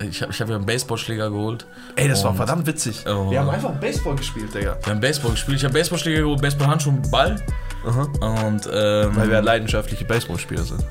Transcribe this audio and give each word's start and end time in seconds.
Ich 0.00 0.20
habe 0.20 0.32
ich 0.32 0.40
hab 0.40 0.48
ja 0.48 0.56
einen 0.56 0.66
Baseballschläger 0.66 1.30
geholt. 1.30 1.66
Ey, 1.96 2.08
das 2.08 2.24
war 2.24 2.34
verdammt 2.34 2.66
witzig. 2.66 3.04
Oh. 3.06 3.30
Wir 3.30 3.40
haben 3.40 3.48
einfach 3.48 3.72
Baseball 3.72 4.16
gespielt, 4.16 4.52
Digga. 4.54 4.76
Wir 4.82 4.92
haben 4.92 5.00
Baseball 5.00 5.30
gespielt. 5.30 5.58
Ich 5.58 5.64
habe 5.64 5.72
Baseballschläger 5.74 6.22
geholt, 6.22 6.42
Baseballhandschuhe 6.42 6.92
und 6.92 7.10
Ball. 7.10 7.36
Und 8.20 8.68
ähm, 8.72 9.16
Weil 9.16 9.30
wir 9.30 9.40
leidenschaftliche 9.42 10.04
Baseballspieler 10.04 10.64
sind. 10.64 10.84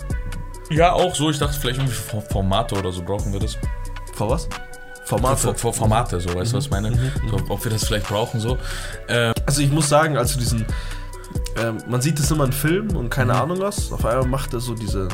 ja, 0.71 0.94
auch 0.94 1.14
so. 1.14 1.30
Ich 1.30 1.38
dachte, 1.40 1.60
vielleicht 1.60 1.80
irgendwie 1.80 1.94
Formate 2.32 2.76
oder 2.76 2.92
so 2.92 3.04
brauchen 3.04 3.32
wir 3.34 3.40
das. 3.40 3.58
Vor 4.14 4.30
was? 4.30 4.48
Formate. 5.05 5.54
für 5.54 5.74
Formate, 5.74 6.20
so, 6.20 6.34
weißt 6.34 6.54
du, 6.54 6.58
was 6.58 6.66
ich 6.66 6.71
meine? 6.71 6.92
So, 7.30 7.38
ob 7.50 7.64
wir 7.64 7.71
das 7.71 7.84
vielleicht 7.86 8.08
brauchen, 8.08 8.40
so. 8.40 8.58
Ähm, 9.10 9.34
Also 9.46 9.62
ich 9.62 9.70
muss 9.70 9.90
sagen, 9.90 10.18
als 10.18 10.34
du 10.34 10.40
diesen, 10.40 10.66
ähm, 11.57 11.77
man 11.88 12.01
sieht 12.01 12.20
das 12.20 12.31
immer 12.31 12.45
in 12.45 12.54
Filmen 12.54 12.95
und 12.95 13.05
Mhm. 13.05 13.09
keine 13.09 13.33
Ahnung 13.35 13.59
was, 13.59 13.91
auf 13.91 14.05
einmal 14.05 14.25
macht 14.27 14.53
er 14.53 14.59
so 14.59 14.73
diese, 14.75 15.07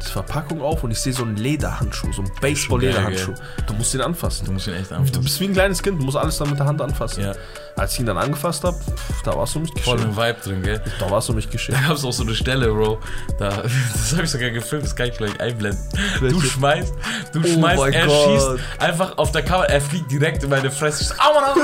diese 0.00 0.10
Verpackung 0.12 0.60
auf 0.62 0.82
und 0.84 0.90
ich 0.90 0.98
sehe 1.00 1.12
so 1.12 1.22
einen 1.22 1.36
Lederhandschuh, 1.36 2.12
so 2.12 2.22
einen 2.22 2.30
Baseball-Lederhandschuh. 2.40 3.34
Du 3.66 3.74
musst 3.74 3.94
ihn 3.94 4.00
anfassen. 4.00 4.46
du 4.46 4.52
musst 4.52 4.66
ihn 4.66 4.74
echt 4.74 4.90
Du 4.90 4.96
anfassen. 4.96 5.22
bist 5.22 5.40
wie 5.40 5.44
ein 5.44 5.52
kleines 5.52 5.82
Kind, 5.82 6.00
du 6.00 6.04
musst 6.04 6.16
alles 6.16 6.36
dann 6.38 6.50
mit 6.50 6.58
der 6.58 6.66
Hand 6.66 6.80
anfassen. 6.82 7.22
Ja, 7.24 7.32
Als 7.76 7.94
ich 7.94 8.00
ihn 8.00 8.06
dann 8.06 8.18
angefasst 8.18 8.64
habe, 8.64 8.76
da 9.24 9.34
warst 9.36 9.54
du 9.54 9.60
mich 9.60 9.70
voll 9.82 9.96
geschickt. 9.96 10.10
im 10.12 10.16
Vibe 10.16 10.36
drin, 10.44 10.62
gell? 10.62 10.82
Da 11.00 11.10
warst 11.10 11.28
du 11.28 11.32
mich 11.32 11.48
geschickt. 11.48 11.78
Da 11.78 11.88
gab 11.88 11.96
es 11.96 12.04
auch 12.04 12.12
so 12.12 12.22
eine 12.24 12.34
Stelle, 12.34 12.68
Bro. 12.72 12.98
Da, 13.38 13.48
das 13.92 14.12
habe 14.12 14.24
ich 14.24 14.30
sogar 14.30 14.50
gefilmt, 14.50 14.84
das 14.84 14.94
kann 14.96 15.06
ich 15.08 15.16
gleich 15.16 15.40
einblenden. 15.40 15.80
Du 16.20 16.40
schmeißt, 16.40 16.92
du 17.32 17.40
Oh 17.40 17.46
schmeißt, 17.46 17.82
er 17.94 18.06
Gott. 18.06 18.24
schießt 18.28 18.48
einfach 18.80 19.16
auf 19.18 19.30
der 19.32 19.42
Kamera, 19.42 19.66
er 19.66 19.80
fliegt 19.80 20.10
direkt 20.10 20.42
in 20.42 20.50
meine 20.50 20.70
Fresse. 20.70 21.02
Ich 21.02 21.08
so, 21.08 21.14
Aua, 21.14 21.54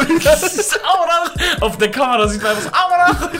Auf 1.60 1.76
der 1.78 1.90
Kamera 1.90 2.26
sieht 2.28 2.42
man 2.42 2.52
einfach 2.52 2.62
so, 2.64 2.70
Aua, 2.70 3.30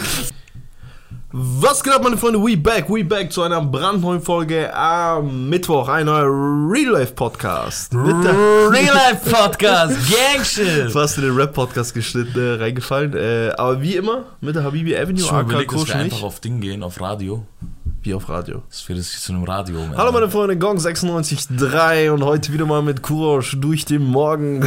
Was 1.31 1.85
geht 1.85 1.93
ab, 1.93 2.03
meine 2.03 2.17
Freunde? 2.17 2.41
We 2.43 2.57
back, 2.57 2.89
we 2.89 3.05
back 3.05 3.31
zu 3.31 3.43
einer 3.43 3.61
brandneuen 3.61 4.23
Folge 4.23 4.75
am 4.75 5.51
Mittwoch, 5.51 5.87
ein 5.89 6.07
neuer 6.07 6.25
Real 6.25 6.93
Life 6.93 7.13
Podcast. 7.13 7.93
Mit 7.93 8.25
der 8.25 8.33
Real 8.33 8.95
Life 8.95 9.29
Podcast, 9.31 9.95
Gangshit. 10.11 10.91
fast 10.91 11.19
in 11.19 11.25
den 11.25 11.37
Rap-Podcast 11.37 11.93
geschnitten, 11.93 12.39
äh, 12.41 12.63
reingefallen. 12.63 13.15
Äh, 13.15 13.53
aber 13.59 13.83
wie 13.83 13.97
immer, 13.97 14.25
mit 14.41 14.57
der 14.57 14.65
Habibi 14.65 14.97
Avenue, 14.97 15.21
Ich 15.21 15.31
habe 15.31 15.41
AK 15.41 15.49
überlegt, 15.51 15.73
dass 15.75 15.89
wir 15.89 15.97
einfach 15.97 16.23
auf 16.23 16.41
Ding 16.41 16.63
gehen, 16.63 16.83
auf 16.83 16.99
Radio. 16.99 17.45
Wie 18.03 18.15
auf 18.15 18.29
Radio. 18.29 18.63
Das 18.71 18.89
wird 18.89 18.99
jetzt 18.99 19.23
zu 19.23 19.33
einem 19.33 19.45
Radio. 19.45 19.81
Mann. 19.81 19.97
Hallo 19.97 20.13
meine 20.13 20.31
Freunde, 20.31 20.57
Gong 20.57 20.79
96.3 20.79 22.11
und 22.11 22.23
heute 22.25 22.53
wieder 22.53 22.65
mal 22.65 22.83
mit 22.83 23.03
Kurosch 23.03 23.57
durch 23.61 23.85
den 23.85 24.03
Morgen. 24.05 24.63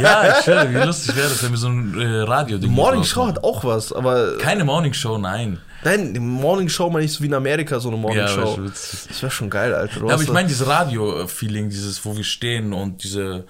Ja, 0.00 0.28
ich 0.38 0.44
schwöre, 0.44 0.70
wie 0.72 0.78
lustig 0.78 1.14
wäre 1.16 1.28
das, 1.28 1.42
wenn 1.42 1.50
wir 1.50 1.58
so 1.58 1.68
ein 1.68 2.00
äh, 2.00 2.20
Radio-Ding 2.22 2.70
Morning 2.70 3.04
Show 3.04 3.26
hat 3.26 3.44
auch 3.44 3.64
was, 3.64 3.92
aber 3.92 4.38
Keine 4.38 4.64
Morning 4.64 4.94
Show, 4.94 5.18
nein. 5.18 5.58
nein, 5.84 6.14
die 6.14 6.20
Morning 6.20 6.68
Show 6.68 6.88
mal 6.90 7.02
nicht 7.02 7.12
so 7.12 7.22
wie 7.22 7.26
in 7.28 7.34
Amerika, 7.34 7.78
so 7.78 7.88
eine 7.88 7.98
Morning 7.98 8.18
Ja, 8.20 8.28
Show. 8.28 8.56
witzig. 8.64 9.00
Das 9.08 9.22
wäre 9.22 9.30
schon 9.32 9.50
geil, 9.50 9.74
Alter. 9.74 10.06
Ja, 10.06 10.14
aber 10.14 10.22
ich 10.22 10.32
meine 10.32 10.48
dieses 10.48 10.66
Radio-Feeling, 10.66 11.68
dieses, 11.68 12.04
wo 12.04 12.16
wir 12.16 12.24
stehen 12.24 12.72
und 12.72 13.04
diese. 13.04 13.44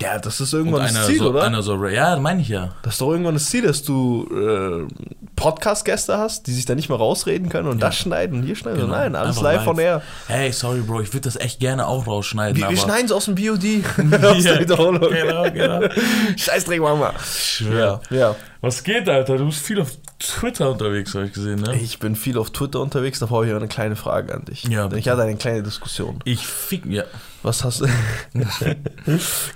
Ja, 0.00 0.18
das 0.18 0.40
ist 0.40 0.52
irgendwann 0.52 0.82
das 0.82 0.94
einer 0.94 1.06
Ziel, 1.06 1.18
so, 1.18 1.30
oder? 1.30 1.42
einer 1.42 1.62
so, 1.62 1.84
ja, 1.86 2.16
meine 2.16 2.42
ich 2.42 2.48
ja. 2.48 2.70
Das 2.82 2.94
ist 2.94 3.00
doch 3.00 3.10
irgendwann 3.10 3.34
das 3.34 3.46
Ziel, 3.46 3.62
dass 3.62 3.82
du 3.82 4.28
äh, 4.30 4.92
Podcast-Gäste 5.36 6.18
hast, 6.18 6.46
die 6.46 6.52
sich 6.52 6.64
da 6.66 6.74
nicht 6.74 6.88
mehr 6.88 6.98
rausreden 6.98 7.48
können 7.48 7.68
und 7.68 7.80
das 7.80 7.96
schneiden 7.96 8.40
und 8.40 8.46
hier 8.46 8.56
schneiden. 8.56 8.80
Genau. 8.80 8.92
Nein, 8.92 9.14
alles 9.14 9.38
Einfach 9.38 9.42
live 9.42 9.64
von 9.64 9.78
air. 9.78 10.02
Hey, 10.26 10.52
sorry, 10.52 10.80
Bro, 10.80 11.02
ich 11.02 11.12
würde 11.12 11.22
das 11.22 11.36
echt 11.36 11.60
gerne 11.60 11.86
auch 11.86 12.06
rausschneiden. 12.06 12.56
Wir, 12.56 12.68
wir 12.68 12.76
schneiden 12.76 13.06
es 13.06 13.12
aus 13.12 13.26
dem 13.26 13.34
BOD. 13.34 13.64
aus 14.24 14.44
Ja, 14.44 14.52
der 14.52 14.60
Wiederholung. 14.60 15.10
Genau, 15.10 15.50
genau. 15.50 15.80
Scheißdreck, 16.36 16.80
Mama. 16.80 17.12
Ja. 17.60 18.00
Ja. 18.10 18.36
Was 18.60 18.82
geht, 18.84 19.08
Alter? 19.08 19.36
Du 19.38 19.46
bist 19.46 19.60
viel 19.60 19.80
auf 19.80 19.90
Twitter 20.18 20.70
unterwegs, 20.70 21.14
habe 21.14 21.26
ich 21.26 21.32
gesehen, 21.32 21.60
ne? 21.60 21.76
Ich 21.76 21.98
bin 21.98 22.16
viel 22.16 22.38
auf 22.38 22.50
Twitter 22.50 22.80
unterwegs, 22.80 23.18
davor 23.18 23.38
habe 23.38 23.48
ich 23.48 23.54
eine 23.54 23.68
kleine 23.68 23.96
Frage 23.96 24.34
an 24.34 24.44
dich. 24.46 24.64
Ja, 24.64 24.88
Denn 24.88 24.98
Ich 24.98 25.04
bitte. 25.04 25.10
hatte 25.12 25.22
eine 25.28 25.36
kleine 25.36 25.62
Diskussion. 25.62 26.20
Ich 26.24 26.46
fick, 26.46 26.86
ja. 26.86 27.04
Was 27.42 27.62
hast 27.64 27.82
du? 27.82 27.86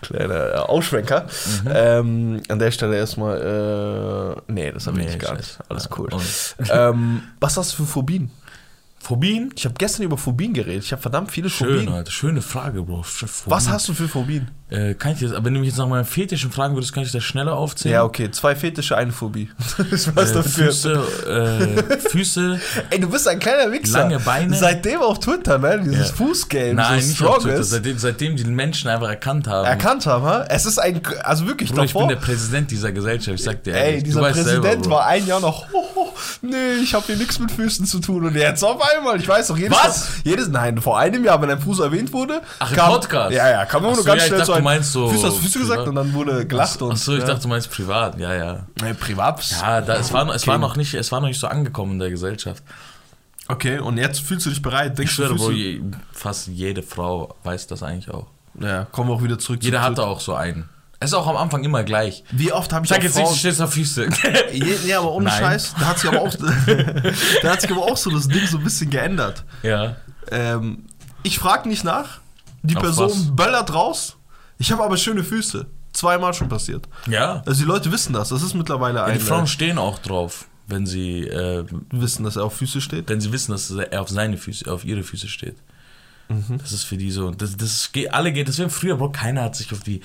Kleiner 0.03 0.55
äh, 0.55 0.57
Ausschwenker. 0.59 1.23
Mhm. 1.65 1.71
Ähm, 1.75 2.43
an 2.49 2.59
der 2.59 2.71
Stelle 2.71 2.97
erstmal, 2.97 4.37
äh, 4.49 4.53
nee, 4.53 4.71
das 4.71 4.87
habe 4.87 4.99
ich 5.01 5.07
Nee, 5.07 5.13
nicht 5.13 5.23
gar 5.23 5.37
nicht. 5.37 5.59
Alles 5.69 5.89
cool. 5.99 6.09
Ähm, 6.71 7.23
was 7.41 7.57
hast 7.57 7.73
du 7.73 7.77
für 7.85 7.87
Phobien? 7.91 8.31
Phobien? 9.03 9.51
Ich 9.57 9.65
habe 9.65 9.75
gestern 9.79 10.03
über 10.05 10.19
Phobien 10.19 10.53
geredet. 10.53 10.85
Ich 10.85 10.93
habe 10.93 11.01
verdammt 11.01 11.33
viele 11.33 11.49
Schön, 11.49 11.69
Phobien. 11.79 11.93
Alter. 11.93 12.11
Schöne 12.11 12.43
Frage, 12.43 12.83
Bro. 12.83 13.03
Phobien. 13.03 13.31
Was 13.47 13.69
hast 13.69 13.89
du 13.89 13.95
für 13.95 14.09
Phobien? 14.09 14.51
Äh, 14.69 14.95
kann 14.95 15.17
ich 15.19 15.25
aber 15.25 15.45
wenn 15.47 15.55
du 15.55 15.61
mich 15.61 15.71
jetzt 15.71 15.79
nach 15.79 15.89
meinen 15.89 16.05
Fetischen 16.05 16.53
fragen 16.53 16.75
würdest, 16.77 16.93
kann 16.93 17.03
ich 17.03 17.11
das 17.11 17.25
schneller 17.25 17.55
aufzählen? 17.57 17.95
Ja, 17.95 18.05
okay. 18.05 18.31
Zwei 18.31 18.55
Fetische, 18.55 18.97
eine 18.97 19.11
Phobie. 19.11 19.51
ich 19.91 20.15
weiß 20.15 20.31
Äh, 20.31 20.35
dafür. 20.35 20.67
Füße, 20.67 20.93
äh, 21.27 21.99
Füße, 22.09 22.61
Ey, 22.91 23.01
du 23.01 23.09
bist 23.09 23.27
ein 23.27 23.41
kleiner 23.41 23.73
Wichser. 23.73 24.01
Lange 24.01 24.21
Beine. 24.21 24.55
Seitdem 24.57 25.01
auf 25.01 25.19
Twitter, 25.19 25.59
ne? 25.59 25.81
Dieses 25.85 26.11
Ja. 26.11 26.15
Fußgame, 26.15 26.75
nein, 26.75 27.01
so 27.01 27.09
nicht 27.09 27.23
auf 27.25 27.39
Twitter, 27.43 27.65
seitdem, 27.65 27.99
seitdem 27.99 28.37
die 28.37 28.45
Menschen 28.45 28.91
einfach 28.91 29.09
erkannt 29.09 29.49
haben. 29.49 29.67
Erkannt 29.67 30.07
haben, 30.07 30.25
ha? 30.25 30.45
Es 30.49 30.67
ist 30.67 30.79
ein, 30.79 31.01
also 31.25 31.49
wirklich 31.49 31.71
Bruder, 31.71 31.85
ich 31.85 31.93
bin 31.93 32.03
davor. 32.03 32.09
der 32.15 32.21
Präsident 32.21 32.71
dieser 32.71 32.93
Gesellschaft, 32.93 33.39
ich 33.41 33.45
sag 33.45 33.65
dir 33.65 33.75
Ey, 33.75 33.87
ehrlich, 33.87 34.03
du 34.05 34.11
dieser 34.11 34.21
Präsident 34.31 34.63
selber, 34.85 34.91
war 34.91 35.07
ein 35.07 35.27
Jahr 35.27 35.41
noch, 35.41 35.67
oh, 35.73 35.85
oh, 35.97 36.09
nee, 36.43 36.75
ich 36.83 36.95
habe 36.95 37.07
hier 37.07 37.17
nichts 37.17 37.41
mit 37.41 37.51
Füßen 37.51 37.87
zu 37.87 37.99
tun. 37.99 38.25
Und 38.27 38.37
jetzt 38.37 38.63
auf 38.63 38.73
einmal, 38.81 38.90
ich 39.17 39.29
weiß 39.29 39.49
doch, 39.49 39.57
jedes 39.57 39.77
Was? 39.77 40.09
Mal, 40.09 40.15
jedes, 40.25 40.49
nein, 40.49 40.81
vor 40.81 40.99
einem 40.99 41.25
Jahr, 41.25 41.41
wenn 41.43 41.51
ein 41.51 41.61
Fuß 41.61 41.81
erwähnt 41.81 42.13
wurde, 42.13 42.43
Ach, 42.59 42.71
im 42.71 42.79
Podcast? 42.79 43.33
Ja, 43.33 43.49
ja, 43.49 43.65
kam 43.67 43.83
immer 43.83 43.93
Ach 43.93 43.97
nur 43.97 44.05
so, 44.05 44.09
ganz 44.09 44.19
ja, 44.19 44.25
ich 44.25 44.29
schnell 44.29 44.39
dachte, 44.39 44.47
so 44.47 44.53
du 44.53 44.59
ein, 44.59 44.65
meinst 44.65 44.93
so 44.93 45.09
Füße, 45.09 45.27
hast 45.27 45.37
du 45.37 45.43
Füße 45.43 45.59
gesagt? 45.59 45.89
Und 45.89 45.95
dann 45.95 46.13
wurde 46.13 46.47
gelacht 46.47 46.81
und. 46.83 46.93
Achso, 46.93 47.13
ich 47.13 47.21
ja. 47.21 47.27
dachte, 47.27 47.43
du 47.43 47.49
meinst 47.49 47.71
privat, 47.71 48.19
ja, 48.19 48.35
ja. 48.35 48.67
Nee, 48.83 48.95
privat. 48.95 49.45
Ja, 49.51 49.81
da, 49.81 49.97
es, 49.97 50.13
war, 50.13 50.25
noch- 50.25 50.35
es, 50.35 50.47
war 50.47 50.59
noch 50.59 50.77
nicht, 50.77 50.95
es 50.95 51.11
war 51.13 51.21
noch 51.21 51.29
nicht 51.29 51.41
so 51.41 51.47
angekommen 51.47 51.93
in 51.93 51.99
der 51.99 52.11
Gesellschaft. 52.11 52.63
Okay, 53.49 53.79
und 53.81 53.97
jetzt 53.99 54.21
fühlst 54.21 54.47
du 54.47 54.51
dich 54.51 54.63
bereit, 54.63 54.93
Ich 54.93 54.97
denkst 54.97 55.15
schwöre, 55.15 55.35
du, 55.35 55.37
Bro, 55.37 55.51
je, 55.51 55.81
fast 56.13 56.47
jede 56.49 56.83
Frau 56.83 57.35
weiß 57.43 57.67
das 57.67 57.83
eigentlich 57.83 58.11
auch. 58.11 58.27
Ja, 58.61 58.85
kommen 58.93 59.11
wir 59.11 59.15
auch 59.15 59.23
wieder 59.23 59.39
zurück 59.39 59.63
Jeder 59.63 59.79
zu 59.79 59.85
hatte 59.85 60.03
auch 60.05 60.21
so 60.21 60.35
einen. 60.35 60.69
Es 61.03 61.11
ist 61.11 61.15
auch 61.15 61.27
am 61.27 61.37
Anfang 61.39 61.65
immer 61.65 61.83
gleich. 61.83 62.25
Wie 62.31 62.53
oft 62.53 62.73
habe 62.75 62.85
ich 62.85 62.91
Sag 62.91 63.03
jetzt 63.03 63.15
nicht, 63.17 63.25
du 63.25 63.29
Frauen... 63.29 63.39
stehst 63.39 63.61
auf 63.63 63.73
Füße. 63.73 64.09
Ja, 64.87 64.99
aber 64.99 65.13
ohne 65.13 65.25
Nein. 65.27 65.39
Scheiß, 65.39 65.75
da 65.81 65.87
hat 65.87 65.99
sich 65.99 66.11
aber 66.11 66.21
auch, 66.21 66.35
da 67.43 67.51
hat 67.51 67.61
sich 67.63 67.71
aber 67.71 67.83
auch 67.83 67.97
so 67.97 68.11
das 68.11 68.29
Ding 68.29 68.47
so 68.47 68.59
ein 68.59 68.65
bisschen 68.65 68.91
geändert. 68.91 69.45
ja. 69.63 69.97
Ähm, 70.31 70.85
ich 71.23 71.39
frage 71.39 71.69
nicht 71.69 71.85
nach, 71.85 72.21
die 72.63 72.77
Auf 72.77 72.83
Person 72.83 73.11
was? 73.11 73.35
böllert 73.35 73.75
raus. 73.75 74.17
Ich 74.59 74.71
habe 74.73 74.83
aber 74.85 74.97
schöne 74.97 75.25
Füße. 75.25 75.67
Zweimal 75.93 76.33
schon 76.35 76.49
passiert. 76.49 76.87
Ja. 77.09 77.43
Also 77.47 77.63
die 77.63 77.67
Leute 77.67 77.91
wissen 77.91 78.13
das. 78.13 78.29
Das 78.29 78.43
ist 78.43 78.55
mittlerweile 78.55 78.99
ja 78.99 79.05
ein. 79.07 79.19
die 79.19 79.25
Frauen 79.25 79.47
stehen 79.47 79.77
auch 79.79 79.99
drauf, 79.99 80.47
wenn 80.67 80.87
sie, 80.87 81.23
äh, 81.27 81.65
wissen, 81.91 82.25
dass 82.25 82.37
er 82.37 82.45
auf 82.45 82.55
Füße 82.57 82.81
steht. 82.81 83.09
wenn 83.09 83.21
sie 83.21 83.33
wissen, 83.33 83.53
dass 83.53 83.71
er 83.71 84.01
auf 84.01 84.09
seine 84.09 84.37
Füße, 84.37 84.71
auf 84.71 84.85
ihre 84.85 85.03
Füße 85.03 85.29
steht. 85.29 85.57
Mhm. 86.31 86.59
Das 86.59 86.73
ist 86.73 86.85
für 86.85 86.97
die 86.97 87.11
so, 87.11 87.31
das, 87.33 87.57
das 87.57 87.91
geht, 87.93 88.13
alle 88.15 88.33
geht, 88.33 88.47
deswegen 88.49 88.71
früher, 88.71 88.97
Bro, 88.97 89.11
keiner 89.11 89.43
hat 89.43 89.57
sich 89.57 89.73
auf 89.73 89.81
die, 89.81 90.01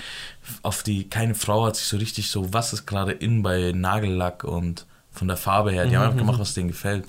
auf 0.64 0.82
die, 0.84 1.08
keine 1.08 1.36
Frau 1.36 1.66
hat 1.66 1.76
sich 1.76 1.86
so 1.88 1.98
richtig 1.98 2.30
so, 2.32 2.52
was 2.52 2.74
ist 2.74 2.86
gerade 2.88 3.12
in 3.12 3.44
bei 3.44 3.72
Nagellack 3.74 4.44
und 4.44 4.86
von 5.12 5.28
der 5.28 5.38
Farbe 5.38 5.72
her, 5.72 5.86
die 5.86 5.96
haben 5.96 6.02
Mhm. 6.04 6.08
einfach 6.10 6.20
gemacht, 6.20 6.40
was 6.40 6.54
denen 6.56 6.68
gefällt. 6.68 7.06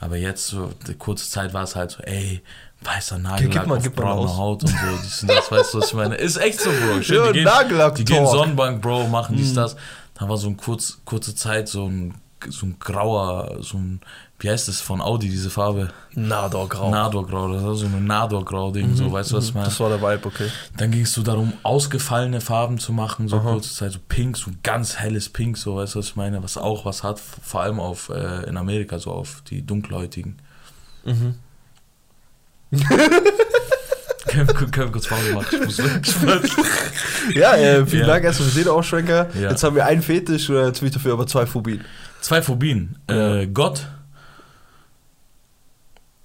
Aber 0.00 0.16
jetzt, 0.16 0.46
so, 0.48 0.72
kurze 0.98 1.28
Zeit 1.28 1.52
war 1.52 1.62
es 1.64 1.76
halt 1.76 1.90
so, 1.90 2.02
ey, 2.02 2.40
weißer 2.82 3.18
Nagellack 3.18 3.52
gib 3.52 3.66
mal, 3.66 3.76
auf 3.76 3.82
gib 3.82 3.96
mal 3.98 4.02
braune 4.04 4.20
aus. 4.30 4.36
Haut 4.38 4.62
und 4.64 4.70
so, 4.70 4.76
dies 5.04 5.22
und 5.22 5.28
das, 5.30 5.50
weißt 5.52 5.74
du, 5.74 5.78
was 5.78 5.88
ich 5.88 5.94
meine? 5.94 6.14
Ist 6.14 6.38
echt 6.38 6.60
so, 6.62 6.70
Bro. 6.70 7.02
Schön, 7.02 7.16
Ja, 7.16 7.32
die 7.32 7.68
gehen, 7.68 7.94
die 7.98 8.04
gehen 8.06 8.26
Sonnenbank, 8.26 8.80
Bro, 8.80 9.08
machen 9.08 9.36
dies, 9.36 9.52
das. 9.52 9.76
Da 10.14 10.28
war 10.28 10.38
so 10.38 10.48
ein 10.48 10.56
kurz, 10.56 10.98
kurze 11.04 11.34
Zeit 11.34 11.68
so 11.68 11.86
ein, 11.86 12.14
so 12.48 12.66
ein 12.66 12.76
grauer, 12.78 13.58
so 13.60 13.76
ein, 13.76 14.00
wie 14.38 14.50
heißt 14.50 14.68
das 14.68 14.80
von 14.80 15.00
Audi, 15.00 15.28
diese 15.28 15.50
Farbe? 15.50 15.92
Nador-Grau. 16.14 16.90
Nador-Grau, 16.90 17.52
das 17.52 17.62
war 17.62 17.74
so 17.74 17.86
ein 17.86 18.04
Nador-Grau-Ding, 18.06 18.96
so, 18.96 19.12
weißt 19.12 19.32
du, 19.32 19.36
was 19.36 19.46
ich 19.46 19.54
meine? 19.54 19.66
Das 19.66 19.78
war 19.80 19.90
der 19.90 20.00
Vibe, 20.00 20.26
okay. 20.26 20.48
Dann 20.76 20.90
ging 20.90 21.02
es 21.02 21.12
so 21.12 21.22
darum, 21.22 21.52
ausgefallene 21.62 22.40
Farben 22.40 22.78
zu 22.78 22.92
machen, 22.92 23.28
so 23.28 23.40
kurze 23.40 23.74
Zeit, 23.74 23.92
so 23.92 23.98
pink, 24.08 24.36
so 24.36 24.50
ganz 24.62 24.96
helles 24.96 25.28
Pink, 25.28 25.58
so, 25.58 25.76
weißt 25.76 25.94
du, 25.94 25.98
was 25.98 26.06
ich 26.06 26.16
meine? 26.16 26.42
Was 26.42 26.56
auch 26.56 26.84
was 26.84 27.02
hat, 27.02 27.20
vor 27.20 27.62
allem 27.62 27.78
auf, 27.80 28.08
äh, 28.08 28.48
in 28.48 28.56
Amerika, 28.56 28.98
so 28.98 29.10
auf 29.10 29.42
die 29.48 29.64
Dunkelhäutigen. 29.64 30.38
Können 34.26 34.48
wir 34.48 34.54
können 34.54 34.72
wir 34.88 34.92
kurz 34.92 35.06
Pause 35.08 35.32
machen? 35.32 35.46
Ich 35.52 35.64
muss 35.64 35.78
weg. 35.78 37.34
Ja, 37.34 37.56
äh, 37.56 37.86
vielen 37.86 38.02
Ja. 38.02 38.06
Dank 38.08 38.24
erstmal 38.24 38.48
für 38.50 38.58
den 38.58 38.68
Ausschwenker. 38.68 39.28
Ja. 39.34 39.50
Jetzt 39.50 39.62
haben 39.64 39.74
wir 39.76 39.86
einen 39.86 40.02
Fetisch 40.02 40.50
oder 40.50 40.66
jetzt 40.66 40.82
will 40.82 40.88
ich 40.88 40.94
dafür 40.94 41.12
aber 41.14 41.26
zwei 41.26 41.46
Phobien. 41.46 41.84
Zwei 42.20 42.42
Phobien. 42.42 42.98
Äh, 43.06 43.46
Gott. 43.46 43.86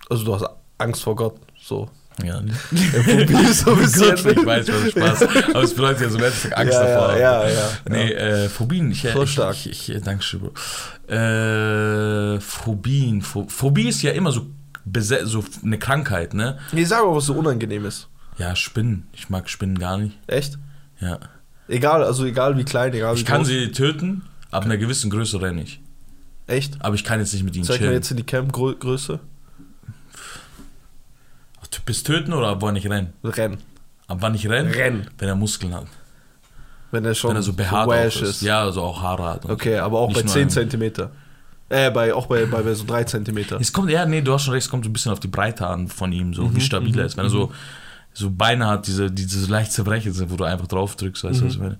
Also 0.09 0.23
du 0.25 0.35
hast 0.35 0.45
Angst 0.77 1.03
vor 1.03 1.15
Gott. 1.15 1.35
So. 1.61 1.89
Ja, 2.23 2.39
Ja, 2.41 3.01
Phobie 3.03 3.49
ist 3.49 3.59
so 3.65 3.71
ein 3.71 3.77
bisschen. 3.79 4.15
Gott, 4.15 4.25
ich 4.37 4.45
weiß, 4.45 4.67
was 4.69 4.91
Spaß. 4.91 5.21
Aber 5.53 5.63
es 5.63 5.73
bedeutet 5.73 6.01
ja 6.01 6.09
so 6.09 6.17
im 6.17 6.23
Endeffekt 6.23 6.57
Angst 6.57 6.73
ja, 6.73 6.83
davor. 6.85 7.17
Ja, 7.17 7.43
ja, 7.43 7.49
ja. 7.49 7.69
Nee, 7.89 8.11
äh, 8.11 8.49
Phobien. 8.49 8.91
Ich, 8.91 9.01
So 9.01 9.23
ich, 9.23 9.31
stark. 9.31 9.55
Ich, 9.65 9.89
ich, 9.89 10.01
danke 10.01 10.23
schön, 10.23 10.41
Bro. 10.41 11.13
Äh, 11.13 12.39
Phobien. 12.39 13.21
Pho 13.21 13.45
Phobie 13.49 13.89
ist 13.89 14.01
ja 14.01 14.11
immer 14.11 14.31
so, 14.31 14.47
so 15.23 15.43
eine 15.63 15.79
Krankheit, 15.79 16.33
ne? 16.33 16.57
Nee, 16.71 16.83
sag 16.85 17.03
mal, 17.05 17.15
was 17.15 17.25
so 17.25 17.33
unangenehm 17.33 17.85
ist. 17.85 18.07
Ja, 18.37 18.55
Spinnen. 18.55 19.07
Ich 19.13 19.29
mag 19.29 19.49
Spinnen 19.49 19.79
gar 19.79 19.97
nicht. 19.97 20.17
Echt? 20.27 20.57
Ja. 20.99 21.19
Egal, 21.67 22.03
also 22.03 22.25
egal 22.25 22.57
wie 22.57 22.63
klein, 22.63 22.93
egal 22.93 23.15
wie 23.15 23.19
Ich 23.19 23.25
kann 23.25 23.39
groß. 23.39 23.47
sie 23.47 23.71
töten, 23.71 24.23
ab 24.51 24.65
einer 24.65 24.77
gewissen 24.77 25.09
Größe 25.09 25.41
renne 25.41 25.63
ich. 25.63 25.81
Echt? 26.47 26.81
Aber 26.83 26.93
ich 26.95 27.03
kann 27.03 27.19
jetzt 27.19 27.33
nicht 27.33 27.43
mit 27.43 27.55
ihnen 27.55 27.65
Zeig 27.65 27.77
chillen. 27.77 27.93
jetzt 27.93 28.11
in 28.11 28.17
die 28.17 28.23
Cam 28.23 28.51
Grö 28.51 28.75
Größe. 28.75 29.19
Bis 31.85 32.01
töten 32.01 32.33
oder 32.33 32.47
ab 32.47 32.57
wann 32.61 32.75
ich 32.75 32.89
renne? 32.89 33.13
Rennen. 33.23 33.57
Ab 34.07 34.17
wann 34.21 34.33
ich 34.33 34.49
renne? 34.49 34.73
Rennen. 34.73 35.07
Wenn 35.19 35.27
er 35.27 35.35
Muskeln 35.35 35.71
hat. 35.75 35.85
Wenn 36.89 37.05
er 37.05 37.13
schon 37.13 37.29
Wenn 37.29 37.37
er 37.37 37.43
so 37.43 37.53
behaart 37.53 37.87
auch 37.87 37.91
wash 37.91 38.23
ist. 38.23 38.41
Ja, 38.41 38.61
also 38.63 38.81
auch 38.81 39.03
Haare 39.03 39.25
hat. 39.25 39.45
Okay, 39.45 39.77
aber 39.77 39.99
auch 39.99 40.07
Nicht 40.07 40.15
bei 40.21 40.23
nur 40.23 40.33
10 40.33 40.41
ein- 40.43 40.49
Zentimeter. 40.49 41.11
Äh, 41.69 41.89
bei, 41.91 42.13
auch 42.13 42.27
bei, 42.27 42.45
bei, 42.45 42.61
bei 42.61 42.73
so 42.75 42.85
3 42.85 43.03
Zentimeter. 43.05 43.59
Es 43.59 43.73
kommt, 43.73 43.89
ja, 43.89 44.05
nee, 44.05 44.21
du 44.21 44.33
hast 44.33 44.43
schon 44.43 44.53
recht, 44.53 44.65
es 44.65 44.69
kommt 44.69 44.85
so 44.85 44.89
ein 44.89 44.93
bisschen 44.93 45.11
auf 45.11 45.19
die 45.19 45.27
Breite 45.27 45.67
an 45.67 45.87
von 45.87 46.11
ihm, 46.11 46.33
so 46.33 46.45
Mhm, 46.45 46.55
wie 46.55 46.61
stabil 46.61 46.97
er 46.99 47.05
ist. 47.05 47.17
Wenn 47.17 47.25
er 47.25 47.29
so, 47.29 47.51
so 48.13 48.31
Beine 48.31 48.67
hat, 48.67 48.87
diese, 48.87 49.11
die 49.11 49.23
so 49.23 49.51
leicht 49.51 49.71
zerbrechen 49.71 50.13
sind, 50.13 50.31
wo 50.31 50.35
du 50.37 50.43
einfach 50.43 50.67
drauf 50.67 50.95
drückst, 50.95 51.23
weißt 51.23 51.39
Mhm, 51.39 51.41
du, 51.41 51.45
was 51.47 51.53
ich 51.55 51.59
meine? 51.59 51.79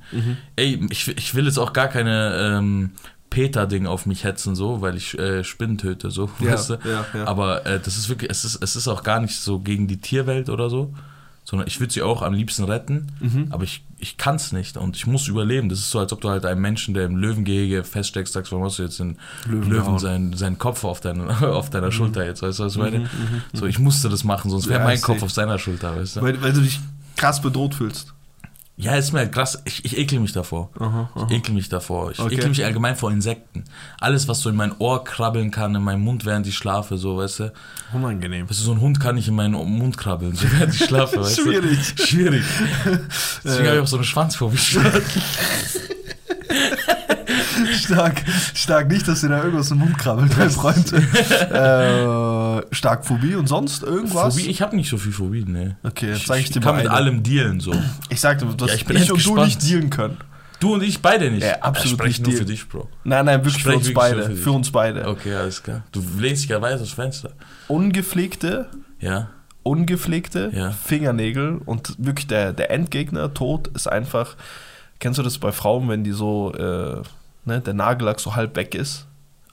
Ey, 0.56 0.88
ich, 0.90 1.08
ich 1.10 1.36
will 1.36 1.46
jetzt 1.46 1.58
auch 1.60 1.74
gar 1.74 1.88
keine 1.88 2.58
ähm, 2.58 2.92
Peter-Ding 3.30 3.86
auf 3.88 4.06
mich 4.06 4.24
hetzen, 4.24 4.56
so, 4.56 4.82
weil 4.82 4.96
ich 4.98 5.18
äh, 5.20 5.44
Spinnen 5.44 5.78
töte, 5.78 6.10
so, 6.12 6.30
Ja, 6.40 6.52
weißt 6.52 6.72
du? 6.72 6.80
ja, 6.84 7.08
ja. 7.14 7.26
Aber 7.26 7.66
äh, 7.66 7.80
das 7.80 7.98
ist 7.98 8.10
wirklich, 8.10 8.32
es 8.32 8.44
ist, 8.46 8.62
es 8.64 8.76
ist 8.76 8.88
auch 8.88 9.04
gar 9.04 9.20
nicht 9.20 9.36
so 9.40 9.60
gegen 9.60 9.88
die 9.88 9.98
Tierwelt 10.02 10.50
oder 10.50 10.70
so, 10.70 10.94
sondern 11.46 11.68
ich 11.68 11.80
würde 11.80 11.94
sie 11.94 12.02
auch 12.02 12.22
am 12.24 12.34
liebsten 12.34 12.64
retten, 12.66 13.08
Mhm. 13.22 13.48
aber 13.52 13.64
ich, 13.64 13.86
ich 14.00 14.18
kann 14.18 14.36
es 14.36 14.52
nicht 14.52 14.76
und 14.78 14.96
ich 14.98 15.06
muss 15.08 15.28
überleben. 15.28 15.70
Das 15.70 15.80
ist 15.80 15.92
so, 15.92 16.00
als 16.00 16.12
ob 16.12 16.20
du 16.22 16.30
halt 16.30 16.44
einem 16.46 16.60
Menschen, 16.60 16.94
der 16.96 17.06
im 17.06 17.16
Löwengehege 17.18 17.84
feststeckst, 17.84 18.34
sagst, 18.34 18.52
warum 18.52 18.66
hast 18.66 18.80
du 18.80 18.84
jetzt 18.84 19.00
den 19.00 19.18
Löwen 19.48 19.70
Löwen, 19.70 20.00
seinen, 20.00 20.34
seinen 20.34 20.58
Kopf 20.58 20.84
auf, 20.84 21.02
dein, 21.02 21.22
auf 21.30 21.70
deiner 21.70 21.92
Schulter 21.92 22.26
jetzt, 22.26 22.42
weißt 22.42 22.60
du, 22.60 22.64
was 22.66 22.74
ich 22.74 22.80
meine? 22.80 23.00
Mhm, 23.00 23.08
so, 23.54 23.68
ich 23.68 23.78
musste 23.78 24.10
das 24.10 24.24
machen, 24.24 24.50
sonst 24.50 24.68
wäre 24.68 24.80
Ja, 24.80 24.86
mein 24.86 25.00
Kopf 25.00 25.22
auf 25.24 25.32
seiner 25.32 25.60
Schulter, 25.60 25.96
weißt 25.96 26.18
du? 26.18 26.22
Weil, 26.24 26.42
weil 26.42 26.52
du 26.52 26.62
dich 26.62 26.80
krass 27.16 27.42
bedroht 27.42 27.76
fühlst. 27.76 28.15
Ja, 28.78 28.96
ist 28.96 29.14
mir 29.14 29.20
halt 29.20 29.32
krass, 29.32 29.62
ich, 29.64 29.86
ich 29.86 29.98
ekel 29.98 30.20
mich 30.20 30.34
davor. 30.34 30.70
Aha, 30.80 31.10
aha. 31.16 31.28
Ich 31.30 31.38
ekel 31.38 31.54
mich 31.54 31.70
davor. 31.70 32.12
Ich 32.12 32.20
Okay. 32.20 32.36
ekel 32.36 32.50
mich 32.50 32.64
allgemein 32.66 32.98
vor 32.98 33.10
Insekten. 33.10 33.64
Alles, 34.02 34.28
was 34.28 34.42
so 34.42 34.50
in 34.50 34.58
mein 34.58 34.74
Ohr 34.80 35.02
krabbeln 35.06 35.50
kann, 35.50 35.74
in 35.76 35.82
meinen 35.82 36.02
Mund, 36.02 36.26
während 36.26 36.46
ich 36.46 36.58
schlafe, 36.58 36.98
so, 36.98 37.16
weißt 37.16 37.40
du? 37.40 37.54
Unangenehm. 37.94 38.50
Weißt 38.50 38.60
du, 38.60 38.64
so 38.66 38.74
ein 38.74 38.82
Hund 38.82 39.00
kann 39.00 39.16
nicht 39.16 39.30
in 39.30 39.36
meinen 39.36 39.54
Mund 39.54 39.98
krabbeln, 39.98 40.36
so 40.36 40.46
während 40.52 40.76
ich 40.76 40.84
schlafe, 40.84 41.20
weißt 41.22 41.40
Schwierig. 41.40 41.96
du? 41.96 42.06
Schwierig. 42.06 42.44
Deswegen 43.46 43.68
habe 43.68 43.78
ich 43.78 43.84
auch 43.84 43.88
so 43.88 43.96
eine 43.96 44.06
Schwanzphobie. 44.06 44.58
Stark, 47.74 48.24
stark. 48.54 48.88
Nicht, 48.90 49.08
dass 49.08 49.22
dir 49.22 49.30
da 49.30 49.44
irgendwas 49.44 49.72
im 49.72 49.80
Mund 49.80 49.98
krabbelt, 49.98 50.38
mein 50.38 50.50
Freund. 50.50 50.92
äh, 51.50 52.62
stark 52.76 53.06
Phobie 53.06 53.36
und 53.36 53.48
sonst 53.48 53.84
irgendwas? 53.84 54.36
Phobie, 54.36 54.48
ich 54.50 54.62
habe 54.62 54.76
nicht 54.76 54.90
so 54.90 54.98
viel 54.98 55.12
Phobien, 55.12 55.52
ne. 55.52 55.78
Okay, 55.84 56.08
jetzt 56.10 56.22
Ich, 56.22 56.28
zeig 56.28 56.40
ich, 56.40 56.46
ich 56.48 56.52
dir 56.52 56.60
kann 56.62 56.76
mal 56.76 56.82
mit 56.84 56.88
eine. 56.88 56.98
allem 56.98 57.24
dealen, 57.24 57.60
so. 57.60 57.74
Ich 58.10 58.20
sagte, 58.22 58.46
dass 58.46 58.70
Ja, 58.70 58.76
ich 58.76 58.82
ich, 58.90 58.90
und 58.90 59.08
du 59.10 59.14
gespannt. 59.16 59.46
nicht 59.46 59.64
dealen 59.70 59.90
können. 59.90 60.18
Du 60.60 60.74
und 60.74 60.84
ich 60.84 61.02
beide 61.02 61.30
nicht. 61.32 61.44
Ja, 61.44 61.60
absolut 61.62 62.00
Ich 62.02 62.20
nicht 62.20 62.28
nur 62.28 62.38
für 62.38 62.46
dich, 62.46 62.68
Bro. 62.70 62.88
Nein, 63.04 63.26
nein, 63.26 63.44
wirklich 63.44 63.64
für 63.64 63.76
uns 63.76 63.94
beide. 63.94 64.24
für. 64.24 64.36
Für 64.36 64.52
uns 64.52 64.72
beide. 64.72 65.08
Okay, 65.08 65.34
alles 65.36 65.62
klar. 65.62 65.84
Du 65.92 66.02
lehnst 66.18 66.44
dich 66.44 66.50
ja 66.50 66.62
weit 66.62 66.80
aus 66.80 66.92
Fenster. 66.94 67.32
Ungepflegte, 67.68 68.68
Ja. 69.00 69.28
ungepflegte 69.64 70.52
Ja. 70.54 70.72
Fingernägel 70.72 71.60
und 71.66 71.94
wirklich 71.98 72.28
der, 72.28 72.54
der 72.54 72.72
Endgegner, 72.72 73.34
Tod, 73.34 73.68
ist 73.76 73.88
einfach. 73.88 74.36
Kennst 75.00 75.20
du 75.20 75.24
das 75.24 75.38
bei 75.38 75.52
Frauen, 75.52 75.90
wenn 75.90 76.04
die 76.06 76.14
so, 76.14 76.54
äh, 76.54 77.02
ne, 77.46 77.62
der 77.62 77.74
Nagellack 77.74 78.20
so 78.20 78.36
halb 78.36 78.56
weg 78.56 78.76
ist? 78.76 79.06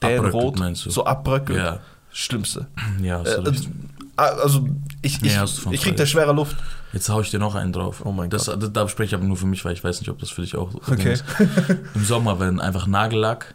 Der 0.02 0.16
in 0.16 0.24
Rot, 0.26 0.58
so 0.74 1.04
abbröckelt. 1.04 1.58
Ja. 1.58 1.78
Schlimmste. 2.10 2.66
Ja, 3.00 3.22
Äh, 3.22 3.30
recht. 3.40 3.68
also, 4.16 4.68
ich, 5.00 5.22
ich, 5.22 5.32
von 5.36 5.72
ich 5.72 5.80
krieg 5.82 5.96
da 5.96 6.04
schwere 6.04 6.32
Luft. 6.32 6.56
Jetzt 6.92 7.08
hau 7.08 7.20
ich 7.20 7.30
dir 7.30 7.38
noch 7.38 7.54
einen 7.54 7.72
drauf. 7.72 8.02
Oh 8.04 8.12
mein 8.12 8.28
das, 8.28 8.46
Gott. 8.46 8.62
Das, 8.62 8.72
da 8.72 8.86
spreche 8.88 9.08
ich 9.08 9.14
aber 9.14 9.24
nur 9.24 9.36
für 9.36 9.46
mich, 9.46 9.64
weil 9.64 9.72
ich 9.72 9.82
weiß 9.82 10.00
nicht, 10.00 10.10
ob 10.10 10.18
das 10.18 10.28
für 10.30 10.42
dich 10.42 10.56
auch 10.56 10.70
so 10.72 10.80
Okay. 10.92 11.14
ist. 11.14 11.24
Im 11.94 12.04
Sommer, 12.04 12.38
wenn 12.38 12.60
einfach 12.60 12.86
Nagellack 12.86 13.54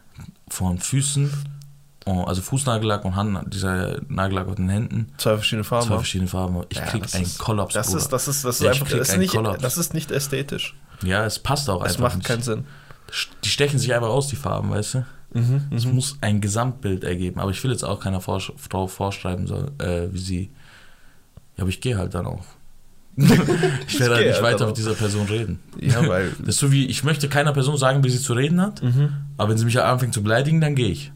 von 0.49 0.79
Füßen, 0.79 1.31
also 2.05 2.41
Fußnagellack 2.41 3.03
und 3.05 3.15
Hand, 3.15 3.53
dieser 3.53 3.97
Nagellack 4.07 4.47
auf 4.47 4.55
den 4.55 4.69
Händen, 4.69 5.11
Zwei 5.17 5.35
verschiedene 5.35 5.63
Farben. 5.65 5.87
zwei 5.87 5.95
verschiedene 5.97 6.29
Farben. 6.29 6.63
Ich 6.69 6.77
Ja, 6.77 6.85
krieg 6.85 7.03
das 7.03 7.13
einen 7.15 7.25
ist- 7.25 7.37
Kollaps, 7.37 7.73
Das 7.75 7.87
Bruder. 7.87 7.97
ist, 7.99 8.09
das 8.13 8.27
ist, 8.29 8.45
das 8.45 8.55
ist 8.55 8.61
Ja, 8.63 8.71
einfach, 8.71 8.87
das 8.89 9.09
ist, 9.09 9.17
nicht, 9.17 9.33
Kollaps. 9.33 9.61
das 9.61 9.77
ist 9.77 9.93
nicht 9.93 10.09
ästhetisch. 10.11 10.75
ja, 11.03 11.25
es 11.25 11.37
passt 11.37 11.69
auch 11.69 11.83
Das 11.83 11.91
einfach 11.97 12.03
macht 12.05 12.15
nicht. 12.17 12.27
keinen 12.27 12.41
Sinn. 12.41 12.65
Die 13.43 13.49
stechen 13.49 13.79
sich 13.79 13.93
einfach 13.93 14.09
aus, 14.09 14.27
die 14.27 14.35
Farben, 14.35 14.69
weißt 14.69 14.93
du? 14.95 15.05
Mhm, 15.33 15.61
Es 15.75 15.85
muss 15.85 16.17
ein 16.21 16.41
Gesamtbild 16.41 17.03
ergeben. 17.03 17.39
Aber 17.39 17.51
ich 17.51 17.63
will 17.63 17.71
jetzt 17.71 17.83
auch 17.83 17.99
keiner 17.99 18.21
vorsch 18.21 18.51
Frau 18.57 18.87
vorschreiben, 18.87 19.47
soll, 19.47 19.71
äh, 19.79 20.07
wie 20.11 20.17
sie. 20.19 20.51
Ja, 21.55 21.61
aber 21.63 21.69
ich 21.69 21.81
gehe 21.81 21.97
halt 21.97 22.13
dann 22.13 22.25
auch. 22.25 22.45
ich 23.17 23.99
werde 23.99 24.15
halt 24.15 24.27
nicht 24.27 24.35
halt 24.35 24.43
weiter 24.43 24.67
mit 24.67 24.77
dieser 24.77 24.93
Person 24.93 25.25
reden. 25.27 25.59
Ja, 25.79 26.07
weil. 26.07 26.31
Das 26.39 26.49
ist 26.49 26.59
so 26.59 26.71
wie, 26.71 26.85
ich 26.85 27.03
möchte 27.03 27.27
keiner 27.29 27.51
Person 27.51 27.75
sagen, 27.77 28.03
wie 28.03 28.09
sie 28.09 28.19
zu 28.21 28.33
reden 28.33 28.61
hat, 28.61 28.81
Mhm. 28.83 29.09
aber 29.37 29.49
wenn 29.49 29.57
sie 29.57 29.65
mich 29.65 29.79
anfängt 29.81 30.13
zu 30.13 30.21
beleidigen, 30.23 30.61
dann 30.61 30.75
gehe 30.75 30.89
ich. 30.89 31.11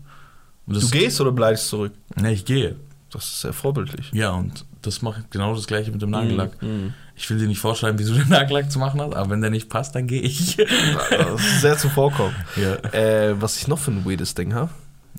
Du 0.68 0.80
gehst 0.90 1.20
oder 1.22 1.32
bleibst 1.32 1.68
zurück? 1.68 1.92
Ne, 2.16 2.32
ich 2.34 2.46
gehe. 2.46 2.76
Das 3.12 3.24
ist 3.26 3.42
sehr 3.42 3.54
vorbildlich. 3.54 4.10
Ja, 4.14 4.32
und 4.32 4.66
das 4.82 5.02
mache 5.02 5.24
genau 5.30 5.54
das 5.56 5.68
gleiche 5.68 5.92
mit 5.92 6.02
dem 6.02 6.10
Nagellack. 6.10 6.62
Mhm. 6.62 6.94
Ich 7.16 7.30
will 7.30 7.38
dir 7.38 7.48
nicht 7.48 7.60
vorschreiben, 7.60 8.00
wie 8.00 8.06
du 8.06 8.14
den 8.14 8.30
Nagellack 8.30 8.72
zu 8.72 8.80
machen 8.80 9.00
hast, 9.02 9.14
aber 9.16 9.30
wenn 9.30 9.42
der 9.42 9.50
nicht 9.52 9.70
passt, 9.70 9.94
dann 9.96 10.08
gehe 10.08 10.22
ich. 10.22 10.58
Das 10.58 11.40
ist 11.42 11.62
sehr 11.62 11.78
zuvorkommen. 11.78 12.36
ja. 12.56 12.76
Äh, 12.94 13.40
was 13.42 13.58
ich 13.58 13.68
noch 13.68 13.80
für 13.80 13.92
ein 13.92 14.06
weirdes 14.06 14.34
Ding 14.36 14.54
habe, 14.54 14.72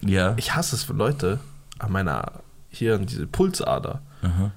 Ja. 0.04 0.34
ich 0.36 0.54
hasse 0.54 0.74
es, 0.76 0.88
wenn 0.88 0.96
Leute 0.96 1.38
an 1.78 1.92
meiner, 1.92 2.32
hier 2.70 2.94
an 2.96 3.06
diese 3.06 3.26
Pulsader, 3.26 4.02
Aha. 4.22 4.50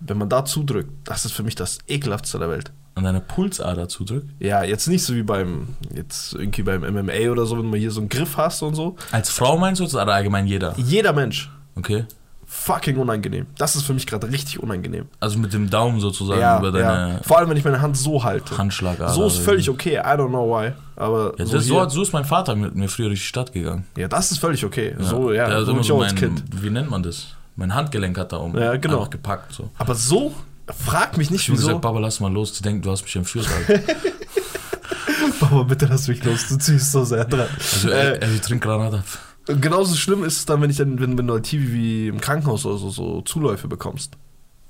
wenn 0.00 0.18
man 0.18 0.28
da 0.28 0.44
zudrückt, 0.44 0.90
das 1.04 1.24
ist 1.24 1.32
für 1.32 1.42
mich 1.42 1.54
das 1.54 1.78
ekelhaftste 1.88 2.38
der 2.38 2.50
Welt. 2.50 2.72
An 2.96 3.04
deiner 3.04 3.20
Pulsader 3.20 3.88
zudrückt. 3.88 4.28
Ja, 4.38 4.62
jetzt 4.62 4.86
nicht 4.86 5.02
so 5.04 5.14
wie 5.14 5.24
beim, 5.24 5.74
jetzt 5.94 6.32
irgendwie 6.34 6.62
beim 6.62 6.82
MMA 6.82 7.30
oder 7.30 7.44
so, 7.44 7.58
wenn 7.58 7.66
man 7.68 7.80
hier 7.80 7.90
so 7.90 8.00
einen 8.00 8.08
Griff 8.08 8.36
hast 8.36 8.62
und 8.62 8.74
so. 8.76 8.94
Als 9.10 9.30
Frau 9.30 9.58
meinst 9.58 9.80
du 9.80 9.84
oder 9.84 10.06
allgemein 10.14 10.46
jeder? 10.46 10.74
Jeder 10.76 11.12
Mensch, 11.12 11.50
Okay. 11.76 12.04
Fucking 12.46 12.96
unangenehm. 12.96 13.46
Das 13.58 13.76
ist 13.76 13.82
für 13.84 13.94
mich 13.94 14.06
gerade 14.06 14.30
richtig 14.30 14.62
unangenehm. 14.62 15.06
Also 15.20 15.38
mit 15.38 15.52
dem 15.52 15.70
Daumen 15.70 16.00
sozusagen 16.00 16.40
Ja, 16.40 16.58
über 16.58 16.78
ja. 16.78 16.94
deine 16.96 17.20
Vor 17.24 17.38
allem, 17.38 17.50
wenn 17.50 17.56
ich 17.56 17.64
meine 17.64 17.80
Hand 17.80 17.96
so 17.96 18.22
halte. 18.24 18.56
Handschlagader. 18.58 19.12
So 19.12 19.26
ist 19.26 19.38
völlig 19.38 19.68
okay, 19.70 19.94
I 19.96 20.00
don't 20.18 20.28
know 20.28 20.48
why. 20.48 20.72
Aber 20.96 21.32
Ja, 21.38 21.46
so, 21.46 21.52
das, 21.56 21.64
so, 21.66 21.88
so 21.88 22.02
ist 22.02 22.12
mein 22.12 22.24
Vater 22.24 22.54
mit 22.56 22.74
mir 22.74 22.88
früher 22.88 23.08
durch 23.08 23.20
die 23.20 23.26
Stadt 23.26 23.52
gegangen. 23.52 23.86
ja, 23.96 24.08
das 24.08 24.30
ist 24.32 24.38
völlig 24.38 24.64
okay. 24.64 24.94
So, 24.98 25.32
ja, 25.32 25.48
Der 25.48 25.64
so 25.64 25.72
immer 25.72 25.80
ich 25.80 25.86
so 25.86 25.96
mein, 25.98 26.14
Kind. 26.14 26.42
wie 26.50 26.70
nennt 26.70 26.90
man 26.90 27.02
das? 27.02 27.28
Mein 27.56 27.74
Handgelenk 27.74 28.18
hat 28.18 28.32
da 28.32 28.36
um. 28.38 28.56
Ja, 28.58 28.76
genau. 28.76 28.98
Einfach 28.98 29.10
gepackt. 29.10 29.52
So. 29.52 29.70
Aber 29.78 29.94
so, 29.94 30.34
frag 30.86 31.16
mich 31.16 31.26
Ich 31.26 31.30
nicht, 31.30 31.48
habe 31.48 31.58
wieso. 31.58 31.66
gesagt, 31.68 31.82
Papa, 31.82 31.98
lass 32.00 32.18
mal 32.20 32.32
los. 32.32 32.52
Die 32.52 32.62
denken, 32.62 32.82
du 32.82 32.90
hast 32.90 33.02
mich 33.04 33.14
entführt. 33.16 33.46
Halt. 33.68 33.84
Papa, 35.40 35.62
bitte 35.62 35.86
lass 35.86 36.08
mich 36.08 36.22
los, 36.24 36.48
du 36.48 36.56
ziehst 36.56 36.92
so 36.92 37.04
sehr 37.04 37.24
dran. 37.24 37.46
Also, 37.58 37.90
Äh, 37.90 38.12
äh, 38.12 38.24
äh, 38.24 38.26
die 38.34 38.40
Trinkgranate. 38.40 39.02
Genauso 39.46 39.94
schlimm 39.94 40.24
ist 40.24 40.38
es 40.38 40.46
dann, 40.46 40.60
wenn 40.62 40.70
ich 40.70 40.76
dann, 40.78 40.98
wenn, 41.00 41.18
wenn 41.18 41.26
du 41.26 41.34
halt 41.34 41.44
TV 41.44 41.72
wie 41.72 42.08
im 42.08 42.20
Krankenhaus 42.20 42.64
oder 42.64 42.78
so, 42.78 42.90
so 42.90 43.20
Zuläufe 43.22 43.68
bekommst. 43.68 44.16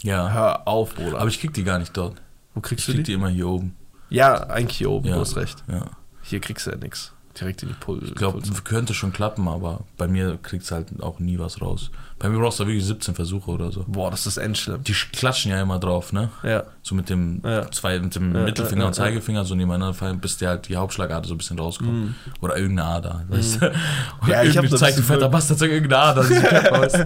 Ja. 0.02 0.30
Hör 0.32 0.66
auf, 0.68 0.94
Bruder. 0.94 1.18
Aber 1.20 1.28
ich 1.28 1.40
krieg 1.40 1.54
die 1.54 1.64
gar 1.64 1.78
nicht 1.78 1.96
dort. 1.96 2.20
Wo 2.54 2.58
Ich 2.60 2.64
kriegst 2.64 2.88
du 2.88 2.92
krieg 2.92 3.04
die? 3.04 3.12
die 3.12 3.12
immer 3.14 3.28
hier 3.28 3.48
oben. 3.48 3.76
Ja, 4.10 4.34
eigentlich 4.48 4.78
hier 4.78 4.90
oben, 4.90 5.08
Ja. 5.08 5.14
du 5.14 5.20
hast 5.20 5.36
recht. 5.36 5.62
Ja. 5.70 5.86
Hier 6.22 6.40
kriegst 6.40 6.66
du 6.66 6.70
ja 6.72 6.76
nichts. 6.76 7.13
Direkt 7.40 7.62
in 7.62 7.68
die 7.70 7.74
Pul 7.74 8.00
Ich 8.04 8.14
glaube, 8.14 8.40
könnte 8.64 8.94
schon 8.94 9.12
klappen, 9.12 9.48
aber 9.48 9.80
bei 9.98 10.06
mir 10.06 10.38
kriegt's 10.42 10.70
halt 10.70 10.86
auch 11.02 11.18
nie 11.18 11.38
was 11.38 11.60
raus. 11.60 11.90
Bei 12.20 12.28
mir 12.28 12.38
brauchst 12.38 12.60
du 12.60 12.66
wirklich 12.66 12.84
17 12.86 13.14
Versuche 13.16 13.50
oder 13.50 13.72
so. 13.72 13.84
Boah, 13.88 14.10
das 14.10 14.26
ist 14.26 14.36
endschlimm. 14.36 14.82
Die 14.84 14.92
klatschen 14.92 15.50
ja 15.50 15.60
immer 15.60 15.80
drauf, 15.80 16.12
ne? 16.12 16.30
Ja. 16.44 16.62
So 16.82 16.94
mit 16.94 17.10
dem 17.10 17.42
Ja. 17.44 17.68
zwei, 17.72 17.98
mit 17.98 18.14
dem 18.14 18.34
Ja, 18.34 18.44
Mittelfinger 18.44 18.82
ja, 18.82 18.86
und. 18.86 18.94
Zeigefinger 18.94 19.44
so 19.44 19.56
nebeneinander 19.56 19.94
fallen, 19.94 20.20
bis 20.20 20.38
der 20.38 20.50
halt 20.50 20.68
die 20.68 20.76
Hauptschlagader 20.76 21.26
so 21.26 21.34
ein 21.34 21.38
bisschen 21.38 21.58
rauskommt. 21.58 22.14
Oder 22.40 22.56
irgendeine 22.56 22.88
Ader, 22.88 23.24
weißt 23.28 23.62
du? 23.62 23.66
Oder 23.66 23.74
Mhm. 24.22 24.30
Ja, 24.30 24.42
ich 24.44 24.56
hab 24.56 24.68
das 24.68 24.78
zeigt 24.80 24.96
ein 24.98 25.02
fetter 25.02 25.28
Bastard 25.28 25.60
irgendeine 25.62 25.98
Ader. 26.02 26.24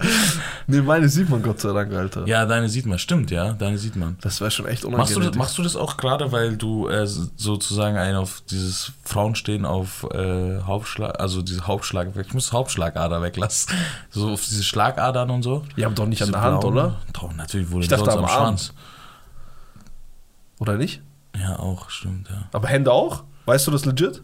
Nee, 0.67 0.81
meine 0.81 1.09
sieht 1.09 1.27
man 1.29 1.41
Gott 1.41 1.59
sei 1.59 1.73
Dank, 1.73 1.91
Alter. 1.93 2.27
ja, 2.27 2.45
deine 2.45 2.69
sieht 2.69 2.85
man, 2.85 2.99
stimmt, 2.99 3.31
ja, 3.31 3.53
deine 3.53 3.79
sieht 3.79 3.95
man. 3.95 4.17
Das 4.21 4.39
wäre 4.39 4.51
schon 4.51 4.67
echt 4.67 4.83
Machst 4.83 4.93
unangenehm. 5.15 5.21
du, 5.21 5.27
das, 5.29 5.35
machst 5.37 5.57
du 5.57 5.63
das 5.63 5.75
auch 5.75 5.97
gerade, 5.97 6.31
weil 6.31 6.55
du 6.57 6.87
äh, 6.87 7.07
sozusagen 7.07 7.97
ein 7.97 8.15
auf 8.15 8.43
dieses 8.51 8.91
Frauenstehen 9.03 9.65
auf 9.65 10.05
äh, 10.13 10.18
Hauptschlag, 10.65 11.19
also 11.19 11.41
diese 11.41 11.65
Hauptschlag, 11.67 12.09
ich 12.15 12.33
muss 12.33 12.51
Hauptschlagader 12.53 13.21
weglassen. 13.21 13.73
So 14.11 14.31
auf 14.31 14.43
diese 14.43 14.63
Schlagadern 14.63 15.29
und 15.29 15.43
so. 15.43 15.63
Ja, 15.75 15.87
aber 15.87 15.95
doch 15.95 16.05
nicht 16.05 16.21
an 16.21 16.27
Diese 16.27 16.31
der 16.33 16.41
Hand, 16.41 16.59
blauen. 16.61 16.73
oder? 16.73 16.95
Doch, 17.13 17.33
natürlich 17.35 17.69
wurde 17.71 17.83
Ich 17.83 17.89
dachte 17.89 18.05
sonst 18.05 18.17
am 18.17 18.23
am. 18.25 18.29
Schwanz. 18.29 18.73
Oder 20.59 20.75
nicht? 20.77 21.01
Ja, 21.39 21.57
auch, 21.59 21.89
stimmt, 21.89 22.27
ja. 22.29 22.47
Aber 22.51 22.67
Hände 22.67 22.91
auch? 22.91 23.23
Weißt 23.45 23.65
du 23.67 23.71
das 23.71 23.85
legit? 23.85 24.21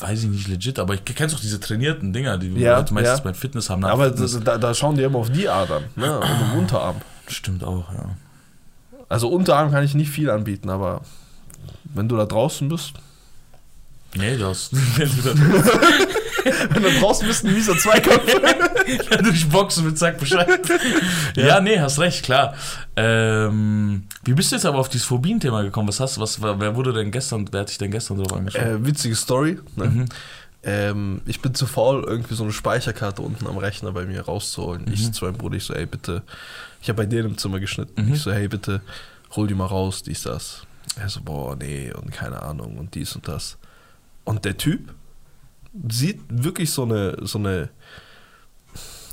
Weiß 0.00 0.22
ich 0.24 0.28
nicht 0.30 0.48
legit, 0.48 0.78
aber 0.78 0.94
ich 0.94 1.04
kennst 1.04 1.34
doch 1.34 1.40
diese 1.40 1.60
trainierten 1.60 2.12
Dinger, 2.12 2.38
die 2.38 2.48
Ja, 2.54 2.78
Leute 2.78 2.94
meistens 2.94 3.18
ja. 3.18 3.24
beim 3.24 3.34
Fitness 3.34 3.70
haben. 3.70 3.84
Aber 3.84 4.06
Fitness. 4.06 4.40
da, 4.42 4.58
da 4.58 4.74
schauen 4.74 4.96
die 4.96 5.02
immer 5.02 5.18
auf 5.18 5.30
die 5.30 5.48
Adern, 5.48 5.84
ne? 5.96 6.18
Und 6.20 6.40
im 6.52 6.58
Unterarm. 6.58 6.96
stimmt 7.28 7.62
auch, 7.64 7.92
ja. 7.92 8.16
Also 9.08 9.28
Unterarm 9.28 9.70
kann 9.70 9.84
ich 9.84 9.94
nicht 9.94 10.10
viel 10.10 10.30
anbieten, 10.30 10.70
aber 10.70 11.02
wenn 11.84 12.08
du 12.08 12.16
da 12.16 12.24
draußen 12.26 12.68
bist. 12.68 12.94
Nee, 14.16 14.36
du 14.36 14.46
hast, 14.46 14.70
wenn 14.98 15.08
du 15.08 15.22
da 15.22 15.34
Wenn 16.70 16.82
du 16.82 16.90
draußen 17.00 17.26
bist, 17.26 17.44
ein 17.44 17.54
mieser 17.54 17.76
Zweikampf. 17.76 18.24
durchboxen 19.22 19.86
mit 19.86 19.98
Zack 19.98 20.18
Bescheid. 20.18 20.60
ja. 21.36 21.60
nee, 21.60 21.78
hast 21.78 21.98
recht, 21.98 22.24
klar. 22.24 22.54
Ähm, 22.96 24.04
wie 24.24 24.34
bist 24.34 24.52
du 24.52 24.56
jetzt 24.56 24.66
aber 24.66 24.78
auf 24.78 24.88
dieses 24.88 25.06
Phobien-Thema 25.06 25.62
gekommen? 25.62 25.88
Was 25.88 26.00
hast 26.00 26.16
du, 26.16 26.20
was, 26.20 26.42
wer 26.42 26.76
wurde 26.76 26.92
denn 26.92 27.10
gestern, 27.10 27.48
wer 27.50 27.60
hat 27.60 27.70
dich 27.70 27.78
denn 27.78 27.90
gestern 27.90 28.18
drauf 28.18 28.32
angesprochen? 28.32 28.84
äh, 28.84 28.86
witzige 28.86 29.14
Story. 29.14 29.58
Ne? 29.76 29.84
Mhm. 29.86 30.04
ähm, 30.62 31.22
ich 31.26 31.40
bin 31.40 31.54
zu 31.54 31.66
faul, 31.66 32.04
irgendwie 32.06 32.34
so 32.34 32.44
eine 32.44 32.52
Speicherkarte 32.52 33.22
unten 33.22 33.46
am 33.46 33.56
Rechner 33.56 33.92
bei 33.92 34.04
mir 34.04 34.22
rauszuholen. 34.22 34.86
Ich 34.92 35.12
zu 35.12 35.24
meinem 35.24 35.36
Bruder, 35.36 35.56
ich 35.56 35.64
so, 35.64 35.74
ey, 35.74 35.86
bitte, 35.86 36.22
ich 36.82 36.88
habe 36.88 37.02
bei 37.02 37.06
denen 37.06 37.30
im 37.30 37.38
Zimmer 37.38 37.60
geschnitten. 37.60 38.04
Mhm. 38.04 38.14
Ich 38.14 38.20
so, 38.20 38.32
hey, 38.32 38.48
bitte, 38.48 38.82
hol 39.32 39.46
die 39.46 39.54
mal 39.54 39.66
raus, 39.66 40.02
dies, 40.02 40.22
das. 40.22 40.62
Er 41.00 41.08
so, 41.08 41.22
boah, 41.22 41.56
nee, 41.56 41.90
und 41.92 42.12
keine 42.12 42.42
Ahnung, 42.42 42.76
und 42.76 42.94
dies 42.94 43.16
und 43.16 43.26
das. 43.26 43.56
Und 44.24 44.44
der 44.44 44.56
Typ 44.56 44.94
sieht 45.88 46.20
wirklich 46.28 46.70
so 46.70 46.84
eine, 46.84 47.16
so 47.22 47.38
eine, 47.38 47.68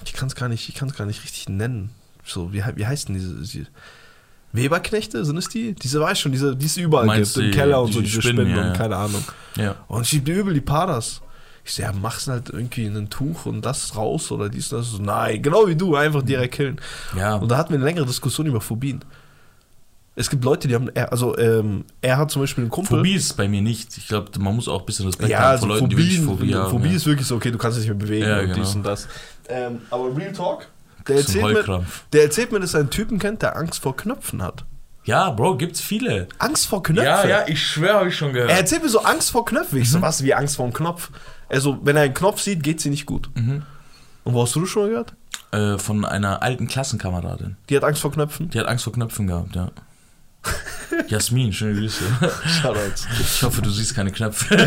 ich 0.06 0.14
kann 0.14 0.28
es 0.28 0.36
gar 0.36 0.48
nicht, 0.50 0.70
ich 0.70 0.76
kann 0.76 0.90
es 0.90 0.96
gar 0.96 1.06
nicht 1.06 1.24
richtig 1.24 1.50
nennen. 1.50 1.92
So, 2.26 2.54
wie, 2.54 2.64
wie 2.76 2.86
heißt 2.86 3.08
denn 3.10 3.16
diese, 3.16 3.36
diese 3.36 3.68
Weberknechte, 4.54 5.24
sind 5.26 5.38
es 5.38 5.48
die? 5.50 5.74
Diese 5.74 6.00
weiß 6.02 6.20
schon, 6.20 6.32
diese, 6.32 6.56
die 6.56 6.66
es 6.66 6.78
überall 6.78 7.06
Meinst 7.06 7.36
gibt, 7.36 7.46
im 7.46 7.52
die- 7.52 7.58
Keller 7.58 7.82
und 7.82 7.90
die 7.90 7.94
so, 7.94 8.02
diese 8.02 8.22
Spinnen, 8.22 8.46
Spinnen, 8.48 8.58
ja, 8.64 8.68
und 8.72 8.78
keine 8.78 8.96
Ahnung. 8.98 9.24
Ja. 9.56 9.76
Und 9.88 10.06
schiebt 10.08 10.28
mir 10.28 10.36
übel 10.36 10.54
die 10.54 10.62
Paras. 10.62 11.22
Ich 11.64 11.74
so, 11.74 11.84
ja, 11.84 11.92
mach's 11.94 12.28
halt 12.28 12.50
irgendwie 12.50 12.86
in 12.86 12.98
ein 12.98 13.10
Tuch 13.10 13.46
und 13.46 13.64
das 13.66 13.96
raus 13.96 14.32
oder 14.32 14.50
dies 14.50 14.72
und 14.74 14.80
das. 14.80 14.88
So, 14.92 14.98
nein, 15.02 15.42
genau 15.42 15.68
wie 15.68 15.76
du, 15.76 15.96
einfach 15.96 16.22
direkt 16.24 16.56
killen. 16.56 16.82
Ja. 17.16 17.36
Und 17.36 17.50
da 17.50 17.58
hatten 17.58 17.70
wir 17.70 17.78
eine 17.78 17.86
längere 17.86 18.06
Diskussion 18.06 18.48
über 18.48 18.62
Phobien. 18.62 19.04
Es 20.22 20.30
gibt 20.30 20.44
Leute, 20.46 20.68
die 20.68 20.76
haben, 20.76 20.90
er- 20.94 21.12
also 21.12 21.38
ähm, 21.38 21.84
er 22.02 22.18
hat 22.18 22.32
zum 22.32 22.42
Beispiel 22.44 22.64
einen 22.64 22.72
Kumpel. 22.72 22.98
Phobie 23.00 23.14
ist 23.16 23.36
bei 23.36 23.48
mir 23.48 23.62
nicht. 23.62 23.98
Ich 23.98 24.08
glaube, 24.08 24.32
man 24.40 24.56
muss 24.56 24.68
auch 24.68 24.80
ein 24.82 24.86
bisschen 24.86 25.06
Respekt 25.08 25.30
ja, 25.32 25.40
haben 25.40 25.46
also 25.52 25.66
vor 25.68 25.76
Leuten, 25.76 25.90
die 25.90 25.98
wirklich 25.98 26.20
Phobien, 26.20 26.38
Phobie 26.38 26.56
haben. 26.56 26.70
Phobie 26.70 26.90
ja. 26.90 26.96
ist 26.96 27.06
wirklich 27.06 27.28
so, 27.28 27.36
okay, 27.36 27.52
du 27.52 27.58
kannst 27.58 27.78
dich 27.80 27.88
nicht 27.88 27.98
mehr 27.98 28.06
bewegen 28.06 28.28
Ja, 28.30 28.40
und 28.40 28.46
genau. 28.48 28.56
dies 28.60 28.76
und 28.76 28.84
das. 28.84 29.08
Ähm, 29.50 29.82
aber 29.90 30.16
Real 30.16 30.32
Talk, 30.32 30.68
der 31.08 31.18
erzählt, 31.18 31.68
mir, 31.68 31.86
der 32.14 32.24
erzählt 32.24 32.52
mir, 32.52 32.60
dass 32.60 32.74
er 32.74 32.82
einen 32.82 32.90
Typen 32.92 33.20
kennt, 33.20 33.42
der 33.42 33.58
Angst 33.58 33.82
vor 33.82 33.96
Knöpfen 33.98 34.42
hat. 34.44 34.64
Ja, 35.04 35.32
Bro, 35.32 35.58
gibt's 35.58 35.82
viele. 35.82 36.28
Angst 36.38 36.68
vor 36.68 36.84
Knöpfen? 36.84 37.06
Ja, 37.06 37.26
ja, 37.28 37.44
ich 37.48 37.62
schwöre, 37.66 37.96
habe 37.96 38.10
ich 38.10 38.16
schon 38.16 38.34
gehört. 38.34 38.52
Er 38.52 38.58
erzählt 38.58 38.84
mir 38.84 38.90
so 38.90 39.00
Angst 39.02 39.32
vor 39.32 39.44
Knöpfen. 39.46 39.80
Ich 39.80 39.90
so, 39.90 39.98
Mhm. 39.98 40.02
was, 40.04 40.24
wie 40.24 40.36
Angst 40.36 40.58
vor 40.58 40.66
einem 40.66 40.74
Knopf? 40.76 41.10
Also, 41.50 41.80
wenn 41.84 41.96
er 41.96 42.04
einen 42.04 42.14
Knopf 42.14 42.40
sieht, 42.40 42.62
geht 42.62 42.80
sie 42.82 42.92
nicht 42.92 43.08
gut. 43.08 43.30
Mhm. 43.34 43.64
Und 44.24 44.34
wo 44.36 44.44
hast 44.44 44.54
du 44.56 44.62
das 44.62 44.70
schon 44.70 44.84
mal 44.84 44.90
gehört? 44.90 45.14
Äh, 45.52 45.80
von 45.80 46.06
einer 46.06 46.44
alten 46.44 46.68
Klassenkameradin. 46.68 47.58
Die 47.70 47.76
hat 47.76 47.84
Angst 47.84 48.00
vor 48.02 48.12
Knöpfen? 48.12 48.52
Die 48.52 48.60
hat 48.60 48.68
Angst 48.68 48.84
vor 48.84 48.94
Knöpfen 48.94 49.26
gehabt, 49.26 49.56
ja. 49.56 49.72
Jasmin, 51.08 51.54
schöne 51.54 51.80
Grüße. 51.80 52.04
Shoutouts. 52.62 53.08
Ich 53.20 53.44
hoffe, 53.44 53.62
du 53.62 53.70
siehst 53.70 53.96
keine 53.96 54.12
Knöpfe. 54.12 54.58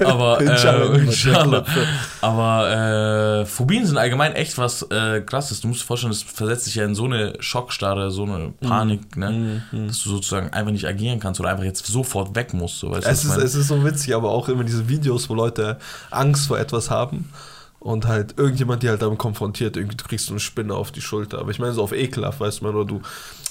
Aber, 0.04 0.40
äh, 0.40 0.98
inshallah. 0.98 1.64
Aber 2.20 3.40
äh, 3.42 3.46
Phobien 3.46 3.86
sind 3.86 3.96
allgemein 3.96 4.32
echt 4.32 4.58
was 4.58 4.82
äh, 4.90 5.20
krasses. 5.20 5.60
Du 5.60 5.68
musst 5.68 5.82
dir 5.82 5.86
vorstellen, 5.86 6.12
das 6.12 6.22
versetzt 6.22 6.66
dich 6.66 6.74
ja 6.74 6.84
in 6.84 6.94
so 6.94 7.04
eine 7.04 7.34
Schockstarre, 7.40 8.10
so 8.10 8.24
eine 8.24 8.52
Panik, 8.60 9.16
ne? 9.16 9.62
Mhm. 9.70 9.88
Dass 9.88 10.02
du 10.02 10.10
sozusagen 10.10 10.50
einfach 10.52 10.72
nicht 10.72 10.86
agieren 10.86 11.20
kannst 11.20 11.40
oder 11.40 11.50
einfach 11.50 11.64
jetzt 11.64 11.86
sofort 11.86 12.34
weg 12.34 12.52
musst. 12.52 12.80
So, 12.80 12.90
weißt 12.90 13.06
du, 13.06 13.10
Es 13.10 13.24
ist, 13.24 13.36
es 13.36 13.54
ist 13.54 13.68
so 13.68 13.84
witzig, 13.84 14.14
aber 14.14 14.30
auch 14.30 14.48
immer 14.48 14.64
diese 14.64 14.88
Videos, 14.88 15.30
wo 15.30 15.34
Leute 15.34 15.78
Angst 16.10 16.48
vor 16.48 16.58
etwas 16.58 16.90
haben 16.90 17.30
und 17.84 18.06
halt 18.06 18.38
irgendjemand 18.38 18.82
die 18.82 18.88
halt 18.88 19.02
damit 19.02 19.18
konfrontiert, 19.18 19.76
irgendwie 19.76 19.96
du 19.96 20.04
kriegst 20.04 20.26
so 20.26 20.32
eine 20.32 20.40
Spinne 20.40 20.74
auf 20.74 20.90
die 20.90 21.02
Schulter. 21.02 21.38
Aber 21.38 21.50
ich 21.50 21.58
meine 21.58 21.72
so 21.72 21.82
auf 21.82 21.92
ekelhaft, 21.92 22.40
weißt 22.40 22.62
du, 22.62 22.68
oder 22.68 22.84
du, 22.86 23.02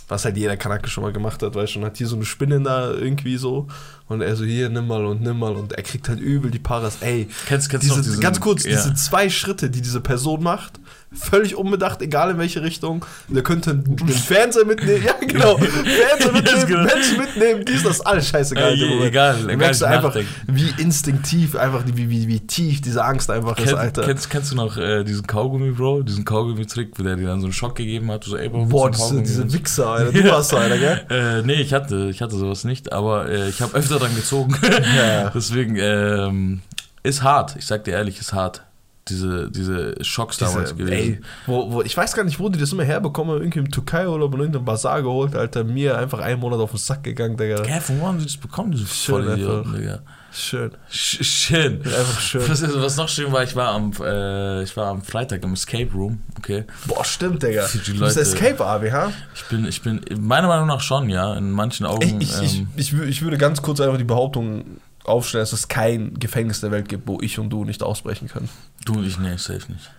was 0.08 0.26
halt 0.26 0.38
jeder 0.38 0.58
Kanake 0.58 0.90
schon 0.90 1.04
mal 1.04 1.14
gemacht 1.14 1.42
hat, 1.44 1.56
weißt 1.56 1.76
du, 1.76 1.80
und 1.80 1.86
hat 1.86 1.98
hier 1.98 2.08
so 2.08 2.16
eine 2.16 2.26
Spinne 2.26 2.62
da 2.62 2.92
irgendwie 2.92 3.38
so 3.38 3.68
und 4.08 4.22
er 4.22 4.36
so 4.36 4.44
hier, 4.44 4.70
nimm 4.70 4.88
mal 4.88 5.06
und 5.06 5.22
nimm 5.22 5.40
mal 5.40 5.54
und 5.56 5.74
er 5.74 5.84
kriegt 5.84 6.10
halt 6.10 6.20
übel 6.20 6.52
die 6.52 6.60
Paras, 6.60 6.98
ey. 7.02 7.28
Kennst, 7.48 7.70
kennst 7.70 7.86
Diese, 7.86 8.02
diesen, 8.02 8.20
ganz 8.20 8.40
kurz, 8.40 8.64
ja. 8.64 8.72
diese 8.72 8.94
zwei 8.94 9.30
Schritte, 9.30 9.70
die 9.70 9.82
diese 9.82 10.02
Person 10.02 10.44
macht, 10.44 10.80
völlig 11.14 11.56
unbedacht, 11.56 12.02
egal 12.02 12.32
in 12.32 12.38
welche 12.38 12.62
Richtung. 12.64 13.06
Der 13.30 13.44
könnte 13.44 13.72
einen 13.72 13.98
Fernseher 14.10 14.66
mitnehmen, 14.66 15.04
ja 15.06 15.14
genau, 15.26 15.58
Fernseher 15.58 16.32
mitnehmen, 16.34 16.68
genau. 16.68 16.84
Menschen 16.84 17.18
mitnehmen, 17.18 17.66
dies, 17.66 17.84
das, 17.84 18.02
alles 18.02 18.28
scheißegal. 18.30 18.76
Moment. 18.76 19.04
egal, 19.06 19.36
Du 19.38 19.44
egal, 19.46 19.58
merkst 19.58 19.82
du 19.82 19.86
einfach, 19.86 20.16
nachdenken. 20.16 20.30
wie 20.48 20.74
instinktiv, 20.82 21.56
einfach 21.56 21.84
wie, 21.86 22.10
wie, 22.10 22.28
wie 22.28 22.40
tief 22.42 22.82
diese 22.82 23.04
Angst 23.04 23.30
einfach 23.30 23.58
ist, 23.58 23.66
Kenn, 23.66 23.76
Alter. 23.76 24.04
kennst, 24.04 24.30
kennst 24.30 24.52
du 24.52 24.56
noch 24.56 24.78
äh, 24.78 25.04
diesen 25.04 25.26
Kaugummi, 25.28 25.72
Bro? 25.72 26.04
Diesen 26.04 26.26
Kaugummi-Trick, 26.26 26.92
wo 26.98 27.04
der 27.04 27.16
dir 27.16 27.28
dann 27.28 27.40
so 27.40 27.46
einen 27.48 27.54
Schock 27.54 27.76
gegeben 27.76 28.12
hat? 28.12 28.24
So, 28.24 28.36
ey, 28.36 28.50
Bro, 28.50 28.66
Boah, 28.66 28.92
diese, 28.92 29.22
diese 29.22 29.42
Kaugummi? 29.42 29.52
Alter. 29.94 30.12
Du 30.12 30.32
warst 30.32 30.50
so 30.52 30.58
einer, 30.58 30.78
gell? 30.78 31.02
Äh, 31.10 31.42
nee, 31.44 31.62
ich 31.62 31.74
hatte, 31.74 32.10
ich 32.10 32.22
hatte 32.22 32.36
sowas 32.36 32.64
nicht, 32.64 32.92
aber 32.92 33.30
äh, 33.30 33.50
ich 33.50 33.62
habe 33.62 33.76
öfter 33.76 34.00
dann 34.00 34.16
gezogen. 34.16 34.56
Ja. 34.96 35.30
Deswegen, 35.30 35.76
ähm, 35.78 36.62
ist 37.04 37.22
hart. 37.24 37.56
Ich 37.58 37.66
sag 37.66 37.84
dir 37.84 37.92
ehrlich, 37.92 38.20
ist 38.20 38.34
hart. 38.34 38.64
Diese, 39.10 39.52
diese 39.52 39.96
Schocks 40.02 40.38
damals 40.38 40.74
Diese, 40.76 40.86
gewesen. 40.86 41.14
ey, 41.16 41.22
wo, 41.46 41.72
wo, 41.74 41.82
ich 41.82 41.98
weiß 41.98 42.14
gar 42.14 42.24
nicht, 42.24 42.40
wo 42.40 42.48
die 42.48 42.58
das 42.58 42.72
immer 42.72 42.86
herbekommen, 42.86 43.36
irgendwie 43.42 43.60
im 43.60 43.70
Türkei-Urlaub 43.70 44.34
in 44.36 44.40
irgendeinem 44.40 44.64
Bazar 44.64 45.02
geholt, 45.02 45.36
Alter. 45.36 45.66
Mir 45.66 45.98
einfach 45.98 46.20
einen 46.20 46.40
Monat 46.40 46.60
auf 46.62 46.72
den 46.72 46.78
Sack 46.80 47.04
gegangen, 47.04 47.36
Digga. 47.36 47.62
Hä, 47.66 47.82
von 47.82 48.00
wo 48.00 48.08
haben 48.08 48.20
sie 48.20 48.28
das 48.28 48.38
bekommen, 48.38 48.72
diese 48.72 48.88
Schön 48.88 49.28
einfach. 49.28 49.74
Digga? 49.76 50.00
Schön. 50.32 50.72
Sch 50.90 51.22
schön. 51.24 51.82
Einfach 51.84 52.20
schön. 52.22 52.42
Was, 52.48 52.64
was 52.82 52.96
noch 52.96 53.10
schön 53.10 53.30
war, 53.34 53.44
ich 53.44 53.56
war 53.58 53.74
am, 53.74 53.92
äh, 54.02 54.64
ich 54.64 54.76
war 54.78 54.88
am 54.88 55.02
Freitag 55.04 55.44
im 55.44 55.52
Escape 55.54 55.92
Room, 55.94 56.22
okay? 56.38 56.64
Boah, 56.88 57.04
stimmt, 57.04 57.44
Digga. 57.44 57.68
Die 57.74 57.78
Du 57.80 58.00
bist 58.00 58.16
Leute- 58.16 58.22
Escape, 58.22 58.66
Abi, 58.66 58.90
ha? 58.90 59.12
Ich 59.36 59.44
bin, 59.50 59.66
ich 59.68 59.82
bin, 59.82 60.00
meiner 60.22 60.48
Meinung 60.48 60.68
nach 60.68 60.80
schon, 60.82 61.10
ja. 61.10 61.34
In 61.36 61.52
manchen 61.52 61.86
Augen. 61.86 62.22
Ich, 62.22 62.32
ich, 62.36 62.42
ich, 62.42 62.60
ähm, 62.60 62.68
ich, 62.78 62.92
wü- 62.94 63.04
ich 63.04 63.22
würde 63.22 63.38
ganz 63.38 63.62
kurz 63.62 63.82
einfach 63.82 63.98
die 63.98 64.06
Behauptung 64.06 64.80
aufstellen, 65.06 65.42
dass 65.44 65.54
es 65.54 65.68
kein 65.68 66.14
Gefängnis 66.20 66.62
der 66.62 66.72
Welt 66.72 66.88
gibt, 66.90 67.08
wo 67.08 67.20
ich 67.22 67.40
und 67.40 67.50
du 67.50 67.66
nicht 67.66 67.84
ausbrechen 67.84 68.28
können. 68.28 68.50
du 68.86 68.94
und 68.94 69.06
ich, 69.06 69.18
nee, 69.20 69.36
safe 69.38 69.72
nicht. 69.72 69.92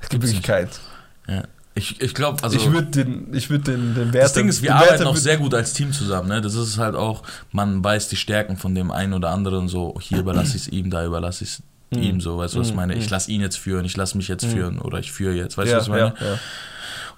Es 0.00 0.08
gibt 0.08 0.22
wirklich 0.22 0.42
keins. 0.42 0.80
Ja. 1.26 1.42
Ich, 1.74 2.00
ich 2.00 2.14
glaube, 2.14 2.42
also. 2.42 2.56
ich 2.56 2.72
würde 2.72 2.88
den, 2.88 3.32
ich 3.34 3.50
würd 3.50 3.66
den, 3.68 3.94
den 3.94 4.12
Wert. 4.12 4.24
das 4.24 4.32
Ding 4.32 4.48
ist, 4.48 4.62
wir 4.62 4.74
arbeiten 4.74 5.04
auch 5.04 5.16
sehr 5.16 5.36
gut 5.36 5.54
als 5.54 5.74
Team 5.74 5.92
zusammen. 5.92 6.28
Ne? 6.28 6.40
Das 6.40 6.54
ist 6.54 6.76
halt 6.78 6.96
auch, 6.96 7.22
man 7.52 7.82
weiß 7.84 8.08
die 8.08 8.16
Stärken 8.16 8.56
von 8.56 8.74
dem 8.74 8.90
einen 8.90 9.12
oder 9.14 9.30
anderen 9.30 9.68
so, 9.68 9.94
hier 10.00 10.18
überlasse 10.18 10.56
ich 10.56 10.62
es 10.62 10.68
ihm, 10.68 10.90
da 10.90 11.04
überlasse 11.04 11.44
ich 11.44 11.50
es 11.50 11.62
Mhm. 11.90 12.02
ihm 12.02 12.20
so, 12.20 12.36
weißt 12.36 12.54
du, 12.54 12.58
was 12.60 12.66
ich 12.66 12.72
Mhm, 12.74 12.76
meine? 12.76 12.94
Ich 12.96 13.06
mhm. 13.06 13.10
lasse 13.10 13.30
ihn 13.30 13.40
jetzt 13.40 13.56
führen, 13.56 13.84
ich 13.86 13.96
lasse 13.96 14.16
mich 14.18 14.28
jetzt 14.28 14.44
führen 14.44 14.78
oder 14.78 14.98
ich 14.98 15.10
führe 15.10 15.34
jetzt, 15.34 15.56
weißt 15.56 15.68
du, 15.68 15.72
ja, 15.72 15.78
was 15.78 15.84
ich 15.84 15.90
meine? 15.90 16.14
ja, 16.20 16.26
ja. 16.32 16.38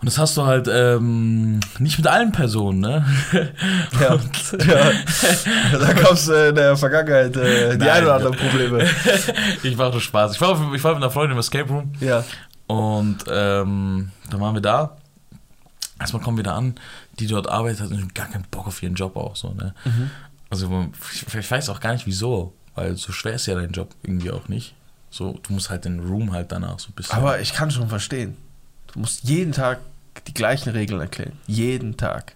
Und 0.01 0.07
das 0.07 0.17
hast 0.17 0.35
du 0.39 0.47
halt 0.47 0.67
ähm, 0.73 1.61
nicht 1.79 1.99
mit 1.99 2.07
allen 2.07 2.33
Personen, 2.33 2.81
ne? 2.81 3.05
Ja, 4.01 4.15
ja. 4.67 4.93
Da 5.79 5.93
gab 5.93 6.13
es 6.13 6.27
äh, 6.29 6.49
in 6.49 6.55
der 6.55 6.75
Vergangenheit 6.77 7.37
äh, 7.37 7.73
die 7.73 7.79
Nein. 7.85 7.91
ein 7.91 8.03
oder 8.05 8.15
anderen 8.15 8.37
Probleme. 8.37 8.89
ich 9.63 9.77
mache 9.77 9.91
nur 9.91 10.01
Spaß. 10.01 10.35
Ich 10.35 10.41
war, 10.41 10.51
auf- 10.51 10.75
ich 10.75 10.83
war 10.83 10.95
mit 10.95 11.03
einer 11.03 11.11
Freundin 11.11 11.33
im 11.33 11.39
Escape 11.39 11.69
Room 11.71 11.93
Ja. 12.01 12.25
und 12.67 13.19
ähm, 13.31 14.11
dann 14.31 14.41
waren 14.41 14.55
wir 14.55 14.63
da. 14.63 14.97
Erstmal 15.99 16.23
kommen 16.23 16.39
wir 16.39 16.45
da 16.45 16.57
an, 16.57 16.77
die 17.19 17.27
dort 17.27 17.47
arbeitet, 17.51 17.91
hat 17.93 18.15
gar 18.15 18.27
keinen 18.29 18.45
Bock 18.51 18.69
auf 18.69 18.83
ihren 18.83 18.95
Job 18.95 19.17
auch 19.17 19.37
so, 19.37 19.53
ne? 19.53 19.75
Mhm. 19.85 20.11
Also 20.49 20.89
ich, 21.13 21.35
ich 21.35 21.51
weiß 21.51 21.69
auch 21.69 21.79
gar 21.81 21.93
nicht 21.93 22.07
wieso, 22.07 22.55
weil 22.75 22.97
so 22.97 23.13
schwer 23.13 23.35
ist 23.35 23.45
ja 23.45 23.55
dein 23.55 23.73
Job 23.73 23.91
irgendwie 24.03 24.31
auch 24.31 24.49
nicht. 24.49 24.75
So, 25.11 25.39
du 25.47 25.53
musst 25.53 25.69
halt 25.69 25.85
den 25.85 26.01
Room 26.01 26.33
halt 26.33 26.53
danach 26.53 26.79
so 26.79 26.89
ein 26.89 26.93
bisschen. 26.95 27.15
Aber 27.17 27.39
ich 27.41 27.53
kann 27.53 27.71
schon 27.71 27.89
verstehen. 27.91 28.39
Du 28.93 29.01
musst 29.01 29.25
jeden 29.25 29.53
Tag 29.53 29.79
die 30.27 30.35
gleichen 30.35 30.71
Regeln 30.71 31.01
erklären. 31.01 31.33
Jeden 31.47 31.97
Tag. 31.97 32.35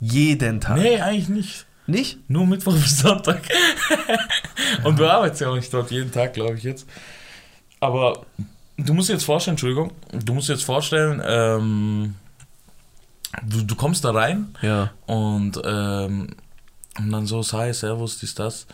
Jeden 0.00 0.60
Tag. 0.60 0.78
nee, 0.78 1.00
eigentlich 1.00 1.28
nicht. 1.28 1.66
Nicht? 1.86 2.18
Nur 2.28 2.46
Mittwoch 2.46 2.74
bis 2.80 2.98
Sonntag. 2.98 3.42
Und 4.84 4.98
du 4.98 5.06
arbeitest 5.08 5.40
ja 5.42 5.48
auch 5.50 5.54
nicht 5.56 5.72
dort 5.72 5.90
jeden 5.90 6.10
Tag, 6.12 6.34
glaube 6.34 6.56
ich 6.56 6.64
jetzt. 6.64 6.86
Aber 7.80 8.26
du 8.76 8.92
musst 8.94 9.08
dir 9.08 9.14
jetzt 9.14 9.24
vorstellen, 9.24 9.52
Entschuldigung, 9.54 9.92
du 10.12 10.34
musst 10.34 10.48
dir 10.48 10.54
jetzt 10.54 10.64
vorstellen, 10.64 11.22
ähm, 11.24 12.14
du, 13.46 13.62
du 13.62 13.74
kommst 13.76 14.04
da 14.04 14.10
rein 14.10 14.54
Ja. 14.62 14.90
und, 15.06 15.60
ähm, 15.64 16.28
und 16.98 17.12
dann 17.12 17.26
so, 17.26 17.42
hi, 17.52 17.72
servus, 17.72 18.18
dies, 18.18 18.34
das. 18.34 18.66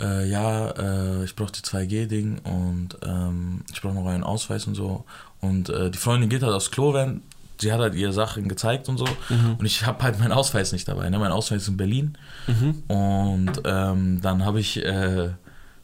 Äh, 0.00 0.30
ja, 0.30 0.70
äh, 0.70 1.24
ich 1.24 1.36
brauche 1.36 1.52
die 1.52 1.60
2G-Ding 1.60 2.38
und 2.38 2.96
ähm, 3.04 3.64
ich 3.72 3.82
brauche 3.82 3.94
noch 3.94 4.06
einen 4.06 4.24
Ausweis 4.24 4.66
und 4.66 4.74
so. 4.74 5.04
Und 5.40 5.68
äh, 5.70 5.90
die 5.90 5.98
Freundin 5.98 6.28
geht 6.28 6.42
halt 6.42 6.52
aufs 6.52 6.70
Klo, 6.70 6.92
wenn 6.92 7.22
sie 7.60 7.72
hat 7.72 7.80
halt 7.80 7.94
ihre 7.94 8.12
Sachen 8.12 8.48
gezeigt 8.48 8.88
und 8.88 8.98
so. 8.98 9.06
Mhm. 9.28 9.56
Und 9.58 9.64
ich 9.66 9.84
habe 9.86 10.02
halt 10.02 10.18
meinen 10.18 10.32
Ausweis 10.32 10.72
nicht 10.72 10.88
dabei. 10.88 11.08
Ne? 11.10 11.18
Mein 11.18 11.32
Ausweis 11.32 11.62
ist 11.62 11.68
in 11.68 11.76
Berlin. 11.76 12.16
Mhm. 12.46 12.82
Und 12.88 13.52
ähm, 13.64 14.20
dann 14.22 14.44
habe 14.44 14.60
ich, 14.60 14.78
äh, 14.78 15.30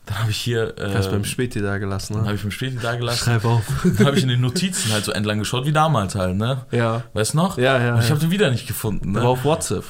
dann 0.07 0.19
habe 0.19 0.31
ich 0.31 0.39
hier, 0.39 0.79
äh, 0.79 0.95
Hast 0.95 1.11
beim 1.11 1.25
Späti 1.25 1.61
da 1.61 1.79
gelassen, 1.79 2.15
dann 2.15 2.23
ne? 2.23 2.29
habe 2.29 2.37
ich 2.37 2.45
im 2.45 2.51
Späti 2.51 2.79
da 2.81 2.97
gelassen. 2.97 3.25
Schreib 3.25 3.45
auf. 3.45 3.65
Dann 3.85 4.07
habe 4.07 4.17
ich 4.17 4.23
in 4.23 4.29
den 4.29 4.41
Notizen 4.41 4.93
halt 4.93 5.05
so 5.05 5.13
entlang 5.13 5.39
geschaut, 5.39 5.67
wie 5.67 5.73
damals 5.73 6.15
halt, 6.15 6.37
ne? 6.37 6.65
Ja. 6.71 7.03
Weißt 7.13 7.35
du 7.35 7.39
noch? 7.39 7.59
Ja, 7.59 7.79
ja. 7.79 7.95
Und 7.95 8.01
ich 8.01 8.07
ja. 8.07 8.11
habe 8.11 8.21
den 8.21 8.31
wieder 8.31 8.51
nicht 8.51 8.67
gefunden, 8.67 9.13
ne? 9.13 9.23
auf 9.23 9.45
WhatsApp. 9.45 9.85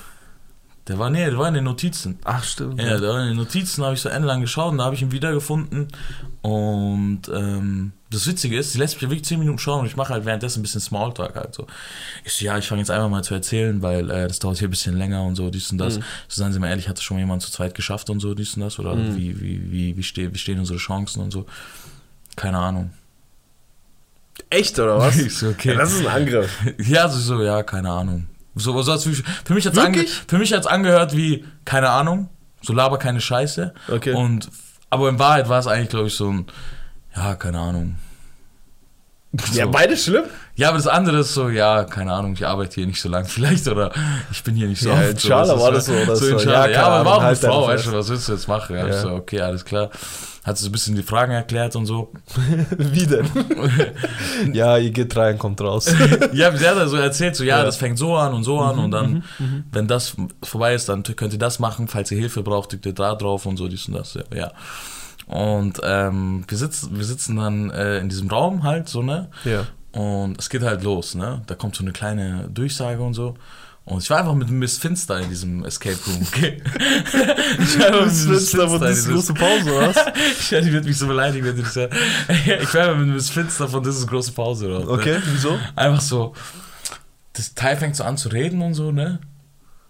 Der 0.89 0.99
war, 1.01 1.11
nee, 1.11 1.25
der 1.25 1.37
war 1.37 1.49
in 1.49 1.55
den 1.55 1.65
Notizen. 1.65 2.19
Ach, 2.23 2.45
stimmt. 2.45 2.81
Ja, 2.81 2.99
da 2.99 3.21
in 3.23 3.29
den 3.29 3.37
Notizen 3.37 3.83
habe 3.85 3.95
ich 3.95 4.01
so 4.01 4.09
entlang 4.09 4.41
geschaut 4.41 4.71
und 4.71 4.79
da 4.79 4.85
habe 4.85 4.95
ich 4.95 5.03
ihn 5.03 5.11
wiedergefunden. 5.11 5.89
Und 6.43 7.23
ähm, 7.35 7.91
das 8.11 8.25
Witzige 8.29 8.57
ist, 8.57 8.73
sie 8.73 8.79
lässt 8.79 8.95
mich 8.95 9.03
ja 9.03 9.11
wirklich 9.11 9.25
10 9.25 9.41
Minuten 9.41 9.59
schauen 9.59 9.81
und 9.81 9.87
ich 9.87 9.97
mache 9.97 10.13
halt 10.13 10.25
währenddessen 10.25 10.61
ein 10.61 10.63
bisschen 10.63 10.81
Smalltalk 10.81 11.35
halt 11.35 11.53
so. 11.57 11.67
Ich 12.25 12.35
so, 12.35 12.45
ja, 12.45 12.57
ich 12.57 12.69
fange 12.69 12.83
jetzt 12.83 12.91
einfach 12.93 13.09
mal 13.09 13.25
zu 13.25 13.35
erzählen, 13.35 13.83
weil 13.83 14.09
äh, 14.11 14.29
das 14.29 14.39
dauert 14.39 14.59
hier 14.59 14.69
ein 14.69 14.71
bisschen 14.71 14.97
länger 14.97 15.25
und 15.25 15.35
so, 15.35 15.51
dies 15.51 15.73
und 15.73 15.79
das. 15.79 15.99
Mhm. 15.99 16.05
So 16.29 16.43
seien 16.43 16.53
Sie 16.53 16.61
mal 16.61 16.69
ehrlich, 16.69 16.89
hat 16.89 16.99
das 16.99 17.03
schon 17.05 17.17
mal 17.17 17.21
jemand 17.23 17.43
zu 17.43 17.51
zweit 17.51 17.75
geschafft 17.75 18.09
und 18.09 18.21
so, 18.21 18.35
dies 18.35 18.55
und 18.55 18.63
das? 18.63 18.79
Oder 18.79 18.95
Mhm. 18.95 19.17
wie, 19.17 19.41
wie, 19.41 19.73
wie, 19.73 19.97
wie, 19.97 20.03
ste 20.05 20.33
wie 20.33 20.39
stehen 20.39 20.61
unsere 20.61 20.79
Chancen 20.79 21.21
und 21.21 21.33
so? 21.33 21.47
Keine 22.37 22.59
Ahnung. 22.59 22.91
Echt, 24.51 24.79
oder 24.79 24.99
was? 24.99 25.17
Ich 25.27 25.37
so, 25.37 25.49
okay. 25.49 25.73
Ja, 25.73 25.79
das 25.81 25.95
ist 25.95 26.01
ein 26.07 26.23
Angriff. 26.23 26.57
Ja, 26.87 27.09
so, 27.09 27.19
so 27.19 27.43
ja, 27.43 27.65
keine 27.65 27.91
Ahnung. 27.91 28.29
So, 28.57 28.81
so 28.83 28.93
hat's 28.93 29.05
für, 29.05 29.13
für 29.13 29.55
mich 29.55 29.67
ange, 29.79 30.07
mich 30.39 30.53
hat's 30.53 30.67
angehört 30.67 31.15
wie 31.15 31.45
keine 31.65 31.91
Ahnung, 31.91 32.31
so 32.63 32.73
laber 32.73 32.99
keine 32.99 33.21
Scheiße. 33.21 33.75
Okay. 33.89 34.13
Und 34.13 34.51
Aber 34.91 35.09
in 35.09 35.19
Wahrheit 35.19 35.49
war 35.49 35.59
es 35.59 35.67
eigentlich, 35.67 35.91
glaube 35.91 36.07
ich, 36.07 36.15
so 36.15 36.31
ein, 36.31 36.47
ja, 37.15 37.35
keine 37.35 37.59
Ahnung. 37.59 37.97
Ja, 39.53 39.65
So. 39.65 39.71
beide 39.71 39.97
schlimm. 39.97 40.25
Ja, 40.55 40.69
aber 40.69 40.79
das 40.79 40.87
andere 40.87 41.19
ist 41.19 41.35
so, 41.35 41.49
ja, 41.51 41.85
keine 41.85 42.13
Ahnung, 42.13 42.33
ich 42.33 42.47
arbeite 42.47 42.77
hier 42.77 42.87
nicht 42.87 43.01
so 43.01 43.09
lange 43.09 43.25
vielleicht 43.29 43.69
oder 43.69 43.93
ich 44.31 44.43
bin 44.43 44.55
hier 44.55 44.69
nicht 44.69 44.81
so 44.81 44.89
Ja, 44.89 44.95
oft. 45.01 45.11
in 45.11 45.19
Schala 45.19 45.47
so, 45.47 45.61
war 45.61 45.73
das 45.73 45.87
so, 45.87 45.93
oder 45.93 46.17
so. 46.17 46.27
in 46.27 46.33
Ja, 46.33 46.39
Schala. 46.39 46.69
Ja, 46.71 46.87
aber 46.87 47.05
war 47.11 47.17
auch 47.19 47.23
eine 47.23 47.37
Frau, 47.37 47.67
weißt 47.69 47.87
du, 47.87 47.93
was 47.93 48.09
willst 48.09 48.29
du 48.29 48.33
jetzt 48.33 48.49
machen? 48.49 48.77
Ja, 48.77 48.87
Ja. 48.87 48.95
ich 48.95 49.01
so, 49.01 49.11
okay, 49.11 49.41
alles 49.41 49.65
klar. 49.65 49.91
Hat 50.45 50.57
sie 50.57 50.63
so 50.63 50.69
ein 50.69 50.73
bisschen 50.73 50.95
die 50.95 51.03
Fragen 51.03 51.33
erklärt 51.33 51.75
und 51.75 51.87
so. 51.87 52.13
Wie 52.79 53.05
denn? 53.07 53.27
ja, 54.53 54.77
ihr 54.79 54.91
geht 54.91 55.15
rein, 55.17 55.39
kommt 55.39 55.61
raus. 55.61 55.93
Ja, 56.33 56.57
sie 56.57 56.69
hat 56.69 56.77
also 56.77 56.97
erzählt, 56.97 57.35
so, 57.37 57.43
ja, 57.45 57.59
Ja. 57.59 57.65
das 57.65 57.77
fängt 57.77 57.99
so 57.99 58.15
an 58.17 58.33
und 58.33 58.45
so 58.45 58.61
an 58.61 58.79
und 58.79 58.93
dann, 58.93 59.25
wenn 59.73 59.89
das 59.89 60.15
vorbei 60.45 60.75
ist, 60.75 60.89
dann 60.89 61.03
könnt 61.03 61.33
ihr 61.33 61.39
das 61.41 61.59
machen, 61.59 61.89
falls 61.89 62.11
ihr 62.13 62.19
Hilfe 62.19 62.43
braucht, 62.45 62.73
drückt 62.73 62.87
ihr 62.87 62.93
da 62.95 63.15
drauf 63.17 63.45
und 63.45 63.57
so, 63.57 63.67
dies 63.69 63.87
und 63.89 63.95
das, 63.95 64.17
ja. 64.35 64.53
Und 65.27 65.81
ähm, 65.83 66.45
wir, 66.47 66.57
sitzen, 66.59 66.97
wir 66.97 67.05
sitzen 67.05 67.37
dann 67.37 67.71
äh, 67.71 67.99
in 67.99 68.09
diesem 68.09 68.29
Raum 68.29 68.63
halt, 68.63 68.89
so, 68.89 69.03
ne? 69.03 69.29
ja. 69.45 69.67
Und 69.93 70.39
es 70.39 70.51
geht 70.51 70.63
halt 70.63 70.83
los, 70.83 71.15
ne? 71.15 71.41
Da 71.47 71.55
kommt 71.55 71.75
so 71.75 71.83
eine 71.83 71.91
kleine 71.93 72.49
Durchsage 72.53 73.01
und 73.03 73.15
so. 73.15 73.35
Und 73.87 74.03
ich 74.03 74.11
war 74.11 74.19
einfach 74.19 74.35
mit 74.35 74.51
Miss 74.51 74.77
Finster 74.79 75.19
in 75.21 75.29
diesem 75.31 75.65
Escape 75.65 75.97
Room, 76.07 76.27
okay? 76.27 76.61
ich 77.59 77.79
war 77.79 77.87
einfach 77.87 78.01
mit 78.05 78.37
ist 78.37 78.53
da, 78.53 78.69
wo 78.69 78.75
in 78.77 78.81
diese 78.83 78.95
diesem- 78.95 79.15
große 79.15 79.33
Pause, 79.35 79.73
oder 79.75 79.89
was? 79.89 80.51
ja, 80.51 80.61
die 80.61 80.73
wird 80.73 80.85
mich 80.85 80.99
so 80.99 81.07
beleidigen, 81.07 81.47
wenn 81.47 81.57
du 81.57 81.63
das. 81.63 81.77
Ich 82.63 82.75
war 82.75 82.83
einfach 82.89 82.99
mit 82.99 83.09
Miss 83.09 83.31
Finster 83.31 83.69
von 83.69 83.83
This 83.83 83.97
is 83.97 84.07
große 84.07 84.33
Pause, 84.33 84.67
oder? 84.67 84.89
Okay, 84.91 85.17
wieso? 85.33 85.59
Einfach 85.77 86.01
so, 86.03 86.35
das 87.33 87.55
Teil 87.55 87.77
fängt 87.77 87.97
so 87.97 88.05
an 88.05 88.17
zu 88.19 88.29
reden 88.29 88.61
und 88.63 88.75
so, 88.75 88.93
ne? 88.93 89.21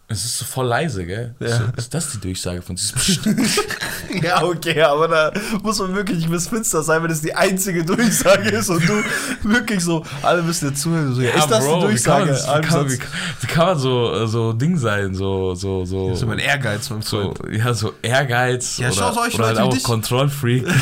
Es 0.09 0.25
ist 0.25 0.39
so 0.39 0.45
voll 0.45 0.67
leise, 0.67 1.05
gell? 1.05 1.35
Ja. 1.41 1.49
So, 1.57 1.63
ist 1.77 1.93
das 1.93 2.13
die 2.13 2.19
Durchsage 2.21 2.63
von 2.63 2.77
diesem 2.77 2.97
Ja, 4.23 4.41
okay, 4.45 4.81
aber 4.83 5.09
da 5.09 5.33
muss 5.65 5.81
man 5.81 5.97
wirklich 5.97 6.29
Miss 6.29 6.47
Finster 6.47 6.85
sein, 6.85 7.03
wenn 7.03 7.11
es 7.11 7.23
die 7.23 7.35
einzige 7.35 7.85
Durchsage 7.85 8.51
ist 8.51 8.71
und 8.71 8.89
du 8.89 9.03
wirklich 9.43 9.83
so, 9.83 10.05
alle 10.23 10.43
müssen 10.43 10.69
dir 10.69 10.75
zuhören. 10.77 11.13
So, 11.13 11.23
ja, 11.23 11.31
ist 11.33 11.49
das 11.51 11.65
Bro, 11.67 11.81
die 11.81 11.87
Durchsage? 11.87 12.37
Wie 12.37 12.37
kann, 12.37 12.63
man, 12.83 12.89
wie, 12.91 12.99
kann, 12.99 13.09
wie, 13.41 13.43
wie 13.43 13.47
kann 13.49 13.67
man 13.67 13.79
so, 13.81 14.27
so 14.27 14.53
Ding 14.53 14.79
sein? 14.79 15.13
So, 15.13 15.57
so, 15.57 15.85
so. 15.85 16.11
Das 16.11 16.21
ist 16.21 16.27
mein 16.29 16.39
Ehrgeiz, 16.39 16.89
mein 16.89 17.03
so, 17.03 17.35
Freund. 17.35 17.57
ja, 17.57 17.75
so 17.75 17.93
Ehrgeiz 18.01 18.79
Ja, 18.79 18.87
oder, 18.91 18.97
schau, 18.97 19.13
solche 19.13 19.39
oder 19.39 19.47
halt 19.49 19.57
Leute 19.57 19.67
wie 19.67 19.71
auch 19.71 19.75
dich. 19.75 19.83
Kontrollfreak. 19.83 20.67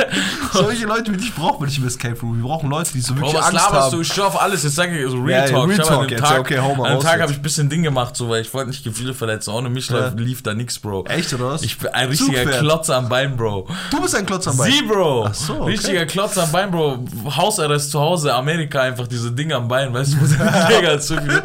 Solche 0.52 0.86
Leute 0.86 1.12
wie 1.12 1.16
dich 1.16 1.34
brauchen 1.34 1.60
wir 1.62 1.66
nicht 1.66 1.78
im 1.78 1.86
Escape 1.86 2.20
Room. 2.20 2.36
Wir 2.36 2.44
brauchen 2.44 2.70
Leute, 2.70 2.92
die 2.92 3.00
so 3.00 3.14
Bro, 3.14 3.22
wirklich 3.22 3.34
was 3.34 3.44
Angst 3.46 3.54
laberst 3.56 3.82
haben. 3.86 3.92
du? 3.92 4.00
Ich 4.02 4.08
stehe 4.12 4.26
auf 4.26 4.40
alles. 4.40 4.62
Jetzt 4.62 4.76
sage 4.76 4.98
ich 4.98 5.10
so 5.10 5.16
Ja, 5.18 5.24
Real 5.24 5.48
ja, 5.48 5.52
Talk. 5.54 5.68
Real 5.68 5.80
ich 5.80 5.86
Talk 5.86 5.90
an 5.90 6.00
dem 6.08 6.10
jetzt. 6.10 6.20
Tag, 6.20 6.40
okay, 6.40 6.58
hau 6.58 6.74
mal 6.74 6.90
an 6.90 6.98
dem 6.98 7.02
Tag 7.02 7.20
habe 7.20 7.32
ich 7.32 7.38
ein 7.38 7.42
bisschen 7.42 7.68
Ding 7.68 7.82
gemacht, 7.82 8.16
so, 8.20 8.28
weil 8.28 8.42
ich 8.42 8.52
wollte 8.54 8.70
nicht 8.70 8.84
Gefühle 8.84 9.14
verletzen. 9.14 9.50
Ohne 9.50 9.68
mich 9.70 9.88
Ja. 9.88 10.08
lief 10.16 10.42
da 10.42 10.54
nix, 10.54 10.78
Bro. 10.78 11.04
Echt, 11.06 11.32
oder 11.34 11.46
was? 11.52 11.62
Ich 11.62 11.78
bin 11.78 11.88
ein 11.92 12.08
richtiger 12.08 12.42
Zugpferd. 12.42 12.60
Klotz 12.60 12.90
am 12.90 13.08
Bein, 13.08 13.36
Bro. 13.36 13.66
Du 13.90 14.00
bist 14.02 14.14
ein 14.14 14.26
Klotz 14.26 14.46
am 14.46 14.56
Bein. 14.56 14.70
Sie, 14.70 14.82
Bro. 14.82 15.24
Ach 15.28 15.34
so, 15.34 15.54
okay. 15.60 15.70
Richtiger 15.70 16.06
Klotz 16.06 16.36
am 16.38 16.52
Bein, 16.52 16.70
Bro. 16.70 17.04
Hausarrest 17.36 17.90
zu 17.90 17.98
Hause, 18.00 18.34
Amerika, 18.34 18.82
einfach 18.82 19.06
diese 19.08 19.32
Dinge 19.32 19.56
am 19.56 19.66
Bein, 19.68 19.92
weißt 19.92 20.12
du, 20.12 20.20
wo 20.20 20.26
die 20.70 20.74
Digga 20.76 21.00
zu 21.00 21.16
viel. 21.20 21.42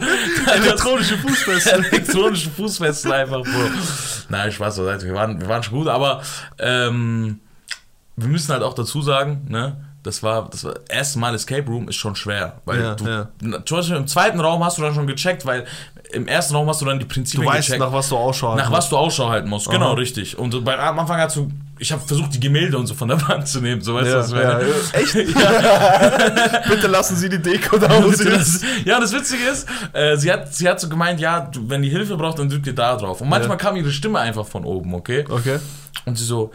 Elektronische 0.54 1.18
Fußfessel. 1.18 1.86
Elektronische 1.92 2.50
Fußfessel 2.52 3.12
einfach, 3.12 3.42
Bro. 3.42 3.70
Nein, 4.30 4.52
Spaß 4.52 4.78
beiseite. 4.78 5.06
Wir 5.06 5.14
waren, 5.16 5.40
wir 5.40 5.48
waren 5.48 5.64
schon 5.64 5.74
gut, 5.76 5.88
aber 5.88 6.22
ähm, 6.60 7.40
wir 8.16 8.28
müssen 8.28 8.52
halt 8.52 8.64
auch 8.64 8.74
dazu 8.74 9.02
sagen, 9.02 9.46
ne? 9.50 9.78
Das 10.04 10.22
war 10.22 10.48
das 10.52 10.64
war, 10.64 10.76
erste 10.88 11.18
Mal 11.18 11.34
Escape 11.34 11.66
Room 11.68 11.90
ist 11.90 11.96
schon 11.96 12.16
schwer. 12.16 12.62
Weil 12.66 12.80
Ja, 12.80 12.94
du, 12.94 13.06
ja. 13.06 13.28
zum 13.66 13.78
Beispiel 13.78 13.96
im 13.98 14.06
zweiten 14.06 14.40
Raum 14.40 14.64
hast 14.64 14.78
du 14.78 14.84
dann 14.84 14.94
schon 14.94 15.08
gecheckt, 15.08 15.48
weil 15.48 15.66
im 16.16 16.28
ersten 16.28 16.56
Raum 16.56 16.68
hast 16.68 16.82
du 16.82 16.86
dann 16.86 16.98
die 17.00 17.06
Du 17.08 17.14
Prinzipien 17.14 17.46
weißt, 17.46 17.68
gecheckt. 17.68 17.80
nach 17.80 17.92
was 17.92 18.10
du 18.10 18.18
Ausschau 18.18 18.50
halten 18.50 18.62
Nach 18.64 18.72
was 18.72 18.90
du 18.90 18.98
Ausschau 18.98 19.30
halten 19.30 19.50
musst, 19.50 19.70
genau, 19.70 19.88
Aha. 19.90 19.94
richtig. 19.94 20.38
Und 20.38 20.64
bei, 20.66 20.78
am 20.80 20.98
Anfang 21.00 21.20
hast 21.20 21.36
du, 21.36 21.50
ich 21.78 21.92
habe 21.92 22.02
versucht, 22.06 22.34
die 22.34 22.40
Gemälde 22.40 22.78
und 22.78 22.88
so 22.88 22.94
von 22.96 23.08
der 23.10 23.22
Wand 23.28 23.48
zu 23.48 23.62
nehmen, 23.62 23.82
so 23.82 23.94
weißt 23.96 24.08
du, 24.08 24.12
Ja, 24.12 24.20
was 24.20 24.32
ich 24.32 24.38
ja, 24.38 24.60
ja. 24.62 24.68
Echt? 24.94 25.14
Bitte 26.70 26.88
lassen 26.88 27.16
Sie 27.16 27.30
die 27.30 27.42
Deko 27.42 27.78
da, 27.78 27.88
Das, 28.00 28.62
ja, 28.86 29.00
das 29.00 29.14
Witzige 29.14 29.44
ist, 29.44 29.68
äh, 29.94 30.16
sie, 30.18 30.32
hat, 30.32 30.54
sie 30.54 30.68
hat 30.68 30.80
so 30.80 30.90
gemeint, 30.90 31.20
ja, 31.20 31.42
du, 31.42 31.70
wenn 31.70 31.82
die 31.82 31.90
Hilfe 31.90 32.16
braucht, 32.18 32.40
dann 32.40 32.50
drückt 32.50 32.68
ihr 32.68 32.76
da 32.76 32.96
drauf. 32.96 33.22
Und 33.22 33.30
manchmal 33.30 33.58
kam 33.58 33.76
ihre 33.76 33.92
Stimme 33.92 34.20
einfach 34.20 34.46
von 34.48 34.64
oben, 34.66 34.94
okay? 34.94 35.26
Okay. 35.30 35.60
Und 36.06 36.18
sie 36.18 36.26
so, 36.26 36.52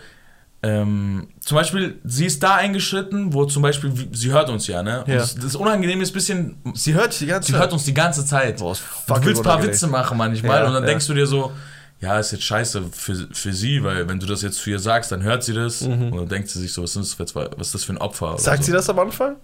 ähm, 0.63 1.29
zum 1.41 1.57
Beispiel, 1.57 1.99
sie 2.05 2.27
ist 2.27 2.43
da 2.43 2.57
eingeschritten, 2.57 3.33
wo 3.33 3.47
zum 3.47 3.63
Beispiel, 3.63 3.93
sie 4.13 4.31
hört 4.31 4.51
uns 4.51 4.67
ja, 4.67 4.83
ne? 4.83 5.01
Und 5.05 5.09
Ja. 5.09 5.17
das, 5.21 5.35
das 5.35 5.57
Unangenehme 5.57 6.03
ist 6.03 6.11
ein 6.11 6.15
bisschen, 6.15 6.57
Sie 6.75 6.93
hört 6.95 7.19
die 7.19 7.27
ganze 7.27 7.47
sie 7.47 7.53
Zeit. 7.53 7.61
hört 7.63 7.73
uns 7.73 7.85
die 7.85 7.95
ganze 7.95 8.27
Zeit. 8.27 8.59
Boah, 8.59 8.75
du 8.75 9.25
willst 9.25 9.41
ein 9.41 9.45
paar. 9.45 9.63
Witze 9.63 9.87
machen 9.87 10.19
manchmal 10.19 10.61
Ja, 10.61 10.67
und 10.67 10.75
dann 10.75 10.83
ja. 10.83 10.89
denkst 10.89 11.07
du 11.07 11.15
dir 11.15 11.27
so, 11.27 11.53
ja, 12.01 12.19
ist 12.19 12.33
jetzt 12.33 12.45
scheiße 12.45 12.83
für, 12.93 13.27
für 13.33 13.53
sie, 13.53 13.83
weil 13.85 14.07
wenn 14.09 14.21
du 14.21 14.27
das 14.27 14.43
jetzt 14.43 14.59
zu 14.59 14.71
ihr 14.71 14.79
sagst, 14.79 15.13
dann 15.13 15.23
hört 15.23 15.45
sie 15.45 15.55
das 15.55 15.83
und 15.83 16.15
dann 16.17 16.29
denkt 16.29 16.49
sie 16.51 16.59
sich 16.61 16.73
so, 16.73 16.83
was 16.83 16.95
ist 16.97 17.19
das 17.19 17.33
für, 17.33 17.51
was 17.57 17.67
ist 17.69 17.75
das 17.75 17.85
für 17.85 17.93
ein 17.95 17.99
Opfer? 17.99 18.33
Mhm. 18.33 18.39
Sagt 18.39 18.59
so. 18.63 18.67
sie 18.67 18.73
das 18.73 18.89
am 18.91 18.99
Anfang? 18.99 19.37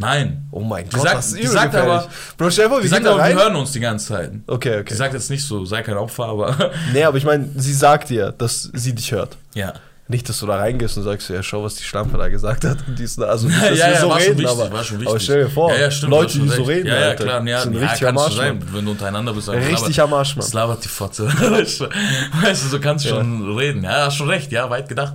Nein. 0.00 0.46
Oh 0.52 0.60
mein 0.60 0.84
Die 0.84 0.90
Gott, 0.94 1.02
sagt- 1.04 1.16
das 1.18 1.32
ist 1.32 1.42
die 1.42 1.46
sagt 1.48 1.72
gefährlich. 1.72 1.92
aber- 2.04 2.08
Bro, 2.36 2.50
Sie 2.50 2.58
wir 2.58 2.68
sagt 2.68 2.92
gehen 2.92 3.04
da 3.04 3.12
aber, 3.14 3.26
wir 3.28 3.34
hören 3.34 3.56
uns 3.56 3.72
die 3.72 3.80
ganze 3.80 4.06
Zeit. 4.06 4.30
Okay, 4.46 4.74
Sie 4.74 4.80
okay. 4.80 4.94
sagt 4.94 5.12
jetzt 5.14 5.28
nicht 5.28 5.44
so, 5.44 5.64
sei 5.64 5.82
kein 5.82 5.96
Opfer, 5.96 6.26
aber 6.26 6.70
Nee, 6.92 7.02
aber 7.04 7.16
ich 7.18 7.24
meine, 7.24 7.48
sie 7.56 7.72
sagt 7.74 8.10
dir, 8.10 8.32
dass 8.32 8.70
sie 8.74 8.94
dich 8.94 9.12
hört. 9.12 9.36
ja. 9.54 9.72
Nicht, 10.10 10.26
dass 10.26 10.38
du 10.40 10.46
da 10.46 10.56
reingehst 10.56 10.96
und 10.96 11.02
sagst, 11.04 11.28
ja, 11.28 11.42
schau, 11.42 11.62
was 11.62 11.74
die 11.74 11.82
Schlampe 11.84 12.16
da 12.16 12.28
gesagt 12.28 12.64
hat. 12.64 12.78
Und 12.86 12.98
und 12.98 13.00
das. 13.00 13.18
also 13.18 13.46
nicht, 13.46 13.60
Ja, 13.62 13.68
dass 13.68 13.78
ja, 13.78 13.88
wir 13.90 13.96
so 14.00 14.08
war 14.08 14.18
schon 14.20 14.28
reden, 14.28 14.38
wichtig, 14.38 14.50
aber, 14.60 14.72
war 14.72 14.84
schon 14.84 14.96
wichtig. 14.96 15.08
aber 15.10 15.20
stell 15.20 15.44
dir 15.44 15.50
vor, 15.50 15.70
ja, 15.74 15.78
ja, 15.80 15.90
stimmt, 15.90 16.10
Leute, 16.12 16.32
schon 16.32 16.42
die 16.44 16.48
so 16.48 16.54
recht. 16.62 16.68
reden, 16.68 16.86
ja, 16.88 16.94
ja, 16.98 17.06
Alter, 17.08 17.24
klar, 17.24 17.46
ja, 17.46 17.60
sind 17.60 17.74
ja, 17.74 17.80
richtig 17.88 18.08
am 18.08 18.18
Arsch, 18.18 18.34
sein, 18.36 18.64
wenn 18.72 18.84
du 18.86 18.90
untereinander 18.92 19.34
bist. 19.34 19.48
aber 19.50 19.58
Richtig 19.58 20.00
am 20.00 20.14
Arsch, 20.14 20.34
Mann. 20.36 20.44
Das 20.46 20.54
labert 20.54 20.82
die 20.84 20.88
Fotze. 20.88 21.26
weißt 22.42 22.64
du, 22.64 22.68
so 22.68 22.80
kannst 22.80 23.04
du 23.04 23.10
Ja. 23.10 23.16
schon 23.16 23.56
reden. 23.56 23.84
Ja, 23.84 24.06
hast 24.06 24.16
schon 24.16 24.28
recht, 24.30 24.50
ja, 24.50 24.70
weit 24.70 24.88
gedacht. 24.88 25.14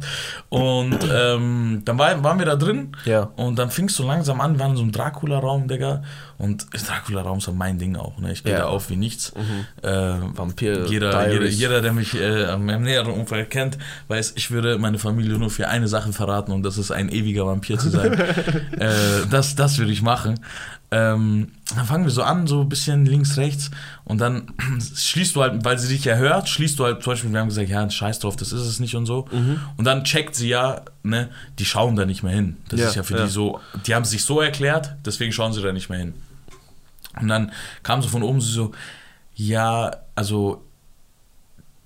Und 0.49 0.99
ähm, 1.11 1.81
dann 1.85 1.97
war, 1.97 2.23
waren 2.23 2.37
wir 2.37 2.45
da 2.45 2.55
drin 2.55 2.95
Ja. 3.05 3.31
und 3.35 3.57
dann 3.57 3.71
fing 3.71 3.85
es 3.85 3.95
so 3.95 4.05
langsam 4.05 4.41
an, 4.41 4.53
wir 4.53 4.59
waren 4.59 4.71
in 4.71 4.77
so 4.77 4.83
einem 4.83 4.91
Dracula-Raum, 4.91 5.67
Digga. 5.67 6.03
Und 6.43 6.67
Dracula-Raum 6.73 7.37
ist 7.37 7.49
mein 7.53 7.79
Ding 7.79 7.95
auch, 7.95 8.17
ne? 8.19 8.33
Ich 8.33 8.43
gehe 8.43 8.51
Ja. 8.51 8.59
da 8.59 8.65
auf 8.65 8.89
wie 8.89 8.97
nichts. 8.97 9.31
Äh, 9.81 9.87
Vampir 10.35 10.85
jeder, 10.87 11.31
jeder, 11.31 11.45
jeder, 11.47 11.81
der 11.81 11.93
mich 11.93 12.13
äh, 12.15 12.45
an 12.45 12.65
meinem 12.65 12.83
näheren 12.83 13.13
Umfeld 13.13 13.49
kennt, 13.49 13.77
weiß, 14.09 14.33
ich 14.35 14.51
würde 14.51 14.77
meine 14.77 14.99
Familie 14.99 15.37
nur 15.37 15.49
für 15.49 15.69
eine 15.69 15.87
Sache 15.87 16.11
verraten 16.11 16.51
und 16.51 16.63
das 16.63 16.77
ist 16.77 16.91
ein 16.91 17.07
ewiger 17.09 17.45
Vampir 17.47 17.79
zu 17.79 17.89
sein. 17.89 18.13
äh, 18.77 18.89
das, 19.31 19.55
das 19.55 19.77
würde 19.77 19.93
ich 19.93 20.01
machen. 20.01 20.39
Ähm, 20.91 21.47
dann 21.75 21.85
fangen 21.85 22.03
wir 22.03 22.11
so 22.11 22.21
an, 22.23 22.45
so 22.45 22.61
ein 22.61 22.69
bisschen 22.69 23.05
links, 23.07 23.37
rechts 23.37 23.71
und 24.03 24.19
dann 24.19 24.51
schließt 24.95 25.35
du 25.35 25.41
halt, 25.41 25.63
weil 25.65 25.79
sie 25.79 25.87
dich 25.87 26.03
ja 26.05 26.15
hört, 26.17 26.49
schließt 26.49 26.77
du 26.77 26.83
halt, 26.83 27.01
zum 27.03 27.13
Beispiel, 27.13 27.31
wir 27.31 27.39
haben 27.39 27.47
gesagt, 27.47 27.69
ja, 27.69 27.89
scheiß 27.89 28.19
drauf, 28.19 28.35
das 28.35 28.51
ist 28.51 28.61
es 28.61 28.79
nicht 28.79 28.95
und 28.95 29.05
so. 29.07 29.27
Mhm. 29.31 29.59
Und 29.77 29.85
dann 29.85 30.03
checkt 30.03 30.35
sie 30.35 30.49
ja, 30.49 30.81
ne, 31.03 31.29
die 31.57 31.65
schauen 31.65 31.95
da 31.95 32.05
nicht 32.05 32.21
mehr 32.21 32.33
hin. 32.33 32.57
Das 32.69 32.79
Ja, 32.79 32.89
ist 32.89 32.95
ja 32.95 33.03
für 33.03 33.17
ja. 33.17 33.23
die 33.25 33.31
so, 33.31 33.59
die 33.87 33.95
haben 33.95 34.05
sich 34.05 34.23
so 34.23 34.39
erklärt, 34.41 34.95
deswegen 35.05 35.31
schauen 35.31 35.53
sie 35.53 35.61
da 35.63 35.71
nicht 35.71 35.89
mehr 35.89 35.99
hin. 35.99 36.13
Und 37.19 37.27
dann 37.27 37.51
kam 37.83 38.01
so 38.01 38.09
von 38.09 38.23
oben 38.23 38.41
sie 38.41 38.51
so, 38.51 38.71
ja, 39.35 39.91
also 40.15 40.63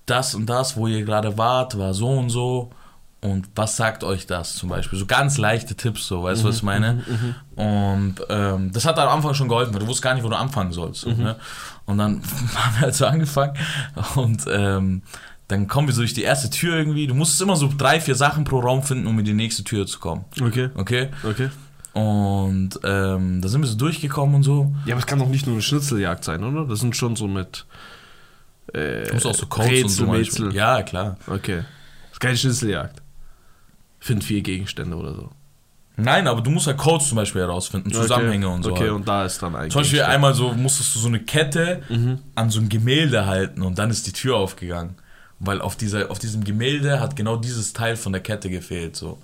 das 0.06 0.34
und 0.34 0.46
das, 0.46 0.76
wo 0.76 0.86
ihr 0.86 1.04
gerade 1.04 1.36
wart, 1.38 1.78
war 1.78 1.94
so 1.94 2.08
und 2.10 2.30
so. 2.30 2.70
Und 3.20 3.48
was 3.56 3.76
sagt 3.76 4.04
euch 4.04 4.26
das 4.26 4.54
zum 4.54 4.68
Beispiel? 4.68 4.96
So 4.98 5.04
ganz 5.04 5.38
leichte 5.38 5.74
Tipps, 5.74 6.06
so, 6.06 6.22
weißt 6.22 6.44
du, 6.44 6.48
was 6.48 6.56
ich 6.58 6.62
meine? 6.62 7.02
Und 7.56 8.14
ähm, 8.28 8.70
das 8.72 8.84
hat 8.84 8.96
am 8.98 9.08
Anfang 9.08 9.34
schon 9.34 9.48
geholfen, 9.48 9.72
weil 9.74 9.80
du 9.80 9.86
wusstest 9.88 10.02
gar 10.04 10.14
nicht, 10.14 10.22
wo 10.22 10.28
du 10.28 10.36
anfangen 10.36 10.72
sollst. 10.72 11.00
So, 11.00 11.10
ne? 11.10 11.34
Und 11.84 11.98
dann 11.98 12.22
haben 12.54 12.74
wir 12.74 12.80
halt 12.82 12.94
so 12.94 13.06
angefangen 13.06 13.54
und 14.14 14.44
ähm, 14.48 15.02
dann 15.48 15.66
kommen 15.66 15.88
wir 15.88 15.94
so 15.94 16.02
durch 16.02 16.14
die 16.14 16.22
erste 16.22 16.48
Tür 16.50 16.76
irgendwie. 16.76 17.06
Du 17.08 17.14
musstest 17.14 17.40
immer 17.42 17.56
so 17.56 17.68
drei, 17.76 18.00
vier 18.00 18.14
Sachen 18.14 18.44
pro 18.44 18.60
Raum 18.60 18.82
finden, 18.84 19.06
um 19.08 19.18
in 19.18 19.24
die 19.24 19.32
nächste 19.32 19.64
Tür 19.64 19.86
zu 19.86 19.98
kommen. 19.98 20.24
Okay, 20.40 20.70
Okay? 20.76 21.08
okay. 21.24 21.50
Und 21.98 22.70
ähm, 22.84 23.40
da 23.42 23.48
sind 23.48 23.60
wir 23.60 23.68
so 23.68 23.76
durchgekommen 23.76 24.36
und 24.36 24.42
so. 24.42 24.72
Ja, 24.86 24.94
aber 24.94 25.00
es 25.00 25.06
kann 25.06 25.18
doch 25.18 25.28
nicht 25.28 25.46
nur 25.46 25.54
eine 25.54 25.62
Schnitzeljagd 25.62 26.24
sein, 26.24 26.44
oder? 26.44 26.64
Das 26.66 26.80
sind 26.80 26.96
schon 26.96 27.16
so 27.16 27.26
mit. 27.26 27.66
Äh, 28.72 29.04
Du 29.04 29.14
musst 29.14 29.26
auch 29.26 29.34
so 29.34 29.46
Codes 29.46 29.82
und 29.84 29.88
so 29.88 30.04
Rätsel, 30.04 30.06
manchmal. 30.06 30.18
Rätsel. 30.48 30.54
Ja, 30.54 30.82
klar. 30.82 31.16
Okay. 31.26 31.56
Das 32.02 32.12
ist 32.12 32.20
keine 32.20 32.36
Schnitzeljagd. 32.36 33.02
Find 34.00 34.22
vier 34.24 34.42
Gegenstände 34.42 34.96
oder 34.96 35.14
so. 35.14 35.30
Nein, 35.96 36.28
aber 36.28 36.40
du 36.42 36.50
musst 36.50 36.68
halt 36.68 36.78
Codes 36.78 37.08
zum 37.08 37.16
Beispiel 37.16 37.40
herausfinden, 37.42 37.92
Zusammenhänge 37.92 38.46
okay. 38.46 38.54
und 38.54 38.62
so. 38.62 38.70
Okay, 38.70 38.80
halt. 38.82 38.92
und 38.92 39.08
da 39.08 39.24
ist 39.24 39.42
dann 39.42 39.56
eigentlich. 39.56 39.72
Zum 39.72 39.80
Beispiel 39.82 40.02
einmal 40.02 40.32
so 40.32 40.52
musstest 40.52 40.94
du 40.94 41.00
so 41.00 41.08
eine 41.08 41.18
Kette 41.20 41.82
Mhm. 41.88 42.18
an 42.36 42.50
so 42.50 42.60
ein 42.60 42.68
Gemälde 42.68 43.26
halten 43.26 43.62
und 43.62 43.78
dann 43.80 43.90
ist 43.90 44.06
die 44.06 44.12
Tür 44.12 44.36
aufgegangen. 44.36 44.94
Weil 45.40 45.60
auf, 45.60 45.76
dieser, 45.76 46.10
auf 46.10 46.18
diesem 46.18 46.42
Gemälde 46.44 47.00
hat 47.00 47.14
genau 47.16 47.36
dieses 47.36 47.72
Teil 47.72 47.96
von 47.96 48.12
der 48.12 48.22
Kette 48.22 48.50
gefehlt. 48.50 48.96
So. 48.96 49.18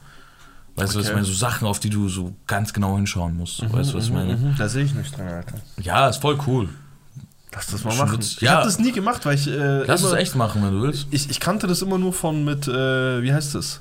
Weißt 0.76 0.94
du, 0.94 0.98
was 0.98 1.04
ich 1.04 1.10
Okay. 1.10 1.14
meine? 1.14 1.26
So 1.26 1.32
Sachen, 1.34 1.66
auf 1.68 1.78
die 1.80 1.90
du 1.90 2.08
so 2.08 2.34
ganz 2.46 2.72
genau 2.72 2.96
hinschauen 2.96 3.36
musst. 3.36 3.62
weißt 3.72 3.92
du, 3.92 3.96
was 3.98 4.06
ich 4.06 4.12
meine? 4.12 4.36
Mhm, 4.36 4.54
Da 4.58 4.68
sehe 4.68 4.84
ich 4.84 4.94
nicht 4.94 5.16
dran, 5.16 5.28
Alter. 5.28 5.58
Ja, 5.80 6.08
ist 6.08 6.20
voll 6.20 6.38
cool. 6.46 6.68
Lass 7.54 7.66
das 7.68 7.84
mal 7.84 7.92
Schon 7.92 8.06
machen. 8.08 8.18
Ich 8.20 8.40
Ja. 8.40 8.54
habe 8.56 8.64
das 8.64 8.80
nie 8.80 8.90
gemacht, 8.90 9.24
weil 9.26 9.36
ich. 9.36 9.46
Äh, 9.46 9.84
Lass 9.84 10.02
es 10.02 10.12
echt 10.12 10.34
machen, 10.34 10.62
wenn 10.64 10.72
du 10.72 10.82
willst. 10.82 11.06
Ich, 11.12 11.30
ich 11.30 11.38
kannte 11.38 11.68
das 11.68 11.82
immer 11.82 11.98
nur 11.98 12.12
von 12.12 12.44
mit, 12.44 12.66
äh, 12.66 13.22
wie 13.22 13.32
heißt 13.32 13.54
das? 13.54 13.80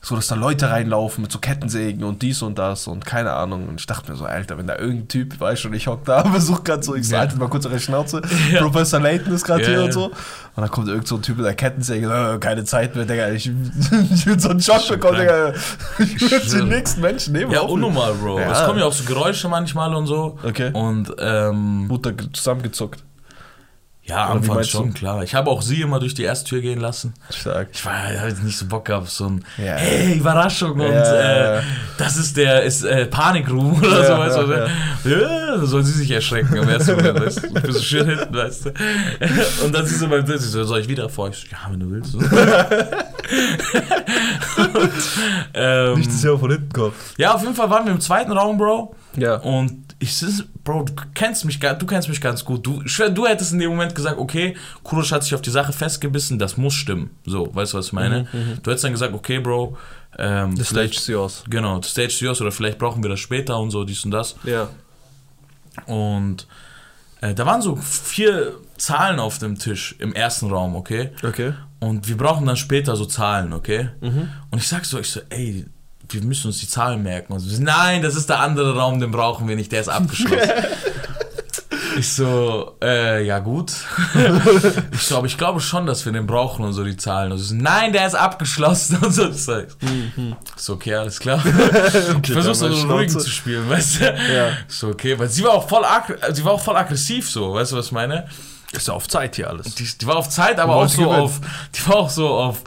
So, 0.00 0.14
dass 0.14 0.28
da 0.28 0.36
Leute 0.36 0.70
reinlaufen 0.70 1.22
mit 1.22 1.32
so 1.32 1.40
Kettensägen 1.40 2.04
und 2.04 2.22
dies 2.22 2.40
und 2.42 2.56
das 2.58 2.86
und 2.86 3.04
keine 3.04 3.32
Ahnung. 3.32 3.68
Und 3.68 3.80
ich 3.80 3.86
dachte 3.86 4.10
mir 4.10 4.16
so, 4.16 4.24
Alter, 4.24 4.56
wenn 4.56 4.68
da 4.68 4.76
irgendein 4.76 5.08
Typ, 5.08 5.40
weißt 5.40 5.64
du, 5.64 5.72
ich 5.72 5.88
hock 5.88 6.04
da, 6.04 6.22
versuch 6.30 6.62
grad 6.62 6.84
so, 6.84 6.94
ich 6.94 7.08
Ja. 7.08 7.20
Alter, 7.20 7.36
mal 7.36 7.48
kurz 7.48 7.66
eure 7.66 7.80
Schnauze. 7.80 8.22
Ja. 8.52 8.62
Professor 8.62 9.00
Layton 9.00 9.32
ist 9.32 9.44
gerade 9.44 9.62
Ja, 9.62 9.68
hier 9.68 9.78
ja. 9.78 9.84
und 9.84 9.92
so. 9.92 10.04
Und 10.06 10.14
dann 10.56 10.70
kommt 10.70 10.88
irgend 10.88 11.06
so 11.06 11.16
ein 11.16 11.22
Typ 11.22 11.36
mit 11.36 11.46
der 11.46 11.54
Kettensäge, 11.54 12.06
äh, 12.06 12.38
keine 12.38 12.64
Zeit 12.64 12.94
mehr, 12.94 13.04
Digga, 13.04 13.30
ich, 13.30 13.46
ich 13.46 14.26
will 14.26 14.38
so 14.38 14.50
einen 14.50 14.60
Schock 14.60 14.88
bekommen, 14.88 15.18
Digga. 15.18 15.52
Ich 15.98 16.20
will 16.30 16.60
den 16.60 16.68
nächsten 16.68 17.00
Menschen 17.00 17.32
nehmen. 17.32 17.50
Ja, 17.50 17.60
unnormal, 17.60 18.14
Bro. 18.14 18.38
Es 18.38 18.64
kommen 18.64 18.78
ja 18.78 18.86
auch 18.86 18.92
so 18.92 19.04
Geräusche 19.04 19.48
manchmal 19.48 19.94
und 19.94 20.06
so. 20.06 20.38
Okay. 20.42 20.70
Und 20.72 21.12
ähm, 21.18 21.88
Mutter 21.88 22.12
zusammengezuckt. 22.32 23.02
Ja, 24.08 24.24
Oder 24.24 24.34
anfangs 24.34 24.48
meinst 24.56 24.74
du? 24.74 24.78
schon, 24.78 24.94
klar. 24.94 25.22
Ich 25.22 25.34
habe 25.34 25.50
auch 25.50 25.62
sie 25.62 25.82
immer 25.82 26.00
durch 26.00 26.14
die 26.14 26.22
erste 26.24 26.48
Tür 26.50 26.60
gehen 26.60 26.80
lassen. 26.80 27.14
Stark. 27.30 27.68
Ich 27.72 27.84
war 27.84 28.12
ich 28.12 28.18
hab 28.20 28.42
nicht 28.42 28.56
so 28.58 28.66
Bock 28.66 28.88
auf 28.90 29.10
so 29.10 29.26
ein 29.26 29.44
Ja. 29.58 29.74
Hey, 29.76 30.14
Überraschung 30.18 30.72
und 30.80 30.90
Ja. 30.92 31.58
äh, 31.58 31.62
das 31.98 32.16
ist 32.16 32.36
der 32.36 32.62
ist 32.62 32.84
äh, 32.84 33.06
Panikroom 33.06 33.78
oder 33.82 34.02
Ja, 34.02 34.06
so, 34.06 34.18
weißt 34.18 34.36
du? 34.38 35.10
ja, 35.10 35.18
Ja, 35.18 35.56
da 35.56 35.66
sollen 35.66 35.84
sie 35.84 35.92
sich 35.92 36.10
erschrecken 36.10 36.58
am 36.58 36.68
ersten 36.68 36.96
Moment, 36.96 37.20
weißt 37.20 37.42
du? 37.44 37.60
Für 37.60 37.72
so 37.72 37.80
schön 37.80 38.06
hinten, 38.08 38.34
weißt 38.34 38.66
du? 38.66 38.70
Und 39.64 39.74
dann 39.74 39.86
sie 39.86 39.96
so 39.96 40.08
beim 40.08 40.24
Tisch, 40.24 40.36
ich 40.36 40.42
so, 40.42 40.64
soll 40.64 40.80
ich 40.80 40.88
wieder 40.88 41.08
vor? 41.08 41.28
Ich 41.28 41.36
so, 41.36 41.46
ja, 41.50 41.58
wenn 41.70 41.80
du 41.80 41.90
willst. 41.90 42.14
und, 42.14 42.24
ähm, 45.54 46.02
Jahr 46.22 46.38
von 46.38 46.50
hinten 46.50 46.72
kommt. 46.72 46.94
ja, 47.16 47.34
auf 47.34 47.42
jeden 47.42 47.54
Fall 47.54 47.70
waren 47.70 47.84
wir 47.84 47.92
im 47.92 48.00
zweiten 48.00 48.32
Raum, 48.32 48.58
Bro. 48.58 48.94
Ja. 49.16 49.36
Und 49.36 49.84
ich 49.98 50.14
sitz- 50.14 50.44
Bro, 50.68 50.82
du 50.82 50.92
kennst 51.14 51.46
mich, 51.46 51.58
du 51.60 51.86
kennst 51.86 52.10
mich 52.10 52.20
ganz 52.20 52.44
gut. 52.44 52.66
Du, 52.66 52.82
du 52.82 53.26
hättest 53.26 53.54
in 53.54 53.58
dem 53.58 53.70
Moment 53.70 53.94
gesagt, 53.94 54.18
okay, 54.18 54.54
Kurosch 54.82 55.12
hat 55.12 55.24
sich 55.24 55.34
auf 55.34 55.40
die 55.40 55.48
Sache 55.48 55.72
festgebissen, 55.72 56.38
das 56.38 56.58
muss 56.58 56.74
stimmen. 56.74 57.08
So, 57.24 57.48
weißt 57.54 57.72
du, 57.72 57.78
was 57.78 57.86
ich 57.86 57.92
meine? 57.94 58.26
Du 58.62 58.70
hättest 58.70 58.84
dann 58.84 58.92
gesagt, 58.92 59.14
okay, 59.14 59.38
Bro, 59.38 59.78
ähm, 60.18 60.54
The 60.54 60.64
vielleicht- 60.64 60.92
stage 60.92 61.00
is 61.00 61.06
yours. 61.06 61.44
Genau, 61.48 61.80
the 61.80 61.88
stage 61.88 62.08
is 62.08 62.20
yours 62.20 62.42
oder 62.42 62.52
vielleicht 62.52 62.76
brauchen 62.78 63.02
wir 63.02 63.08
das 63.08 63.18
später 63.18 63.58
und 63.58 63.70
so, 63.70 63.82
dies 63.84 64.04
und 64.04 64.10
das. 64.10 64.36
Ja. 64.44 64.68
Und 65.86 66.46
äh, 67.22 67.32
da 67.32 67.46
waren 67.46 67.62
so 67.62 67.74
vier 67.76 68.52
Zahlen 68.76 69.20
auf 69.20 69.38
dem 69.38 69.58
Tisch 69.58 69.96
im 70.00 70.12
ersten 70.12 70.50
Raum, 70.50 70.76
okay? 70.76 71.12
Okay. 71.22 71.54
Und 71.80 72.08
wir 72.08 72.18
brauchen 72.18 72.44
dann 72.46 72.58
später 72.58 72.94
so 72.94 73.06
Zahlen, 73.06 73.54
okay? 73.54 73.88
Und 74.02 74.58
ich 74.58 74.68
sag 74.68 74.84
so, 74.84 74.98
ich 74.98 75.10
so, 75.10 75.20
ey, 75.30 75.64
wir 76.10 76.22
müssen 76.22 76.48
uns 76.48 76.58
die 76.58 76.68
Zahlen 76.68 77.02
merken. 77.02 77.32
Und 77.32 77.40
so, 77.40 77.62
nein, 77.62 78.02
das 78.02 78.16
ist 78.16 78.28
der 78.28 78.40
andere 78.40 78.76
Raum, 78.76 79.00
den 79.00 79.10
brauchen 79.10 79.48
wir 79.48 79.56
nicht, 79.56 79.72
der 79.72 79.80
ist 79.80 79.88
abgeschlossen. 79.88 80.48
ich 81.98 82.12
so, 82.12 82.76
äh, 82.82 83.24
ja 83.24 83.38
gut. 83.38 83.72
ich 84.92 85.02
so, 85.02 85.18
aber 85.18 85.26
ich 85.26 85.36
glaube 85.36 85.60
schon, 85.60 85.86
dass 85.86 86.04
wir 86.04 86.12
den 86.12 86.26
brauchen 86.26 86.64
und 86.64 86.72
so 86.72 86.84
die 86.84 86.96
Zahlen. 86.96 87.32
Und 87.32 87.38
so, 87.38 87.54
nein, 87.54 87.92
der 87.92 88.06
ist 88.06 88.14
abgeschlossen 88.14 88.98
und 89.02 89.12
so. 89.12 89.30
So, 89.32 89.62
so 90.56 90.72
okay, 90.74 90.94
alles 90.94 91.18
klar. 91.18 91.42
ich 91.44 92.32
versuche 92.32 92.54
so 92.54 92.66
ruhig 92.88 93.10
zu 93.10 93.28
spielen, 93.28 93.68
weißt 93.68 94.00
du? 94.00 94.04
Ja. 94.04 94.50
So, 94.68 94.88
okay, 94.88 95.18
weil 95.18 95.28
sie 95.28 95.44
war 95.44 95.52
auch 95.52 95.68
voll, 95.68 95.84
sie 96.32 96.44
war 96.44 96.52
auch 96.52 96.62
voll 96.62 96.76
aggressiv 96.76 97.30
so, 97.30 97.54
weißt 97.54 97.72
du, 97.72 97.76
was 97.76 97.86
ich 97.86 97.92
meine? 97.92 98.28
Ist 98.72 98.88
ja 98.88 98.94
auf 98.94 99.08
Zeit 99.08 99.36
hier 99.36 99.48
alles. 99.48 99.74
Die, 99.74 99.84
die 99.84 100.06
war 100.06 100.16
auf 100.16 100.28
Zeit, 100.28 100.60
aber 100.60 100.76
auch 100.76 100.88
so 100.88 101.02
gewinnen. 101.02 101.20
auf, 101.20 101.40
die 101.74 101.88
war 101.88 101.96
auch 101.96 102.10
so 102.10 102.28
auf, 102.28 102.58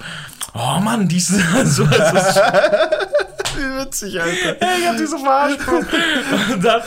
oh 0.54 0.80
Mann, 0.80 1.08
die 1.08 1.17
ist 1.17 1.27
so, 1.27 1.38
so, 1.65 1.86
Wie 3.62 3.86
witzig, 3.86 4.19
Alter. 4.19 4.56
ich 4.80 4.88
hab 4.88 4.97
die 4.97 5.06
so 5.06 5.17
verarscht. 5.17 5.60
Und 6.54 6.63
dann, 6.63 6.82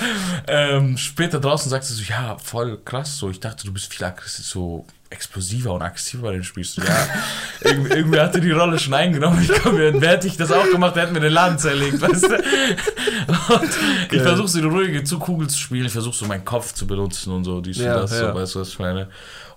ähm, 0.48 0.96
später 0.96 1.40
draußen 1.40 1.70
sagt 1.70 1.84
sie 1.84 1.94
so, 1.94 2.02
ja, 2.08 2.36
voll 2.38 2.78
krass, 2.84 3.18
so, 3.18 3.30
ich 3.30 3.40
dachte, 3.40 3.64
du 3.64 3.72
bist 3.72 3.92
viel 3.92 4.04
aggressiv, 4.04 4.44
so 4.44 4.86
explosiver 5.10 5.72
und 5.72 5.82
aggressiver 5.82 6.22
bei 6.22 6.32
den 6.32 6.42
Spielst. 6.42 6.76
Ja, 6.78 6.84
irgendwie, 7.60 7.92
irgendwie 7.92 8.18
hat 8.18 8.34
er 8.34 8.40
die 8.40 8.50
Rolle 8.50 8.78
schon 8.78 8.94
eingenommen. 8.94 9.40
Ich 9.40 9.48
glaube, 9.48 9.94
wer 10.00 10.10
hätte 10.10 10.26
ich 10.26 10.36
das 10.36 10.50
auch 10.50 10.68
gemacht, 10.68 10.96
der 10.96 11.04
hätte 11.04 11.12
mir 11.12 11.20
den 11.20 11.32
Laden 11.32 11.56
zerlegt, 11.56 12.00
weißt 12.00 12.24
du? 12.24 12.34
Und 12.34 13.70
ich 14.10 14.22
versuche 14.22 14.48
so 14.48 14.60
die 14.60 14.66
ruhige 14.66 15.04
Zugkugel 15.04 15.48
zu 15.48 15.58
spielen, 15.58 15.86
ich 15.86 15.92
versuche 15.92 16.16
so 16.16 16.26
meinen 16.26 16.44
Kopf 16.44 16.72
zu 16.72 16.86
benutzen 16.86 17.32
und 17.32 17.44
so, 17.44 17.60
dies 17.60 17.78
Ja, 17.78 17.94
und 17.94 18.02
das, 18.02 18.12
ja. 18.12 18.32
so, 18.32 18.34
weißt 18.34 18.54
du, 18.56 18.60
was 18.60 18.68
ich 18.70 18.78
meine? 18.80 19.08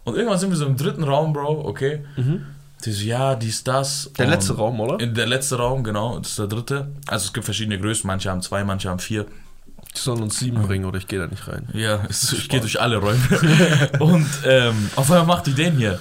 Und 0.04 0.16
irgendwann 0.16 0.40
sind 0.40 0.52
wir 0.52 0.58
so 0.58 0.66
im 0.66 0.78
dritten 0.78 1.04
Raum, 1.04 1.34
Bro, 1.34 1.66
okay? 1.66 2.06
Die 2.86 2.92
so, 2.92 3.04
ja, 3.04 3.36
dies, 3.36 3.64
das. 3.64 4.10
Mhm. 4.10 4.14
Der 4.14 4.26
und 4.26 4.32
letzte 4.32 4.56
Raum, 4.56 4.80
oder? 4.80 5.00
In 5.00 5.14
der 5.14 5.26
letzte 5.26 5.58
Raum, 5.58 5.84
genau, 5.84 6.20
das 6.20 6.30
ist 6.30 6.40
der 6.40 6.48
dritte. 6.48 6.88
Also 7.08 7.26
es 7.28 7.34
gibt 7.34 7.46
verschiedene 7.46 7.80
Größen, 7.80 8.08
manche 8.08 8.30
haben 8.30 8.42
zwei, 8.42 8.64
manche 8.64 8.90
haben 8.90 9.00
vier. 9.00 9.26
Die 9.96 10.00
sollen 10.00 10.22
uns 10.22 10.38
sieben 10.38 10.62
bringen 10.62 10.86
oder 10.86 10.98
ich 11.00 11.08
gehe 11.08 11.20
da 11.20 11.28
nicht 11.28 11.48
rein. 11.48 11.68
Ja, 11.74 12.02
es, 12.08 12.32
ich 12.34 12.50
gehe 12.50 12.60
durch 12.60 12.80
alle 12.80 12.98
Räume. 12.98 13.20
Und 14.00 14.28
ähm, 14.46 14.92
auf 14.96 15.10
einmal 15.12 15.26
macht 15.26 15.48
die 15.48 15.54
den 15.54 15.76
hier. 15.78 16.00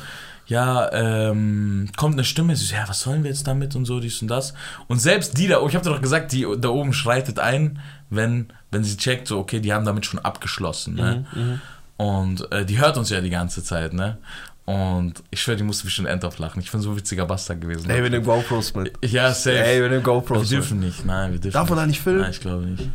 Ja, 0.48 0.92
ähm, 0.92 1.90
kommt 1.96 2.14
eine 2.14 2.24
Stimme, 2.24 2.54
sie 2.54 2.66
so, 2.66 2.74
ja, 2.76 2.88
was 2.88 3.00
sollen 3.00 3.24
wir 3.24 3.30
jetzt 3.30 3.48
damit 3.48 3.74
und 3.74 3.84
so, 3.84 3.98
dies 3.98 4.22
und 4.22 4.28
das. 4.28 4.54
Und 4.86 5.00
selbst 5.00 5.36
die 5.38 5.48
da, 5.48 5.56
ich 5.66 5.74
habe 5.74 5.84
dir 5.84 5.90
doch 5.90 6.00
gesagt, 6.00 6.30
die 6.30 6.46
da 6.58 6.68
oben 6.68 6.92
schreitet 6.92 7.40
ein, 7.40 7.80
wenn, 8.10 8.52
wenn 8.70 8.84
sie 8.84 8.96
checkt, 8.96 9.26
so, 9.26 9.38
okay, 9.38 9.58
die 9.58 9.72
haben 9.72 9.84
damit 9.84 10.06
schon 10.06 10.20
abgeschlossen, 10.20 10.94
ne? 10.94 11.26
Mhm, 11.34 11.60
Und 11.96 12.52
äh, 12.52 12.64
die 12.64 12.78
hört 12.78 12.96
uns 12.96 13.10
ja 13.10 13.20
die 13.20 13.30
ganze 13.30 13.64
Zeit, 13.64 13.92
ne? 13.92 14.18
Und 14.66 15.22
ich 15.30 15.40
schwöre, 15.40 15.56
die 15.56 15.62
musste 15.62 15.84
bestimmt 15.84 16.08
end 16.08 16.24
auflachen. 16.24 16.60
Ich 16.60 16.72
bin 16.72 16.80
so 16.80 16.90
ein 16.90 16.96
witziger 16.96 17.24
Bastard 17.24 17.60
gewesen. 17.60 17.88
Ey, 17.88 18.02
wir 18.02 18.10
nehmen 18.10 18.24
GoPros 18.24 18.74
mit. 18.74 18.92
ja, 19.02 19.32
safe. 19.32 19.58
Ey, 19.58 19.76
wir 19.80 19.88
nehmen 19.88 20.04
wir 20.04 20.12
GoPros 20.12 20.42
mit. 20.42 20.50
dürfen 20.50 20.80
nicht, 20.80 21.04
nein, 21.06 21.32
wir 21.32 21.38
dürfen 21.38 21.54
Darf 21.54 21.68
man 21.68 21.78
da 21.78 21.86
nicht 21.86 22.00
filmen? 22.00 22.22
Nein, 22.22 22.32
ich 22.32 22.40
glaube 22.40 22.64
nicht. 22.66 22.90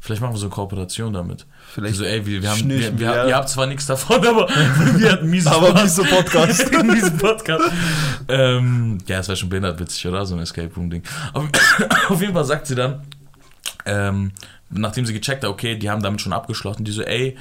Vielleicht 0.00 0.20
machen 0.20 0.34
wir 0.34 0.38
so 0.38 0.46
eine 0.46 0.54
Kooperation 0.54 1.12
damit. 1.12 1.46
Vielleicht 1.72 1.94
so, 1.94 2.02
ey, 2.02 2.26
wir, 2.26 2.42
wir 2.42 2.50
haben, 2.50 2.68
wir, 2.68 2.76
wir, 2.80 2.98
wir, 2.98 3.06
ja. 3.06 3.28
ihr 3.28 3.36
habt 3.36 3.48
zwar 3.48 3.66
nichts 3.66 3.86
davon, 3.86 4.16
aber 4.26 4.48
wir 4.48 5.12
hatten 5.12 5.30
mieses 5.30 5.46
Aber 5.46 5.68
Spaß. 5.68 5.82
miese 5.82 6.02
Podcast. 6.02 6.60
in 6.72 6.92
diesem 6.92 7.16
Podcast. 7.18 7.70
ähm, 8.26 8.98
ja, 9.06 9.20
es 9.20 9.28
wäre 9.28 9.36
schon 9.36 9.48
behindert 9.48 9.78
witzig, 9.78 10.04
oder? 10.08 10.26
So 10.26 10.34
ein 10.34 10.40
Escape 10.40 10.74
Room-Ding. 10.74 11.04
Auf, 11.34 11.44
auf 12.08 12.20
jeden 12.20 12.34
Fall 12.34 12.44
sagt 12.44 12.66
sie 12.66 12.74
dann, 12.74 13.04
ähm, 13.86 14.32
nachdem 14.70 15.06
sie 15.06 15.12
gecheckt 15.12 15.44
hat, 15.44 15.50
okay, 15.50 15.76
die 15.76 15.88
haben 15.88 16.02
damit 16.02 16.20
schon 16.20 16.32
abgeschlossen, 16.32 16.82
die 16.84 16.90
so, 16.90 17.02
ey, 17.02 17.36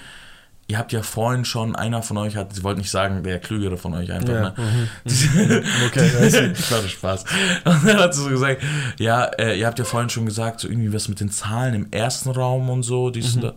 ihr 0.71 0.77
habt 0.77 0.91
ja 0.93 1.03
vorhin 1.03 1.45
schon, 1.45 1.75
einer 1.75 2.01
von 2.01 2.17
euch 2.17 2.35
hat, 2.35 2.53
sie 2.55 2.63
wollten 2.63 2.79
nicht 2.79 2.89
sagen, 2.91 3.23
der 3.23 3.39
Klügere 3.39 3.77
von 3.77 3.93
euch 3.93 4.11
einfach, 4.11 4.33
Ja, 4.33 4.41
ne? 4.41 4.53
mhm, 4.57 4.87
Die- 5.05 5.63
Okay, 5.87 6.53
ich 6.55 6.71
war 6.71 6.81
Spaß. 6.87 7.25
Und 7.65 7.87
dann 7.87 7.97
hat 7.97 8.15
sie 8.15 8.23
so 8.23 8.29
gesagt, 8.29 8.61
ja, 8.97 9.25
äh, 9.25 9.59
ihr 9.59 9.67
habt 9.67 9.79
ja 9.79 9.85
vorhin 9.85 10.09
schon 10.09 10.25
gesagt, 10.25 10.59
so 10.61 10.67
irgendwie 10.67 10.93
was 10.93 11.07
mit 11.09 11.19
den 11.19 11.29
Zahlen 11.29 11.73
im 11.73 11.87
ersten 11.91 12.29
Raum 12.31 12.69
und 12.69 12.83
so, 12.83 13.09
dies 13.09 13.35
Mhm. 13.35 13.41
und 13.43 13.43
das. 13.49 13.53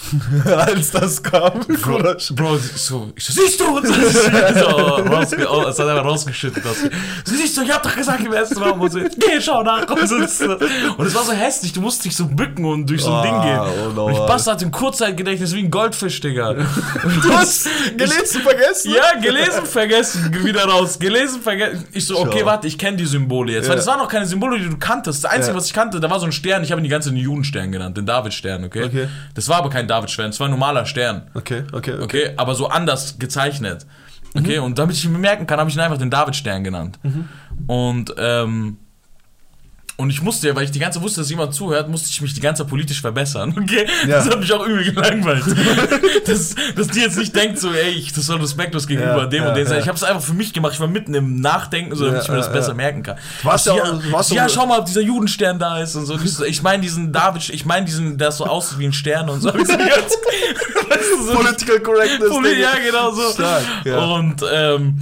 Als 0.44 0.90
das 0.90 1.22
kam, 1.22 1.60
Bro. 1.82 1.98
Bro, 2.32 2.58
so, 2.74 3.12
ich 3.14 3.24
so, 3.24 3.32
siehst 3.32 3.60
du? 3.60 3.64
so, 3.84 5.50
oh, 5.50 5.66
es 5.68 5.78
hat 5.78 5.88
einfach 5.88 6.04
rausgeschüttet. 6.04 6.64
Aus. 6.66 6.76
So, 7.24 7.36
siehst 7.36 7.56
du, 7.56 7.62
ich 7.62 7.70
hab 7.70 7.82
doch 7.82 7.94
gesagt 7.94 8.24
im 8.24 8.32
ersten 8.32 8.58
Raum. 8.58 8.80
Und 8.80 8.90
so, 8.90 8.98
geh, 8.98 9.40
schau 9.40 9.62
nach. 9.62 9.88
Und, 9.88 10.08
so, 10.08 10.16
und 10.16 11.06
es 11.06 11.14
war 11.14 11.24
so 11.24 11.32
hässlich, 11.32 11.72
du 11.72 11.80
musst 11.80 12.04
dich 12.04 12.16
so 12.16 12.26
bücken 12.26 12.64
und 12.64 12.88
durch 12.88 13.02
so 13.02 13.12
ein 13.12 13.22
Ding 13.22 13.42
gehen. 13.42 13.60
oh 13.60 13.92
no, 13.94 14.04
und 14.06 14.12
ich. 14.12 14.18
Bastard 14.20 14.62
im 14.62 14.70
Kurzzeitgedächtnis 14.70 15.54
wie 15.54 15.60
ein 15.60 15.70
Goldfisch, 15.70 16.20
Digga. 16.20 16.54
Du 17.22 17.32
hast 17.32 17.68
gelesen 17.96 18.40
vergessen? 18.42 18.94
Ja, 18.94 19.20
gelesen, 19.20 19.66
vergessen, 19.66 20.44
wieder 20.44 20.64
raus. 20.64 20.98
Gelesen, 20.98 21.42
vergessen. 21.42 21.86
Ich 21.92 22.06
so, 22.06 22.18
okay, 22.18 22.44
warte, 22.44 22.66
ich 22.66 22.78
kenne 22.78 22.96
die 22.96 23.06
Symbole 23.06 23.52
jetzt. 23.52 23.68
Weil 23.68 23.76
das 23.76 23.86
waren 23.86 23.98
noch 23.98 24.08
keine 24.08 24.26
Symbole, 24.26 24.58
die 24.58 24.68
du 24.68 24.78
kanntest. 24.78 25.24
Das 25.24 25.30
Einzige, 25.30 25.56
was 25.56 25.66
ich 25.66 25.72
kannte, 25.72 26.00
da 26.00 26.08
war 26.10 26.18
so 26.20 26.26
ein 26.26 26.32
Stern. 26.32 26.62
Ich 26.62 26.70
habe 26.70 26.80
ihn 26.80 26.84
die 26.84 26.90
ganze 26.90 27.10
Judenstern 27.10 27.70
genannt, 27.70 27.96
den 27.96 28.06
Davidstern, 28.06 28.64
okay? 28.64 28.84
Okay. 28.84 29.08
Das 29.34 29.48
war 29.48 29.58
aber 29.58 29.70
kein 29.70 29.86
Davidstern, 29.90 30.26
das 30.30 30.40
war 30.40 30.48
ein 30.48 30.52
normaler 30.52 30.86
Stern. 30.86 31.22
Okay, 31.34 31.64
okay, 31.72 31.94
okay. 31.94 32.02
Okay, 32.02 32.32
aber 32.36 32.54
so 32.54 32.68
anders 32.68 33.18
gezeichnet. 33.18 33.86
Okay, 34.34 34.58
und 34.58 34.78
damit 34.78 34.94
ich 34.96 35.04
ihn 35.04 35.20
merken 35.20 35.46
kann, 35.46 35.58
habe 35.58 35.68
ich 35.68 35.76
ihn 35.76 35.80
einfach 35.80 35.98
den 35.98 36.10
Davidstern 36.10 36.62
genannt. 36.62 36.98
Und, 37.66 38.14
ähm, 38.16 38.78
und 40.00 40.10
ich 40.10 40.22
musste 40.22 40.48
ja, 40.48 40.56
weil 40.56 40.64
ich 40.64 40.70
die 40.70 40.78
ganze 40.78 40.98
Zeit 40.98 41.04
wusste, 41.04 41.20
dass 41.20 41.30
jemand 41.30 41.54
zuhört, 41.54 41.88
musste 41.88 42.08
ich 42.08 42.20
mich 42.20 42.32
die 42.32 42.40
ganze 42.40 42.62
Zeit 42.62 42.70
politisch 42.70 43.00
verbessern. 43.00 43.54
Okay? 43.60 43.86
Ja. 44.02 44.16
Das 44.16 44.26
hat 44.26 44.40
mich 44.40 44.52
auch 44.52 44.66
übel 44.66 44.84
gelangweilt. 44.84 45.44
dass, 46.26 46.54
dass 46.74 46.88
die 46.88 47.00
jetzt 47.00 47.18
nicht 47.18 47.36
denkt, 47.36 47.58
so, 47.58 47.72
ey, 47.72 47.90
ich, 47.90 48.12
das 48.12 48.28
war 48.28 48.40
respektlos 48.40 48.86
gegenüber 48.86 49.18
Ja, 49.18 49.26
dem 49.26 49.42
ja, 49.42 49.48
und 49.50 49.56
dem. 49.56 49.66
ja. 49.68 49.78
Ich 49.78 49.86
habe 49.86 49.96
es 49.96 50.02
einfach 50.02 50.22
für 50.22 50.32
mich 50.32 50.52
gemacht. 50.52 50.72
Ich 50.72 50.80
war 50.80 50.88
mitten 50.88 51.12
im 51.14 51.40
Nachdenken, 51.40 51.94
so 51.94 52.06
damit 52.06 52.22
ich 52.22 52.28
mir 52.28 52.36
das 52.36 52.50
besser 52.50 52.74
merken 52.74 53.02
kann. 53.02 53.16
ich, 53.38 53.44
ja 53.44 54.00
warst 54.10 54.32
ja, 54.32 54.48
schau 54.48 54.66
mal, 54.66 54.80
ob 54.80 54.86
dieser 54.86 55.02
Judenstern 55.02 55.58
da 55.58 55.80
ist 55.80 55.94
und 55.96 56.06
so. 56.06 56.14
Ich 56.14 56.32
so, 56.34 56.44
Ich 56.44 56.62
meine 56.62 56.82
diesen 56.82 57.12
David, 57.12 57.48
ich 57.50 57.66
meine 57.66 57.84
diesen, 57.86 58.16
der 58.16 58.32
so 58.32 58.46
aussieht 58.46 58.78
wie 58.78 58.86
ein 58.86 58.92
Stern 58.92 59.28
und 59.28 59.40
so. 59.40 59.52
Ganz, 59.52 59.68
weißt 59.68 61.10
du, 61.18 61.22
so 61.24 61.32
Political 61.34 61.80
Correctness. 61.80 62.30
Poli, 62.30 62.60
ja, 62.60 62.72
genau 62.84 63.10
so. 63.12 63.32
Stark. 63.32 63.64
Und 63.84 64.42
ähm, 64.50 65.00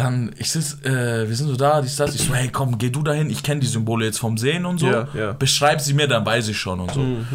dann, 0.00 0.34
ich 0.38 0.50
sitz, 0.50 0.78
äh, 0.84 1.28
wir 1.28 1.36
sind 1.36 1.48
so 1.48 1.56
da, 1.56 1.80
dies, 1.80 1.96
das. 1.96 2.14
Ich 2.14 2.22
so, 2.22 2.34
hey, 2.34 2.48
komm, 2.50 2.78
geh 2.78 2.90
du 2.90 3.02
dahin. 3.02 3.30
Ich 3.30 3.42
kenne 3.42 3.60
die 3.60 3.66
Symbole 3.66 4.06
jetzt 4.06 4.18
vom 4.18 4.36
Sehen 4.38 4.64
und 4.66 4.78
so. 4.78 4.86
Ja, 4.86 5.08
ja. 5.14 5.32
Beschreib 5.32 5.80
sie 5.80 5.94
mir, 5.94 6.06
dann 6.08 6.24
weiß 6.24 6.48
ich 6.48 6.58
schon 6.58 6.80
und 6.80 6.90
so. 6.92 7.00
Mhm. 7.00 7.26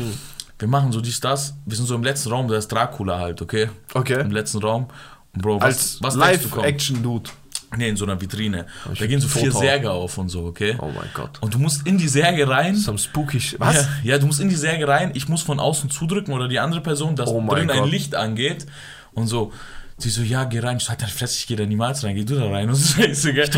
Wir 0.57 0.67
machen 0.67 0.91
so 0.91 1.01
dies, 1.01 1.19
das. 1.19 1.55
Wir 1.65 1.75
sind 1.77 1.85
so 1.85 1.95
im 1.95 2.03
letzten 2.03 2.29
Raum, 2.29 2.47
da 2.47 2.57
ist 2.57 2.67
Dracula 2.69 3.19
halt, 3.19 3.41
okay? 3.41 3.69
Okay. 3.93 4.21
Im 4.21 4.31
letzten 4.31 4.59
Raum. 4.59 4.87
Und 5.33 5.41
Bro, 5.41 5.57
was, 5.61 5.63
Als 5.65 5.97
was? 6.01 6.15
Live-Action-Dude. 6.15 7.29
Nee, 7.77 7.89
in 7.89 7.97
so 7.97 8.05
einer 8.05 8.19
Vitrine. 8.21 8.67
Ich 8.93 8.99
Da 8.99 9.05
gehen 9.07 9.19
so 9.19 9.27
vier 9.27 9.51
Särge 9.51 9.91
auf 9.91 10.17
und 10.17 10.29
so, 10.29 10.45
okay? 10.45 10.77
Oh 10.79 10.85
mein 10.95 11.09
Gott. 11.13 11.39
Und 11.41 11.53
du 11.53 11.59
musst 11.59 11.85
in 11.85 11.97
die 11.97 12.07
Särge 12.07 12.47
rein. 12.47 12.75
Some 12.75 12.97
spooky 12.97 13.37
sh- 13.39 13.55
Was? 13.59 13.75
Ja, 13.75 13.87
ja, 14.03 14.17
du 14.17 14.27
musst 14.27 14.39
in 14.39 14.47
die 14.47 14.55
Särge 14.55 14.87
rein, 14.87 15.11
ich 15.13 15.27
muss 15.27 15.41
von 15.41 15.59
außen 15.59 15.89
zudrücken 15.89 16.33
oder 16.33 16.47
die 16.47 16.59
andere 16.59 16.79
Person, 16.81 17.15
dass 17.17 17.29
Oh 17.29 17.45
drin 17.49 17.69
ein 17.69 17.79
Gott. 17.79 17.91
Licht 17.91 18.15
angeht 18.15 18.65
und 19.13 19.27
so. 19.27 19.51
Sie 19.97 20.09
so, 20.09 20.21
ja, 20.21 20.43
geh 20.43 20.59
rein. 20.59 20.77
Ich 20.77 20.83
so, 20.83 20.93
deine 20.93 21.09
Fresse, 21.11 21.37
ich 21.37 21.47
geh 21.47 21.55
da 21.55 21.65
niemals 21.65 22.03
rein. 22.03 22.15
Geh 22.15 22.25
du 22.25 22.35
da 22.37 22.49
rein. 22.49 22.67
Und 22.69 22.75
so, 22.75 23.01
Scheiße, 23.01 23.33
gell? 23.33 23.49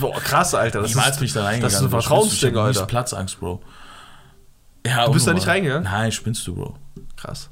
Boah, 0.00 0.20
krass, 0.20 0.54
Alter. 0.54 0.80
Das 0.82 0.90
Niemals 0.90 1.10
ist, 1.12 1.16
bin 1.18 1.26
ich 1.26 1.32
da 1.32 1.44
reingegangen. 1.44 1.62
Das 1.62 1.74
ist 1.74 1.80
ein. 1.80 1.86
Ich 1.86 1.90
Vertrauensding, 1.90 2.56
Alter. 2.56 2.86
Platzangst, 2.86 3.38
Bro. 3.38 3.62
Ja, 4.86 5.06
Du 5.06 5.12
bist 5.12 5.26
da 5.26 5.32
nicht 5.32 5.46
reingegangen? 5.46 5.84
Nein, 5.84 6.10
spinnst 6.12 6.46
du, 6.46 6.54
Bro. 6.56 6.76
Krass. 7.16 7.48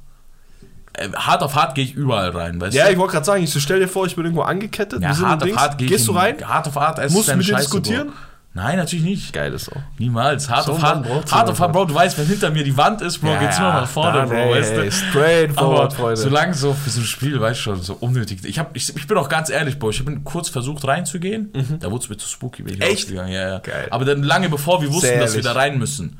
Äh, 0.94 1.08
hart 1.12 1.42
auf 1.42 1.54
hart 1.54 1.74
gehe 1.74 1.84
ich 1.84 1.94
überall 1.94 2.30
rein, 2.30 2.60
weißt 2.60 2.74
Ja, 2.76 2.86
du? 2.86 2.92
ich 2.92 2.98
wollte 2.98 3.12
gerade 3.12 3.24
sagen, 3.24 3.42
ich 3.44 3.50
so, 3.50 3.60
stell 3.60 3.80
dir 3.80 3.88
vor, 3.88 4.04
ich 4.06 4.14
bin 4.16 4.24
irgendwo 4.24 4.42
angekettet. 4.42 5.00
Ja, 5.02 5.16
hart 5.16 5.42
auf 5.42 5.46
Dings. 5.48 5.58
hart 5.58 5.80
ich 5.80 5.88
Gehst 5.88 6.06
du 6.08 6.12
in- 6.12 6.18
rein? 6.18 6.36
Hart 6.46 6.66
auf 6.68 6.74
hart, 6.76 6.98
es 6.98 7.12
Musst 7.12 7.28
ist 7.28 7.32
du 7.32 7.38
mit 7.38 7.48
dir 7.48 7.56
diskutieren? 7.56 8.08
Bro. 8.08 8.14
Nein, 8.54 8.76
natürlich 8.76 9.04
nicht. 9.04 9.32
Geil 9.32 9.52
ist 9.54 9.64
so. 9.64 9.72
Niemals. 9.98 10.50
Hart 10.50 10.64
So 10.66 10.72
braucht's 10.72 10.84
Hart 10.84 11.06
aber 11.06 11.14
auf 11.14 11.32
hart, 11.32 11.48
einfach. 11.50 11.72
Bro. 11.72 11.84
Du 11.86 11.94
weißt, 11.94 12.18
wenn 12.18 12.26
hinter 12.26 12.50
mir 12.50 12.64
die 12.64 12.76
Wand 12.76 13.00
ist, 13.00 13.18
Bro, 13.18 13.38
geht's 13.38 13.58
nur 13.58 13.68
nach 13.68 13.88
vorne, 13.88 14.26
Bro, 14.26 14.50
weißt 14.50 14.76
du? 14.76 14.92
Straight 14.92 15.52
forward, 15.54 15.94
Freunde. 15.94 16.16
solange 16.20 16.52
so 16.52 16.74
für 16.74 16.90
so 16.90 17.00
ein 17.00 17.04
Spiel, 17.04 17.40
weißt 17.40 17.58
du 17.60 17.62
schon, 17.62 17.80
so 17.82 17.94
unnötig. 18.00 18.44
Ich, 18.44 18.58
hab, 18.58 18.76
ich, 18.76 18.94
ich 18.94 19.06
bin 19.06 19.16
auch 19.16 19.30
ganz 19.30 19.48
ehrlich, 19.48 19.78
Bro. 19.78 19.90
Ich 19.90 20.04
bin 20.04 20.22
kurz 20.24 20.50
versucht 20.50 20.86
reinzugehen. 20.86 21.50
Da 21.80 21.90
wurde 21.90 22.04
es 22.04 22.10
mir 22.10 22.18
zu 22.18 22.28
spooky. 22.28 22.62
Bin 22.62 22.74
ich 22.74 22.80
Mhm. 22.80 22.84
Echt? 22.86 23.04
rausgegangen. 23.04 23.32
Ja, 23.32 23.48
ja. 23.48 23.58
Geil. 23.60 23.86
Aber 23.90 24.04
dann 24.04 24.22
lange 24.22 24.50
bevor 24.50 24.82
wir 24.82 24.88
wussten, 24.88 25.06
Sehr 25.06 25.20
dass 25.20 25.34
wir 25.34 25.42
da 25.42 25.52
rein 25.52 25.78
müssen. 25.78 26.18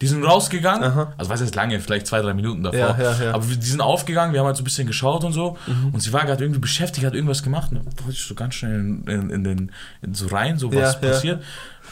Die 0.00 0.08
sind 0.08 0.24
rausgegangen, 0.24 0.82
Aha. 0.82 1.14
also 1.16 1.30
was 1.30 1.40
heißt 1.40 1.54
lange, 1.54 1.78
vielleicht 1.78 2.08
zwei, 2.08 2.20
drei 2.20 2.34
Minuten 2.34 2.64
davor. 2.64 2.78
Ja, 2.78 2.98
ja, 2.98 3.24
ja. 3.26 3.32
Aber 3.32 3.48
wir, 3.48 3.56
die 3.56 3.64
sind 3.64 3.80
aufgegangen, 3.80 4.32
wir 4.32 4.40
haben 4.40 4.46
halt 4.48 4.56
so 4.56 4.62
ein 4.62 4.64
bisschen 4.64 4.88
geschaut 4.88 5.22
und 5.22 5.32
so. 5.32 5.56
Und 5.92 6.00
sie 6.02 6.12
war 6.12 6.24
gerade 6.26 6.42
irgendwie 6.42 6.60
beschäftigt, 6.60 7.06
hat 7.06 7.14
irgendwas 7.14 7.44
gemacht. 7.44 7.70
Und 7.70 7.76
dann 7.78 7.84
wollte 8.00 8.10
ich 8.10 8.24
so 8.24 8.34
ganz 8.34 8.54
schnell 8.56 8.74
in, 8.80 9.04
in, 9.06 9.30
in 9.30 9.44
den, 9.44 9.72
in 10.02 10.12
so 10.14 10.26
rein, 10.26 10.58
so 10.58 10.68
was 10.74 10.74
Ja, 10.74 11.00
ja. 11.00 11.08
passiert. 11.12 11.42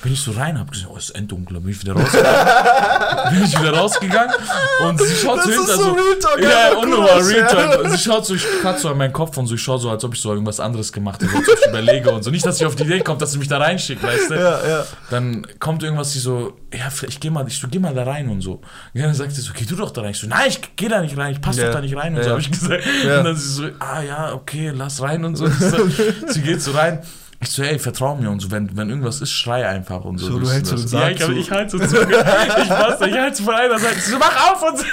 Bin 0.02 0.12
ich 0.14 0.20
so 0.20 0.32
rein, 0.32 0.58
hab 0.58 0.68
gesagt, 0.70 0.88
oh, 0.92 0.96
es 0.96 1.04
ist 1.04 1.10
enddunkel. 1.10 1.54
Dann 1.54 1.62
bin 1.62 1.72
ich 1.72 1.80
wieder 1.80 1.92
rausgegangen. 1.92 3.30
bin 3.30 3.44
ich 3.44 3.60
wieder 3.60 3.72
rausgegangen 3.72 4.34
und 4.88 5.00
sie 5.00 5.14
schaut 5.14 5.38
Das 5.38 5.44
so 5.44 5.50
hinter 5.52 5.76
so 5.76 5.82
so. 5.84 5.90
Real 5.92 6.18
Talk, 6.20 6.42
ja, 6.42 6.48
einfach 6.66 6.82
unnormal, 6.82 7.20
cool, 7.20 7.22
Real 7.32 7.38
ja. 7.38 7.46
Talk. 7.46 7.84
Und 7.84 7.90
sie 7.92 7.98
schaut 7.98 8.26
so, 8.26 8.34
ich 8.34 8.44
kratze 8.62 8.82
so 8.82 8.88
an 8.88 8.98
meinen 8.98 9.12
Kopf 9.12 9.36
und 9.36 9.46
so, 9.46 9.54
ich 9.54 9.62
schaue 9.62 9.78
so, 9.78 9.90
als 9.90 10.02
ob 10.02 10.14
ich 10.14 10.20
so 10.20 10.32
irgendwas 10.32 10.58
anderes 10.58 10.92
gemacht 10.92 11.22
hätte, 11.22 11.36
als 11.36 11.48
ob 11.48 11.56
ich 11.56 11.66
überlege 11.68 12.10
und 12.10 12.24
so. 12.24 12.30
Nicht, 12.32 12.44
dass 12.44 12.60
ich 12.60 12.66
auf 12.66 12.74
die 12.74 12.82
Idee 12.82 12.98
komme, 13.00 13.18
dass 13.18 13.30
sie 13.30 13.38
mich 13.38 13.46
da 13.46 13.58
reinschickt, 13.58 14.02
weißt 14.02 14.30
du? 14.30 14.34
Ja, 14.34 14.66
ja. 14.68 14.84
Dann 15.10 15.46
kommt 15.60 15.84
irgendwas, 15.84 16.12
die 16.12 16.18
so, 16.18 16.54
ja, 16.74 16.88
ich 17.06 17.20
geh 17.20 17.30
mal, 17.30 17.46
ich 17.46 17.60
so, 17.60 17.68
geh 17.70 17.78
mal 17.78 17.94
da 17.94 18.02
rein 18.02 18.28
und 18.28 18.40
so. 18.40 18.54
Und 18.94 19.00
dann 19.00 19.14
sagt 19.14 19.30
sie 19.32 19.40
so, 19.40 19.52
geh 19.54 19.64
du 19.64 19.76
doch 19.76 19.92
da 19.92 20.00
rein. 20.00 20.10
Ich 20.10 20.18
so, 20.18 20.26
nein, 20.26 20.48
ich 20.48 20.60
geh 20.74 20.88
da 20.88 21.00
nicht 21.00 21.16
rein, 21.16 21.32
ich 21.32 21.40
passe 21.40 21.60
Ja. 21.60 21.66
doch 21.68 21.74
da 21.74 21.80
nicht 21.80 21.94
rein 21.96 22.12
und 22.14 22.18
Ja. 22.18 22.24
so, 22.24 22.30
habe 22.30 22.40
ich 22.40 22.50
gesagt. 22.50 22.82
Ja. 23.06 23.18
Und 23.18 23.24
dann 23.24 23.36
sie 23.36 23.48
so, 23.48 23.64
ah 23.78 24.02
ja, 24.02 24.32
okay, 24.34 24.72
lass 24.74 25.00
rein 25.00 25.24
und 25.24 25.36
so 25.36 25.46
sie 26.26 26.42
geht 26.42 26.60
so 26.60 26.72
rein. 26.72 26.98
Ich 27.42 27.50
so, 27.50 27.62
ey, 27.62 27.78
vertrau 27.78 28.14
mir 28.16 28.30
und 28.30 28.40
so, 28.40 28.50
wenn, 28.50 28.74
wenn 28.76 28.88
irgendwas 28.88 29.20
ist, 29.20 29.32
schrei 29.32 29.66
einfach 29.68 30.04
und 30.04 30.18
so. 30.18 30.26
So, 30.32 30.38
du 30.38 30.50
hältst 30.50 30.70
so 30.70 30.76
den 30.76 30.86
Sarg 30.88 31.04
Ja, 31.04 31.10
ich, 31.10 31.24
zu. 31.24 31.32
ich 31.32 31.50
halte 31.50 31.70
so 31.78 31.78
zu. 31.86 32.02
Ich 32.02 32.68
passe, 32.68 33.08
ich 33.08 33.16
halte 33.18 33.42
von 33.42 33.54
einer 33.54 33.78
Seite. 33.78 34.00
So, 34.00 34.18
mach 34.18 34.52
auf 34.52 34.62
und 34.62 34.78
so. 34.78 34.84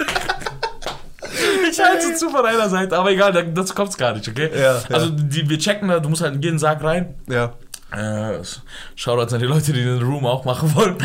Ich 1.71 1.79
halte 1.79 2.07
so 2.07 2.13
zu 2.27 2.29
von 2.31 2.45
einer 2.45 2.67
Seite, 2.69 2.97
aber 2.97 3.11
egal, 3.11 3.31
da- 3.31 3.43
dazu 3.43 3.73
kommt's 3.75 3.97
gar 3.97 4.13
nicht, 4.13 4.27
okay? 4.27 4.49
Ja, 4.53 4.59
ja. 4.73 4.81
Also, 4.91 5.09
die, 5.11 5.47
wir 5.49 5.59
checken 5.59 5.87
da, 5.89 5.99
du 5.99 6.09
musst 6.09 6.21
halt 6.21 6.35
in 6.35 6.41
jeden 6.41 6.59
Sarg 6.59 6.83
rein. 6.83 7.15
Ja. 7.27 7.53
Äh, 7.91 8.43
Shoutouts 8.95 9.33
an 9.33 9.39
die 9.39 9.47
Leute, 9.47 9.73
die 9.73 9.83
den 9.83 10.01
Room 10.03 10.25
auch 10.27 10.45
machen 10.45 10.75
wollen. 10.75 10.95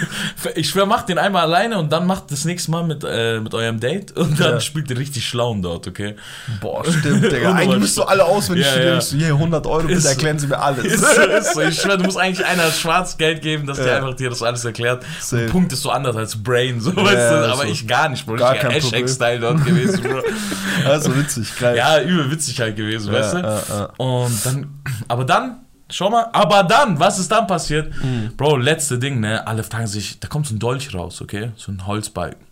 ich 0.54 0.68
schwör, 0.68 0.84
macht 0.84 1.08
den 1.08 1.16
einmal 1.16 1.42
alleine 1.42 1.78
und 1.78 1.90
dann 1.90 2.06
macht 2.06 2.30
das 2.30 2.44
nächste 2.44 2.70
Mal 2.70 2.84
mit, 2.84 3.02
äh, 3.02 3.40
mit 3.40 3.54
eurem 3.54 3.80
Date 3.80 4.12
und 4.16 4.38
dann 4.38 4.52
Ja. 4.54 4.60
spielt 4.60 4.90
ihr 4.90 4.98
richtig 4.98 5.26
schlauen 5.26 5.62
dort, 5.62 5.86
okay? 5.86 6.16
Boah, 6.60 6.84
stimmt, 6.84 7.24
Digga. 7.32 7.54
Eigentlich 7.54 7.78
müsst 7.80 7.96
du 7.96 8.02
alle 8.02 8.24
auswendig 8.26 8.66
Ja, 8.66 8.78
ja. 8.82 8.98
Ich 8.98 9.04
so, 9.04 9.16
hier 9.16 9.28
100 9.28 9.66
Euro, 9.66 9.86
bitte 9.86 10.06
erklären 10.06 10.38
Sie 10.38 10.46
mir 10.46 10.58
alles. 10.58 10.84
Ist 10.84 11.00
so, 11.14 11.22
ist 11.22 11.54
so. 11.54 11.60
Ich 11.62 11.80
schwör, 11.80 11.96
du 11.96 12.04
musst 12.04 12.18
eigentlich 12.18 12.44
einer 12.46 12.70
Schwarzgeld 12.70 13.40
geben, 13.40 13.66
dass 13.66 13.78
der 13.78 13.86
Ja. 13.86 13.96
einfach 13.96 14.14
dir 14.14 14.28
das 14.28 14.42
alles 14.42 14.64
erklärt. 14.66 15.02
Safe. 15.20 15.46
Punkt 15.46 15.72
ist 15.72 15.80
so 15.80 15.90
anders 15.90 16.14
als 16.16 16.42
Brain, 16.42 16.78
so 16.80 16.94
weißt 16.94 17.30
du, 17.32 17.52
aber 17.52 17.62
so. 17.62 17.64
ich 17.64 17.86
gar 17.88 18.10
nicht, 18.10 18.26
Bro. 18.26 18.36
Gar 18.36 18.56
kein 18.56 18.80
Problem. 18.80 18.82
Hashtag-Style 19.06 19.40
dort 19.40 19.64
gewesen, 19.64 20.02
Bro. 20.02 20.20
Also 20.84 21.16
witzig, 21.16 21.48
geil. 21.58 21.76
Ja, 21.76 22.02
übel 22.02 22.30
witzig 22.30 22.60
halt 22.60 22.76
gewesen, 22.76 23.12
Ja, 23.14 23.20
weißt 23.20 23.34
du? 23.34 23.38
ja, 23.38 23.62
ja. 23.70 23.84
Und 23.96 24.44
dann, 24.44 24.82
aber 25.08 25.24
dann, 25.24 25.60
schau 25.96 26.10
mal, 26.10 26.26
aber 26.32 26.62
dann, 26.64 26.98
was 26.98 27.18
ist 27.18 27.30
dann 27.30 27.46
passiert? 27.46 27.92
Mhm. 28.02 28.32
Bro, 28.36 28.56
letzte 28.56 28.98
Ding, 28.98 29.20
ne? 29.20 29.46
Alle 29.46 29.62
fragen 29.62 29.86
sich, 29.86 30.18
da 30.20 30.28
kommt 30.28 30.46
so 30.46 30.54
ein 30.54 30.58
Dolch 30.58 30.94
raus, 30.94 31.20
okay? 31.22 31.52
So 31.56 31.72
ein 31.72 31.86
Holzbalken. 31.86 32.44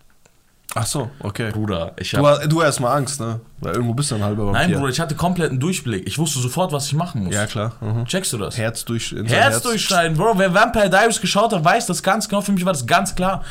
Ach 0.75 0.87
so, 0.87 1.11
okay. 1.19 1.51
Bruder, 1.51 1.91
ich 1.97 2.09
Du, 2.11 2.17
hab. 2.25 2.39
hast- 2.39 2.51
du 2.51 2.63
hast 2.63 2.79
mal 2.79 2.95
Angst, 2.95 3.19
ne? 3.19 3.39
Weil 3.59 3.73
irgendwo 3.75 3.93
bist 3.93 4.09
du 4.09 4.15
ein 4.15 4.23
halber 4.23 4.47
Vampir. 4.47 4.59
Nein, 4.61 4.71
Bruder, 4.73 4.89
ich 4.89 4.99
hatte 4.99 5.13
kompletten 5.13 5.59
Durchblick. 5.59 6.07
Ich 6.07 6.17
wusste 6.17 6.39
sofort, 6.39 6.71
was 6.71 6.87
ich 6.87 6.93
machen 6.93 7.25
muss. 7.25 7.33
Ja, 7.35 7.45
klar. 7.45 7.73
Mhm. 7.79 8.05
Checkst 8.05 8.33
du 8.33 8.39
das? 8.39 8.57
Herz 8.57 8.83
durch. 8.83 9.09
sein 9.09 9.25
Herz 9.27 9.61
durchschneiden, 9.61 10.17
Bro. 10.17 10.33
Wer 10.39 10.51
Vampire 10.51 10.89
Diaries 10.89 11.21
geschaut 11.21 11.53
hat, 11.53 11.63
weiß 11.63 11.85
das 11.85 12.01
ganz 12.01 12.27
genau. 12.27 12.41
Für 12.41 12.53
mich 12.53 12.65
war 12.65 12.73
das 12.73 12.87
ganz 12.87 13.13
klar. 13.13 13.43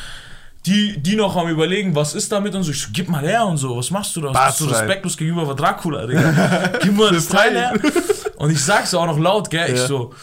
Die, 0.65 0.97
die 0.97 1.15
noch 1.17 1.35
am 1.35 1.49
überlegen, 1.49 1.93
was 1.93 2.13
ist 2.15 2.31
damit 2.31 2.55
und 2.55 2.63
so. 2.63 2.71
Ich 2.71 2.81
so, 2.81 2.87
gib 2.93 3.09
mal 3.09 3.21
her 3.21 3.45
und 3.45 3.57
so. 3.57 3.75
Was 3.75 3.91
machst 3.91 4.15
du 4.15 4.21
da? 4.21 4.31
Bist 4.31 4.61
du 4.61 4.65
respektlos 4.65 5.17
gegenüber 5.17 5.53
Dracula, 5.53 6.05
Digga? 6.07 6.71
Gib 6.81 6.95
mal 6.95 7.11
das 7.11 7.27
Teil 7.27 7.53
her. 7.53 7.73
Und 8.37 8.49
ich 8.49 8.63
sag's 8.63 8.93
auch 8.93 9.05
noch 9.05 9.19
laut, 9.19 9.49
gell? 9.49 9.73
Ich 9.73 9.79
Ja. 9.79 9.87
so. 9.87 10.13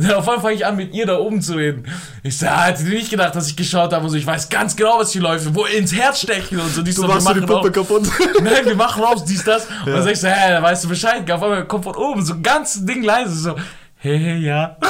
Auf 0.16 0.26
einmal 0.28 0.40
fange 0.40 0.54
ich 0.54 0.64
an, 0.64 0.76
mit 0.76 0.94
ihr 0.94 1.04
da 1.04 1.18
oben 1.18 1.42
zu 1.42 1.54
reden. 1.54 1.86
Ich 2.22 2.38
so, 2.38 2.46
ah, 2.46 2.64
hätte 2.64 2.84
nicht 2.84 3.10
gedacht, 3.10 3.34
dass 3.34 3.48
ich 3.48 3.56
geschaut 3.56 3.92
habe 3.92 4.04
und 4.04 4.10
so. 4.10 4.16
Ich 4.16 4.26
weiß 4.26 4.48
ganz 4.48 4.74
genau, 4.74 4.98
was 4.98 5.12
hier 5.12 5.20
läuft. 5.20 5.54
Wo 5.54 5.64
ins 5.66 5.94
Herz 5.94 6.20
stechen 6.22 6.58
und 6.60 6.72
so. 6.72 6.82
Dies, 6.82 6.94
Du 6.94 7.02
so, 7.02 7.08
machst 7.08 7.28
die 7.34 7.40
Puppe 7.40 7.70
kaputt. 7.70 8.08
Nein, 8.42 8.64
wir 8.64 8.76
machen 8.76 9.02
raus, 9.02 9.24
dies, 9.24 9.44
das. 9.44 9.66
Und 9.84 9.92
dann 9.92 10.02
sag 10.02 10.12
ich 10.12 10.20
so, 10.20 10.28
hä, 10.28 10.50
da 10.52 10.62
weißt 10.62 10.84
du 10.84 10.88
Bescheid. 10.88 11.30
Auf 11.30 11.42
einmal 11.42 11.66
kommt 11.66 11.84
von 11.84 11.96
oben 11.96 12.24
so 12.24 12.34
ein 12.34 12.42
ganz 12.42 12.84
Ding 12.84 13.02
leise, 13.02 13.34
so, 13.34 13.56
hey, 14.00 14.18
hey, 14.18 14.38
ja. 14.38 14.76
so 14.82 14.88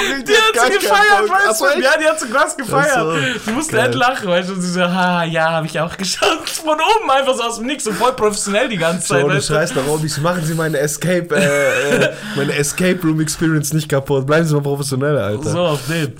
Die 0.00 0.32
hat 0.32 0.72
sie 0.72 0.78
gefeiert, 0.78 1.28
weißt 1.30 1.60
du? 1.60 1.80
Ja, 1.82 1.90
die 2.00 2.04
hat 2.06 2.18
so 2.20 2.26
krass 2.26 2.56
gefeiert. 2.56 2.92
So, 2.94 3.50
Die 3.50 3.54
musste 3.54 3.76
geil. 3.76 3.94
lachen, 3.94 4.28
weißt 4.28 4.48
du? 4.48 4.54
Und 4.54 4.62
sie 4.62 4.70
so, 4.72 4.82
ha, 4.82 5.24
ja, 5.24 5.50
habe 5.52 5.66
ich 5.66 5.78
auch 5.80 5.96
geschaut. 5.96 6.48
Von 6.48 6.74
oben 6.74 7.10
einfach 7.10 7.34
so 7.34 7.42
aus 7.42 7.56
dem 7.58 7.66
Nix, 7.66 7.84
so 7.84 7.92
voll 7.92 8.12
professionell 8.14 8.68
die 8.68 8.76
ganze 8.76 9.06
Zeit, 9.08 9.20
So, 9.22 9.28
du 9.28 9.34
weißt 9.34 9.48
du? 9.48 9.54
schreist 9.54 9.76
da 9.76 9.80
rum, 9.82 10.04
ich 10.04 10.16
machen 10.18 10.44
Sie 10.44 10.54
meine 10.54 10.78
Escape, 10.78 11.34
äh, 11.34 12.04
äh, 12.04 12.12
meine 12.36 12.52
Escape 12.54 12.98
Room 13.02 13.20
Experience 13.20 13.72
nicht 13.72 13.88
kaputt. 13.88 14.26
Bleiben 14.26 14.46
Sie 14.46 14.54
mal 14.54 14.62
professionell, 14.62 15.16
Alter. 15.18 15.50
So, 15.50 15.60
auf 15.66 15.86
den. 15.88 16.16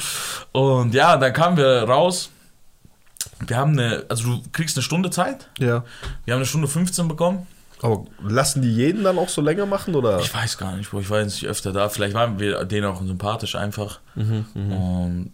Und 0.53 0.95
ja, 0.95 1.17
dann 1.17 1.33
kamen 1.33 1.57
wir 1.57 1.83
raus. 1.85 2.31
Wir 3.47 3.57
haben 3.57 3.73
eine, 3.79 4.05
also 4.09 4.25
du 4.25 4.43
kriegst 4.53 4.77
eine 4.77 4.83
Stunde 4.85 5.11
Zeit. 5.11 5.49
Ja. 5.59 5.83
Wir 6.25 6.35
haben 6.35 6.39
eine 6.41 6.47
Stunde 6.47 6.69
15 6.69 7.09
bekommen. 7.09 7.47
Aber 7.83 8.05
lassen 8.27 8.63
die 8.63 8.73
jeden 8.73 9.03
dann 9.03 9.19
auch 9.19 9.29
so 9.29 9.41
länger 9.43 9.67
machen, 9.67 9.95
oder? 9.97 10.21
Ich 10.21 10.33
weiß 10.33 10.57
gar 10.57 10.77
nicht, 10.77 10.91
Bro. 10.91 11.01
Ich 11.01 11.11
war 11.11 11.21
jetzt 11.21 11.35
nicht 11.35 11.47
öfter 11.47 11.73
da. 11.73 11.89
Vielleicht 11.89 12.15
waren 12.15 12.39
wir 12.39 12.65
denen 12.65 12.87
auch 12.87 13.03
sympathisch 13.03 13.57
einfach. 13.57 13.99
Mhm, 14.15 14.47
Und 14.55 15.33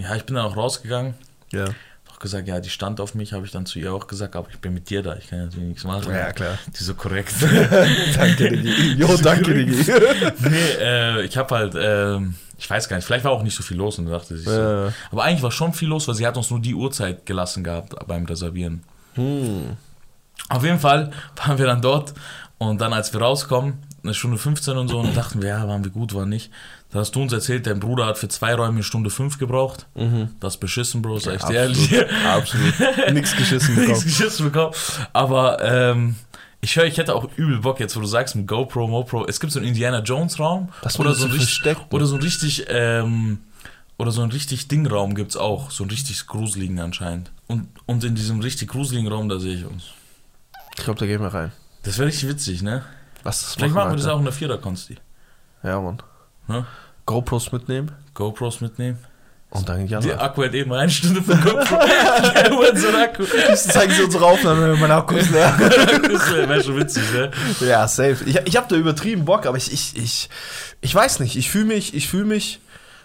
ja, 0.00 0.16
ich 0.16 0.24
bin 0.24 0.34
dann 0.34 0.44
auch 0.46 0.56
rausgegangen. 0.56 1.14
Ja. 1.52 1.66
Auch 2.12 2.18
gesagt, 2.18 2.48
ja, 2.48 2.58
die 2.58 2.68
stand 2.70 3.00
auf 3.00 3.14
mich, 3.14 3.32
habe 3.32 3.46
ich 3.46 3.52
dann 3.52 3.64
zu 3.64 3.78
ihr 3.78 3.92
auch 3.92 4.08
gesagt, 4.08 4.34
aber 4.34 4.48
ich 4.50 4.58
bin 4.58 4.74
mit 4.74 4.90
dir 4.90 5.02
da, 5.02 5.14
ich 5.16 5.28
kann 5.28 5.38
ja 5.38 5.44
natürlich 5.44 5.68
nichts 5.68 5.84
machen. 5.84 6.12
Ja, 6.12 6.32
klar. 6.32 6.58
Die 6.78 6.82
so 6.82 6.94
korrekt. 6.94 7.32
danke, 8.16 8.50
Digi. 8.50 8.94
Jo, 8.94 9.16
danke, 9.22 9.54
Digi. 9.54 9.92
nee, 10.40 10.70
äh, 10.80 11.22
ich 11.24 11.36
habe 11.36 11.54
halt, 11.54 11.74
ähm, 11.78 12.34
ich 12.58 12.68
weiß 12.68 12.88
gar 12.88 12.96
nicht, 12.96 13.04
vielleicht 13.06 13.24
war 13.24 13.30
auch 13.32 13.42
nicht 13.44 13.54
so 13.56 13.62
viel 13.62 13.76
los 13.76 13.98
und 14.00 14.06
dachte 14.06 14.36
sich 14.36 14.46
so. 14.46 14.50
Ja. 14.50 14.92
Aber 15.12 15.22
eigentlich 15.22 15.42
war 15.42 15.52
schon 15.52 15.72
viel 15.72 15.88
los, 15.88 16.08
weil 16.08 16.16
sie 16.16 16.26
hat 16.26 16.36
uns 16.36 16.50
nur 16.50 16.60
die 16.60 16.74
Uhrzeit 16.74 17.24
gelassen 17.24 17.62
gehabt 17.62 17.94
beim 18.08 18.24
Reservieren. 18.24 18.82
Hm. 19.14 19.76
Auf 20.48 20.62
jeden 20.64 20.78
Fall 20.78 21.10
waren 21.36 21.58
wir 21.58 21.66
dann 21.66 21.80
dort 21.82 22.14
und 22.58 22.80
dann, 22.80 22.92
als 22.92 23.12
wir 23.12 23.20
rauskommen, 23.20 23.74
eine 24.02 24.14
Stunde 24.14 24.36
15 24.36 24.76
und 24.76 24.88
so, 24.88 24.98
und 24.98 25.16
dachten 25.16 25.40
wir, 25.40 25.48
ja, 25.48 25.66
waren 25.66 25.82
wir 25.82 25.90
gut, 25.90 26.14
war 26.14 26.26
nicht. 26.26 26.50
Dann 26.90 27.00
hast 27.00 27.12
du 27.16 27.22
uns 27.22 27.32
erzählt, 27.32 27.66
dein 27.66 27.80
Bruder 27.80 28.06
hat 28.06 28.18
für 28.18 28.28
zwei 28.28 28.54
Räume 28.54 28.74
eine 28.74 28.82
Stunde 28.82 29.08
5 29.10 29.38
gebraucht. 29.38 29.86
Das 30.40 30.54
ist 30.54 30.60
beschissen, 30.60 31.00
Bro, 31.02 31.18
sag 31.20 31.36
ich 31.36 31.42
dir 31.44 31.54
ehrlich. 31.54 31.90
Absolut. 32.26 32.74
Nix 33.12 33.34
geschissen 33.34 33.74
Nichts 33.74 33.86
bekommen. 33.88 34.04
geschissen 34.04 34.44
bekommen. 34.46 34.74
Aber 35.12 35.62
ähm, 35.62 36.16
ich 36.60 36.76
höre, 36.76 36.84
ich 36.84 36.98
hätte 36.98 37.14
auch 37.14 37.28
übel 37.36 37.58
Bock 37.60 37.80
jetzt, 37.80 37.96
wo 37.96 38.00
du 38.00 38.06
sagst 38.06 38.36
mit 38.36 38.46
GoPro, 38.46 38.86
MoPro. 38.86 39.26
Es 39.26 39.40
gibt 39.40 39.52
so 39.52 39.58
einen 39.58 39.68
Indiana 39.68 40.00
Jones 40.00 40.38
Raum 40.38 40.68
Das 40.82 40.98
oder 41.00 41.14
so 41.14 41.26
richtig, 41.26 41.76
oder 41.90 42.06
so 42.06 42.14
ein 42.16 42.22
richtig 42.22 42.66
ähm, 42.68 43.38
oder 43.96 44.10
so 44.12 44.22
ein 44.22 44.30
richtig 44.30 44.68
Dingraum 44.68 45.14
gibt's 45.14 45.36
auch, 45.36 45.70
so 45.70 45.82
einen 45.84 45.90
richtig 45.90 46.26
gruseligen 46.26 46.78
anscheinend. 46.78 47.32
Und 47.48 47.68
und 47.86 48.04
in 48.04 48.14
diesem 48.14 48.40
richtig 48.40 48.68
gruseligen 48.68 49.10
Raum 49.10 49.28
da 49.28 49.38
sehe 49.40 49.56
ich 49.56 49.64
uns. 49.64 49.84
Ich 50.76 50.84
glaube, 50.84 50.98
da 50.98 51.06
gehen 51.06 51.20
wir 51.20 51.32
rein. 51.32 51.52
Das 51.82 51.98
wäre 51.98 52.08
richtig 52.08 52.28
witzig, 52.28 52.62
ne? 52.62 52.84
Das 53.22 53.54
Vielleicht 53.54 53.74
machen 53.74 53.90
wir 53.90 53.96
das 53.96 54.06
auch 54.06 54.18
in 54.18 54.24
der 54.24 54.32
Vierer 54.32 54.58
Konsti. 54.58 54.96
Ja, 55.62 55.80
Mann. 55.80 56.02
Ne? 56.46 56.66
GoPros 57.06 57.52
mitnehmen 57.52 57.90
GoPros 58.14 58.60
mitnehmen. 58.60 58.98
und 59.50 59.68
dann 59.68 59.86
Die 59.86 59.92
ja. 59.92 60.18
Akku 60.20 60.44
hat 60.44 60.54
eben 60.54 60.72
eine 60.72 60.90
Stunde. 60.90 61.20
Der 61.26 62.52
Uhr 62.52 62.76
so 62.76 62.88
Akku. 62.88 63.24
Zeigen 63.54 63.92
Sie 63.92 64.02
unsere 64.02 64.24
Aufnahme, 64.24 64.72
wenn 64.72 64.80
mein 64.80 64.90
Akku 64.90 65.16
ist 65.16 65.30
leer. 65.30 65.56
Wäre 65.58 66.62
schon 66.62 66.76
witzig, 66.78 67.02
ne? 67.12 67.30
Ja, 67.60 67.86
safe. 67.86 68.24
Ich, 68.24 68.36
ich 68.44 68.56
habe 68.56 68.66
da 68.68 68.76
übertrieben 68.76 69.24
Bock, 69.24 69.46
aber 69.46 69.56
ich, 69.56 69.72
ich, 69.72 69.96
ich, 69.96 70.30
ich 70.80 70.94
weiß 70.94 71.20
nicht. 71.20 71.36
Ich 71.36 71.50
fühle 71.50 71.66
mich, 71.66 71.94
ich 71.94 72.08
fühle 72.08 72.24
mich, 72.24 72.60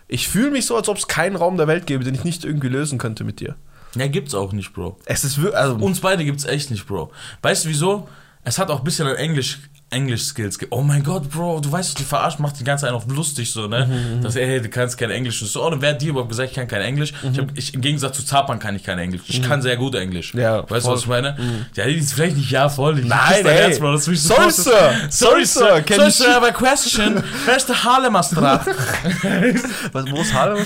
ich 0.08 0.28
fühle 0.28 0.52
mich 0.52 0.66
so, 0.66 0.76
als 0.76 0.90
ob 0.90 0.98
es 0.98 1.08
keinen 1.08 1.36
Raum 1.36 1.58
der 1.58 1.68
Welt 1.68 1.88
gäbe, 1.88 2.04
den 2.04 2.16
ich 2.16 2.24
nicht 2.24 2.46
irgendwie 2.46 2.70
lösen 2.70 2.98
könnte 2.98 3.24
mit 3.24 3.40
dir. 3.40 3.56
Ja, 3.96 4.08
gibt's 4.08 4.36
auch 4.36 4.52
nicht, 4.52 4.74
Bro. 4.74 4.98
Es 5.06 5.24
ist 5.24 5.38
wirklich, 5.38 5.58
also, 5.58 5.76
Uns 5.76 6.00
beide 6.00 6.24
gibt's 6.26 6.46
echt 6.46 6.72
nicht, 6.72 6.86
Bro. 6.88 7.12
Weißt 7.42 7.66
du 7.66 7.70
wieso? 7.70 8.08
Es 8.44 8.58
hat 8.58 8.70
auch 8.70 8.80
ein 8.80 8.84
bisschen 8.84 9.08
an 9.08 9.16
Englisch 9.16 9.60
Englisch-Skills 9.92 10.60
gibt. 10.60 10.72
Oh 10.72 10.82
mein 10.82 11.04
Gott, 11.04 11.30
Bro, 11.30 11.62
du 11.62 11.72
weißt, 11.72 11.98
die 11.98 12.04
verarscht, 12.04 12.40
macht 12.40 12.60
die 12.60 12.64
ganze 12.64 12.86
Zeit 12.86 12.94
auf 12.94 13.08
lustig 13.08 13.52
so, 13.52 13.68
ne? 13.68 13.88
Mhm, 13.88 14.22
Dass 14.24 14.36
er, 14.36 14.46
hey, 14.48 14.62
du 14.62 14.70
kannst 14.70 14.98
kein 14.98 15.10
Englisch. 15.10 15.42
Und 15.42 15.48
so, 15.48 15.66
oh, 15.66 15.70
dann 15.70 15.82
wer 15.82 15.92
hat 15.92 16.02
dir 16.02 16.10
überhaupt 16.10 16.30
gesagt, 16.30 16.50
ich 16.52 16.56
kann 16.56 16.68
kein 16.68 16.82
Englisch? 16.82 17.14
Ich 17.32 17.40
hab, 17.40 17.58
ich, 17.58 17.74
Im 17.74 17.82
Gegensatz 17.82 18.18
zu 18.18 18.24
Zapan 18.24 18.60
kann 18.60 18.76
ich 18.76 18.84
kein 18.84 19.00
Englisch. 19.00 19.22
Ich 19.28 19.42
kann 19.42 19.62
sehr 19.62 19.78
gut 19.78 19.96
Englisch. 19.96 20.34
Mhm. 20.34 20.42
Ja, 20.42 20.70
weißt 20.70 20.86
du, 20.86 20.92
was 20.92 21.02
ich 21.02 21.08
meine? 21.08 21.36
Ja, 21.76 21.86
die 21.86 21.96
ist 21.96 22.14
vielleicht 22.14 22.38
nicht 22.38 22.52
ja 22.52 22.70
voll. 22.70 23.00
Ich 23.00 23.06
Nein, 23.06 23.46
ey. 23.46 23.56
Herz, 23.56 23.80
Bro, 23.80 23.94
das 23.94 24.08
ich 24.08 24.22
so 24.22 24.36
Sorry. 24.36 24.52
Sir. 24.52 24.92
Sorry, 25.10 25.46
Sir. 25.46 25.82
Can 25.82 25.98
Sorry, 25.98 26.12
Sir, 26.12 26.36
aber 26.38 26.52
question. 26.52 27.24
Where's 27.46 27.66
the 27.66 27.74
Harlem 27.74 28.16
Strat? 28.24 28.68
Was, 29.94 30.12
wo 30.12 30.22
ist 30.22 30.34
Harlem? 30.34 30.66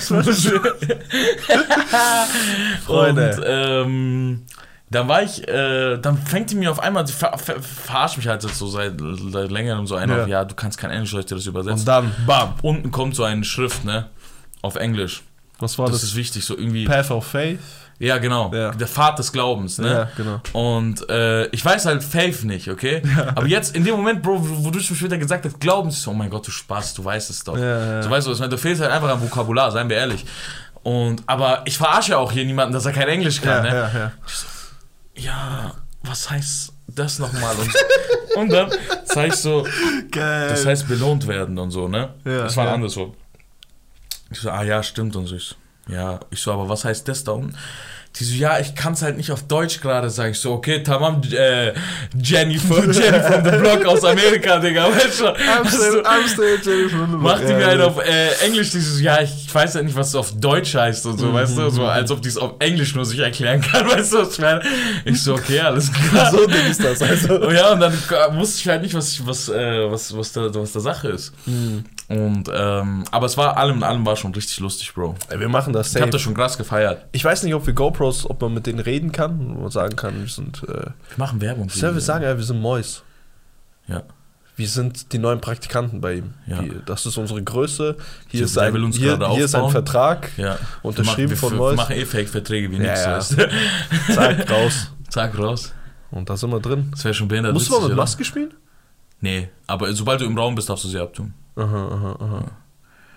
Freunde. 2.86 3.36
Und 3.36 3.44
ähm, 3.46 4.42
dann 4.94 5.08
war 5.08 5.22
ich, 5.22 5.46
äh, 5.48 5.98
dann 5.98 6.16
fängt 6.18 6.50
die 6.50 6.54
mir 6.54 6.70
auf 6.70 6.80
einmal, 6.80 7.04
die 7.04 7.12
ver 7.12 7.36
ver 7.38 7.60
verarscht 7.62 8.16
mich 8.16 8.26
halt 8.28 8.42
jetzt 8.42 8.56
so 8.58 8.66
seit, 8.68 8.94
seit 9.32 9.50
längerem 9.50 9.86
so 9.86 9.94
einer, 9.96 10.16
Ja. 10.16 10.22
auf, 10.22 10.28
ja, 10.28 10.44
du 10.44 10.54
kannst 10.54 10.78
kein 10.78 10.90
Englisch, 10.90 11.10
soll 11.10 11.20
ich 11.20 11.26
dir 11.26 11.34
das 11.36 11.46
übersetzen? 11.46 11.80
Und 11.80 11.88
dann, 11.88 12.12
bam. 12.26 12.54
Unten 12.62 12.90
kommt 12.90 13.14
so 13.14 13.24
eine 13.24 13.44
Schrift, 13.44 13.84
ne, 13.84 14.06
auf 14.62 14.76
Englisch. 14.76 15.22
Was 15.58 15.78
war 15.78 15.86
Das, 15.86 15.96
das? 16.00 16.04
ist 16.10 16.16
wichtig, 16.16 16.44
so 16.44 16.56
irgendwie. 16.56 16.84
Path 16.84 17.10
of 17.10 17.26
Faith? 17.26 17.58
Ja, 18.00 18.18
genau. 18.18 18.52
Ja. 18.52 18.72
Der 18.72 18.88
Pfad 18.88 19.20
des 19.20 19.30
Glaubens, 19.30 19.78
ne? 19.78 19.88
Ja, 19.92 20.08
genau. 20.16 20.40
Und 20.52 21.08
äh, 21.08 21.46
ich 21.46 21.64
weiß 21.64 21.86
halt 21.86 22.02
Faith 22.02 22.42
nicht, 22.42 22.68
okay? 22.68 23.00
Aber 23.36 23.46
jetzt, 23.46 23.76
in 23.76 23.84
dem 23.84 23.94
Moment, 23.94 24.20
Bro, 24.20 24.40
wo, 24.40 24.64
wo 24.64 24.70
du 24.70 24.78
mir 24.78 24.84
später 24.84 25.16
gesagt 25.16 25.44
hast, 25.44 25.60
Glauben, 25.60 25.90
ich 25.90 25.96
so, 25.98 26.10
oh 26.10 26.14
mein 26.14 26.28
Gott, 26.28 26.44
du 26.44 26.50
Spaß, 26.50 26.94
du 26.94 27.04
weißt 27.04 27.30
es 27.30 27.44
doch. 27.44 27.56
Ja, 27.56 27.78
ja. 27.96 28.02
So 28.02 28.10
weißt 28.10 28.26
du, 28.26 28.30
was 28.32 28.38
ich 28.38 28.40
meine? 28.40 28.50
du 28.50 28.58
fehlst 28.58 28.82
halt 28.82 28.90
einfach 28.90 29.10
am 29.10 29.22
Vokabular, 29.22 29.70
seien 29.70 29.88
wir 29.88 29.96
ehrlich. 29.96 30.24
Und, 30.82 31.22
aber 31.26 31.62
ich 31.66 31.78
verarsche 31.78 32.18
auch 32.18 32.32
hier 32.32 32.44
niemanden, 32.44 32.74
dass 32.74 32.84
er 32.84 32.92
kein 32.92 33.08
Englisch 33.08 33.40
kann, 33.40 33.64
Ja, 33.64 33.70
ne? 33.72 33.78
ja, 33.94 33.98
ja. 34.00 34.12
Ja, 35.16 35.74
was 36.02 36.30
heißt 36.30 36.72
das 36.88 37.18
nochmal? 37.18 37.56
Und, 37.56 38.36
und 38.36 38.48
dann 38.50 38.70
sag 39.04 39.28
ich 39.28 39.34
so, 39.34 39.66
Geil. 40.10 40.48
das 40.48 40.66
heißt 40.66 40.88
belohnt 40.88 41.26
werden 41.26 41.58
und 41.58 41.70
so, 41.70 41.88
ne? 41.88 42.14
Ja, 42.24 42.44
das 42.44 42.56
war 42.56 42.66
ja. 42.66 42.74
anders 42.74 42.92
so. 42.92 43.14
Ich 44.30 44.38
so, 44.38 44.50
ah 44.50 44.62
ja, 44.62 44.82
stimmt 44.82 45.16
und 45.16 45.26
so. 45.26 45.36
Ich 45.36 45.44
so, 45.44 45.54
ja, 45.92 46.20
ich 46.30 46.40
so, 46.40 46.52
aber 46.52 46.68
was 46.68 46.84
heißt 46.84 47.06
das 47.08 47.24
da 47.24 47.32
unten? 47.32 47.56
Die 48.16 48.24
so, 48.24 48.34
ja, 48.36 48.60
ich 48.60 48.76
kann 48.76 48.92
es 48.92 49.02
halt 49.02 49.16
nicht 49.16 49.32
auf 49.32 49.42
Deutsch 49.42 49.80
gerade, 49.80 50.08
sag 50.08 50.30
ich 50.30 50.38
so, 50.38 50.52
okay, 50.52 50.84
tamam, 50.84 51.20
äh, 51.32 51.72
Jenny, 52.16 52.58
von, 52.58 52.92
Jenny 52.92 53.18
from 53.18 53.44
the 53.44 53.56
Block 53.58 53.84
aus 53.86 54.04
Amerika, 54.04 54.58
Digga, 54.60 54.86
weißt 54.88 55.20
du? 55.20 55.24
I'm 55.24 55.66
still, 55.66 56.02
I'm 56.02 56.28
still 56.28 56.58
Jenny 56.62 56.88
from 56.88 57.10
the 57.10 57.16
Macht 57.16 57.42
die 57.48 57.52
mir 57.54 57.66
halt 57.66 57.80
ja. 57.80 57.86
auf 57.86 57.98
äh, 57.98 58.28
Englisch 58.44 58.70
dieses, 58.70 59.00
ja, 59.00 59.20
ich 59.20 59.52
weiß 59.52 59.74
ja 59.74 59.82
nicht, 59.82 59.96
was 59.96 60.08
es 60.08 60.14
auf 60.14 60.32
Deutsch 60.38 60.76
heißt 60.76 61.06
und 61.06 61.18
so, 61.18 61.32
weißt 61.32 61.58
du, 61.58 61.70
so 61.70 61.86
als 61.86 62.12
ob 62.12 62.22
die 62.22 62.28
es 62.28 62.36
auf 62.36 62.52
Englisch 62.60 62.94
nur 62.94 63.04
sich 63.04 63.18
erklären 63.18 63.60
kann, 63.72 63.84
weißt 63.88 64.12
du, 64.12 64.22
ich 64.22 64.38
meine? 64.38 64.62
Ich 65.04 65.20
so, 65.20 65.34
okay, 65.34 65.58
alles 65.58 65.90
klar. 66.10 66.30
So 66.30 66.46
Ding 66.46 66.66
ist 66.70 66.84
das, 66.84 67.02
also. 67.02 67.50
Ja, 67.54 67.72
und 67.72 67.80
dann 67.80 67.92
wusste 68.36 68.60
ich 68.60 68.68
halt 68.68 68.82
nicht, 68.82 68.94
was, 68.94 69.12
ich, 69.12 69.26
was, 69.26 69.48
äh, 69.48 69.90
was, 69.90 70.16
was, 70.16 70.32
da, 70.32 70.54
was 70.54 70.72
da 70.72 70.80
Sache 70.80 71.08
ist. 71.08 71.32
Und, 72.08 72.50
ähm, 72.54 73.04
aber 73.10 73.24
es 73.26 73.36
war, 73.38 73.56
allem 73.56 73.76
in 73.78 73.82
allem 73.82 74.04
war 74.04 74.14
schon 74.16 74.34
richtig 74.34 74.60
lustig, 74.60 74.92
Bro. 74.92 75.14
Ey, 75.30 75.40
Wir 75.40 75.48
machen 75.48 75.72
das 75.72 75.88
Ich 75.88 75.94
hab 75.94 76.00
safe. 76.02 76.10
das 76.10 76.20
schon 76.20 76.34
krass 76.34 76.58
gefeiert. 76.58 77.06
Ich 77.12 77.24
weiß 77.24 77.42
nicht, 77.44 77.54
ob 77.54 77.66
wir 77.66 77.72
GoPros, 77.72 78.28
ob 78.28 78.42
man 78.42 78.52
mit 78.52 78.66
denen 78.66 78.80
reden 78.80 79.10
kann, 79.10 79.58
man 79.60 79.70
sagen 79.70 79.96
kann, 79.96 80.20
wir 80.20 80.28
sind, 80.28 80.62
äh, 80.64 80.66
Wir 80.68 80.92
machen 81.16 81.40
Werbung. 81.40 81.70
für 81.70 81.92
die. 81.92 82.00
sagen, 82.00 82.24
ja, 82.24 82.36
wir 82.36 82.44
sind 82.44 82.60
Mois. 82.60 83.02
Ja. 83.88 84.02
Wir 84.56 84.68
sind 84.68 85.12
die 85.12 85.18
neuen 85.18 85.40
Praktikanten 85.40 86.00
bei 86.00 86.14
ihm. 86.16 86.34
Ja. 86.46 86.60
Die, 86.62 86.72
das 86.86 87.06
ist 87.06 87.16
unsere 87.16 87.42
Größe. 87.42 87.96
Hier, 88.28 88.44
ist 88.44 88.56
ein, 88.56 88.72
will 88.74 88.84
uns 88.84 88.96
hier, 88.96 89.18
hier 89.30 89.44
ist 89.46 89.54
ein. 89.54 89.68
Vertrag. 89.70 90.30
Ja. 90.36 90.58
Unterschrieben 90.82 91.30
wir, 91.30 91.36
von 91.36 91.48
machen- 91.56 91.58
wir, 91.58 91.62
Mois. 91.64 91.70
wir 91.72 91.76
machen 91.76 91.96
eh 91.96 92.04
Fake-Verträge 92.04 92.70
wie 92.70 92.76
Ja, 92.76 93.16
nichts. 93.16 93.34
ja. 93.36 94.14
Zack, 94.14 94.50
raus. 94.50 94.90
Zack, 95.08 95.38
raus. 95.38 95.72
Und 96.10 96.30
da 96.30 96.36
sind 96.36 96.50
wir 96.50 96.60
drin. 96.60 96.88
Das 96.92 97.02
wäre 97.04 97.14
schon 97.14 97.26
behindert. 97.28 97.52
Musst 97.54 97.68
du 97.68 97.80
mal 97.80 97.88
mit? 97.88 97.96
Maske 97.96 98.24
spielen? 98.24 98.52
Nee, 99.24 99.48
aber 99.66 99.90
sobald 99.94 100.20
du 100.20 100.26
im 100.26 100.36
Raum 100.36 100.54
bist, 100.54 100.68
darfst 100.68 100.84
du 100.84 100.88
sie 100.88 100.98
abtun. 101.00 101.32
Aha, 101.56 101.64
aha, 101.64 102.16
aha. 102.20 102.50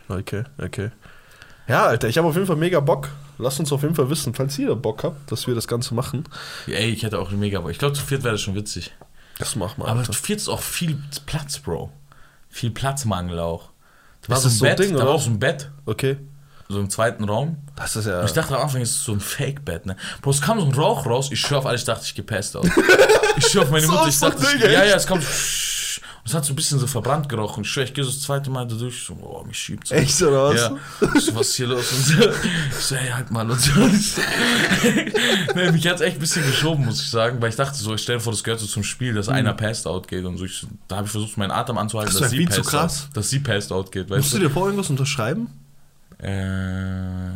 Okay, 0.07 0.43
okay. 0.57 0.91
Ja, 1.67 1.85
Alter, 1.87 2.07
ich 2.07 2.17
habe 2.17 2.29
auf 2.29 2.35
jeden 2.35 2.47
Fall 2.47 2.55
mega 2.55 2.79
Bock. 2.79 3.09
Lasst 3.39 3.59
uns 3.59 3.73
auf 3.73 3.81
jeden 3.81 3.93
Fall 3.93 4.09
wissen, 4.09 4.33
falls 4.33 4.57
ihr 4.57 4.73
Bock 4.73 5.03
habt, 5.03 5.29
dass 5.29 5.47
wir 5.47 5.53
das 5.53 5.67
Ganze 5.67 5.93
machen. 5.93 6.23
Ey, 6.65 6.91
ich 6.91 7.03
hätte 7.03 7.19
auch 7.19 7.29
mega 7.31 7.59
Bock. 7.59 7.71
Ich 7.71 7.77
glaube, 7.77 7.93
zu 7.93 8.01
viert 8.05 8.23
wäre 8.23 8.35
das 8.35 8.41
schon 8.41 8.55
witzig. 8.55 8.93
Das 9.37 9.57
machen 9.57 9.83
wir. 9.83 9.89
Aber 9.89 10.01
zu 10.03 10.13
viert 10.13 10.39
ist 10.39 10.47
auch 10.47 10.61
viel 10.61 10.97
Platz, 11.25 11.59
Bro. 11.59 11.91
Viel 12.49 12.71
Platzmangel 12.71 13.37
auch. 13.39 13.71
Da 14.21 14.29
war 14.29 14.37
Ist 14.37 14.43
so 14.43 14.47
ein 14.47 14.51
so 14.53 14.65
ein 14.65 14.69
Bett, 14.77 14.79
Ding, 14.87 14.95
da 14.95 15.05
war 15.05 15.09
auch 15.13 15.21
so 15.21 15.29
ein 15.29 15.39
Bett, 15.39 15.69
Okay. 15.85 16.15
so 16.69 16.79
im 16.79 16.89
zweiten 16.89 17.25
Raum. 17.25 17.57
Das 17.75 17.97
ist 17.97 18.05
ja. 18.07 18.21
Und 18.21 18.27
ich 18.27 18.31
dachte 18.33 18.55
am 18.55 18.61
Anfang, 18.63 18.79
es 18.81 18.91
ist 18.91 19.03
so 19.03 19.11
ein 19.11 19.19
Fake-Bett, 19.19 19.85
ne? 19.85 19.97
Bro, 20.21 20.31
es 20.31 20.41
kam 20.41 20.57
so 20.61 20.65
ein 20.65 20.73
Rauch 20.73 21.05
raus, 21.05 21.27
ich 21.33 21.41
schwör 21.41 21.57
auf 21.57 21.65
alles, 21.65 21.81
ich 21.81 21.85
dachte, 21.85 22.05
ich 22.05 22.15
gepasst 22.15 22.55
aus. 22.55 22.65
ich 23.37 23.45
schwör 23.45 23.63
auf 23.63 23.71
meine 23.71 23.87
Mutter, 23.87 24.07
ich 24.07 24.17
dachte, 24.17 24.41
ich, 24.55 24.61
ja, 24.63 24.85
ja, 24.85 24.95
es 24.95 25.05
kam 25.05 25.19
es 26.27 26.33
hat 26.33 26.43
so 26.43 26.51
ein 26.51 26.55
bisschen 26.57 26.77
so 26.77 26.87
verbrannt 26.87 27.29
gerochen. 27.29 27.63
Ich 27.63 27.69
schwör, 27.71 27.85
ich 27.85 27.93
gehe 27.93 28.03
so 28.03 28.09
das 28.11 28.21
zweite 28.21 28.49
Mal 28.49 28.67
da 28.67 28.75
durch, 28.75 29.05
so, 29.05 29.13
oh, 29.21 29.43
mich 29.45 29.57
schiebt 29.57 29.87
so. 29.87 29.95
Echt, 29.95 30.21
oder 30.21 30.49
was? 30.49 30.55
Ja. 30.59 31.19
So, 31.21 31.35
was 31.35 31.47
ist 31.47 31.55
hier 31.55 31.67
los? 31.67 31.91
Und 31.93 32.05
so, 32.05 32.29
ich 32.69 32.75
so, 32.75 32.95
ey, 32.95 33.09
halt 33.09 33.31
mal 33.31 33.49
und 33.49 33.59
so. 33.61 33.71
Nee, 35.55 35.71
mich 35.71 35.87
hat's 35.87 36.01
echt 36.01 36.17
ein 36.17 36.19
bisschen 36.19 36.45
geschoben, 36.45 36.85
muss 36.85 37.01
ich 37.01 37.09
sagen, 37.09 37.41
weil 37.41 37.49
ich 37.49 37.55
dachte 37.55 37.77
so, 37.77 37.93
ich 37.95 38.01
stelle 38.01 38.19
vor, 38.19 38.33
das 38.33 38.43
gehört 38.43 38.59
so 38.59 38.67
zum 38.67 38.83
Spiel, 38.83 39.13
dass 39.13 39.29
einer 39.29 39.53
passed 39.53 39.87
out 39.87 40.07
geht 40.07 40.25
und 40.25 40.37
so. 40.37 40.45
Ich, 40.45 40.65
da 40.87 40.97
habe 40.97 41.05
ich 41.05 41.11
versucht, 41.11 41.37
meinen 41.37 41.51
Atem 41.51 41.77
anzuhalten, 41.77 42.13
Mhm. 42.13 42.19
Das 42.19 42.29
dass 42.29 42.31
sie 42.31 42.45
passed 42.45 42.75
out, 42.75 42.91
dass 43.15 43.29
sie 43.29 43.39
passed 43.39 43.71
out 43.71 43.91
geht, 43.91 44.09
Musst 44.09 44.33
du? 44.33 44.39
dir 44.39 44.49
vor 44.49 44.65
irgendwas 44.65 44.89
unterschreiben? 44.89 45.47
Äh, 46.19 47.30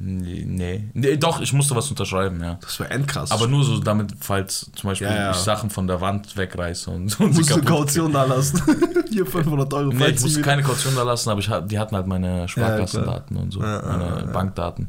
nee, 0.00 0.88
nee. 0.92 1.16
Doch, 1.16 1.40
ich 1.40 1.52
musste 1.52 1.76
was 1.76 1.88
unterschreiben, 1.88 2.42
ja. 2.42 2.58
Das 2.60 2.80
wäre 2.80 2.90
endkrass. 2.90 3.30
Aber 3.30 3.46
nur 3.46 3.62
so 3.62 3.78
damit, 3.78 4.12
falls 4.18 4.70
zum 4.74 4.90
Beispiel 4.90 5.06
Ja, 5.06 5.14
ja. 5.14 5.30
ich 5.30 5.36
Sachen 5.36 5.70
von 5.70 5.86
der 5.86 6.00
Wand 6.00 6.36
wegreiße 6.36 6.90
und 6.90 7.10
so. 7.10 7.24
Musst 7.28 7.50
du 7.50 7.62
Kaution 7.62 8.12
da 8.12 8.24
lassen. 8.24 8.60
Hier 9.10 9.24
500 9.24 9.72
Euro. 9.74 9.92
Nee, 9.92 10.08
ich 10.08 10.20
musste 10.20 10.42
keine 10.42 10.62
Kaution 10.64 10.96
da 10.96 11.04
lassen, 11.04 11.30
aber 11.30 11.40
ich, 11.40 11.50
die 11.66 11.78
hatten 11.78 11.94
halt 11.94 12.08
meine 12.08 12.48
Sparkassendaten 12.48 13.36
und 13.36 13.52
so, 13.52 13.62
Ja, 13.62 13.80
ja, 13.80 13.86
meine 13.86 14.04
ja, 14.04 14.18
ja. 14.18 14.26
Bankdaten. 14.26 14.88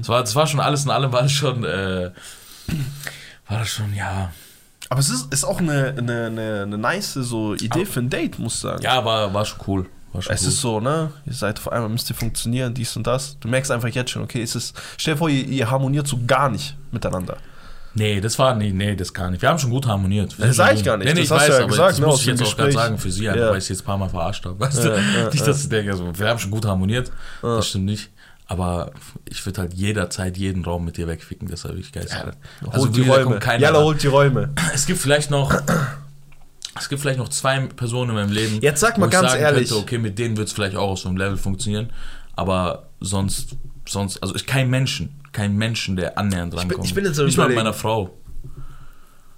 Das, 0.00 0.08
war, 0.10 0.20
das 0.20 0.34
war 0.34 0.46
schon 0.46 0.60
alles 0.60 0.84
in 0.84 0.90
allem, 0.90 1.12
war 1.12 1.22
das 1.22 1.32
schon, 1.32 1.64
äh, 1.64 2.10
war 3.48 3.58
das 3.58 3.68
schon, 3.68 3.94
ja. 3.94 4.30
Aber 4.90 5.00
es 5.00 5.08
ist, 5.08 5.32
ist 5.32 5.44
auch 5.44 5.60
eine, 5.60 5.94
eine, 5.96 6.26
eine, 6.26 6.62
eine 6.64 6.76
nice 6.76 7.14
so 7.14 7.54
Idee 7.54 7.86
für 7.86 8.00
ein 8.00 8.10
Date, 8.10 8.38
muss 8.38 8.56
ich 8.56 8.60
sagen. 8.60 8.82
Ja, 8.82 9.02
war, 9.06 9.32
war 9.32 9.46
schon 9.46 9.60
cool. 9.66 9.86
Es 10.28 10.42
ist 10.42 10.60
so, 10.60 10.78
ne? 10.80 11.10
Ihr 11.26 11.32
seid 11.32 11.58
auf 11.58 11.72
einmal, 11.72 11.88
müsst 11.88 12.10
ihr 12.10 12.16
funktionieren, 12.16 12.74
dies 12.74 12.96
und 12.96 13.06
das. 13.06 13.38
Du 13.40 13.48
merkst 13.48 13.70
einfach 13.70 13.88
jetzt 13.88 14.10
schon, 14.10 14.22
okay, 14.22 14.42
es 14.42 14.54
ist. 14.54 14.74
Stell 14.98 15.14
dir 15.14 15.18
vor, 15.18 15.28
ihr, 15.30 15.46
ihr 15.46 15.70
harmoniert 15.70 16.06
so 16.06 16.18
gar 16.26 16.50
nicht 16.50 16.76
miteinander. 16.90 17.36
Nee, 17.94 18.20
das 18.22 18.38
war, 18.38 18.54
nee, 18.54 18.70
nee, 18.72 18.96
das 18.96 19.12
gar 19.12 19.30
nicht. 19.30 19.42
Wir 19.42 19.50
haben 19.50 19.58
schon 19.58 19.68
gut 19.70 19.86
harmoniert. 19.86 20.38
Wir 20.38 20.46
Das 20.46 20.56
sind 20.56 20.64
sag 20.64 20.68
schon 20.68 20.76
ich 20.78 20.84
gar 20.84 20.96
nicht. 20.96 21.06
Nee, 21.06 21.12
nee, 21.14 21.20
Das 21.20 21.24
ich 21.26 21.30
hast 21.30 21.40
weiß, 21.40 21.46
du 21.48 21.52
ja 21.52 21.58
aber 21.58 21.68
gesagt, 21.68 21.90
das 21.92 21.98
ne, 22.00 22.06
muss 22.06 22.20
ich 22.20 22.26
jetzt 22.26 22.42
auch 22.42 22.44
gerade 22.56 22.68
Gespräch. 22.68 22.74
sagen 22.84 22.98
für 22.98 23.10
sie, 23.10 23.24
Ja. 23.24 23.50
weil 23.50 23.58
ich 23.58 23.64
sie 23.64 23.72
jetzt 23.74 23.82
ein 23.82 23.86
paar 23.86 23.98
Mal 23.98 24.08
verarscht 24.08 24.44
habe. 24.46 24.58
Weißt 24.60 24.78
Ja, 24.84 24.90
du? 24.90 24.96
ja, 24.96 25.24
nicht, 25.30 25.40
ja. 25.40 25.46
dass 25.46 25.62
sie 25.62 25.68
denken, 25.68 25.90
also, 25.90 26.18
wir 26.18 26.28
haben 26.28 26.38
schon 26.38 26.50
gut 26.50 26.64
harmoniert. 26.64 27.10
Das 27.42 27.68
stimmt 27.68 27.84
nicht. 27.86 28.10
Aber 28.46 28.90
ich 29.28 29.44
würde 29.46 29.60
halt 29.62 29.74
jederzeit 29.74 30.36
jeden 30.36 30.64
Raum 30.64 30.84
mit 30.84 30.96
dir 30.98 31.06
wegficken, 31.06 31.48
das 31.48 31.64
habe 31.64 31.78
ich 31.78 31.90
geil. 31.92 32.06
Also 32.10 32.82
holt 32.82 32.96
die 32.96 33.02
Räume. 33.08 33.38
Jalla 33.58 33.80
holt 33.80 34.02
die 34.02 34.08
Räume. 34.08 34.50
Es 34.74 34.84
gibt 34.86 34.98
vielleicht 34.98 35.30
noch. 35.30 35.54
Es 36.78 36.88
gibt 36.88 37.02
vielleicht 37.02 37.18
noch 37.18 37.28
zwei 37.28 37.60
Personen 37.66 38.10
in 38.10 38.16
meinem 38.16 38.32
Leben. 38.32 38.60
Jetzt 38.60 38.80
sag 38.80 38.96
mal 38.98 39.06
ich 39.06 39.12
ganz 39.12 39.30
sagen 39.30 39.42
ehrlich. 39.42 39.68
Könnte, 39.68 39.82
okay, 39.82 39.98
mit 39.98 40.18
denen 40.18 40.36
wird 40.36 40.48
es 40.48 40.54
vielleicht 40.54 40.76
auch 40.76 40.90
auf 40.92 40.98
so 40.98 41.08
einem 41.08 41.18
Level 41.18 41.36
funktionieren. 41.36 41.90
Aber 42.34 42.88
sonst, 43.00 43.56
sonst, 43.86 44.22
also 44.22 44.34
ich 44.34 44.46
kein 44.46 44.70
Menschen, 44.70 45.20
kein 45.32 45.56
Menschen, 45.56 45.96
der 45.96 46.16
annähernd 46.18 46.52
bin- 46.52 46.60
rankommt. 46.60 46.86
ich 46.86 46.94
bin 46.94 47.04
jetzt 47.04 47.18
Nicht 47.18 47.36
mal 47.36 47.48
mit 47.48 47.56
meiner 47.56 47.74
Frau. 47.74 48.16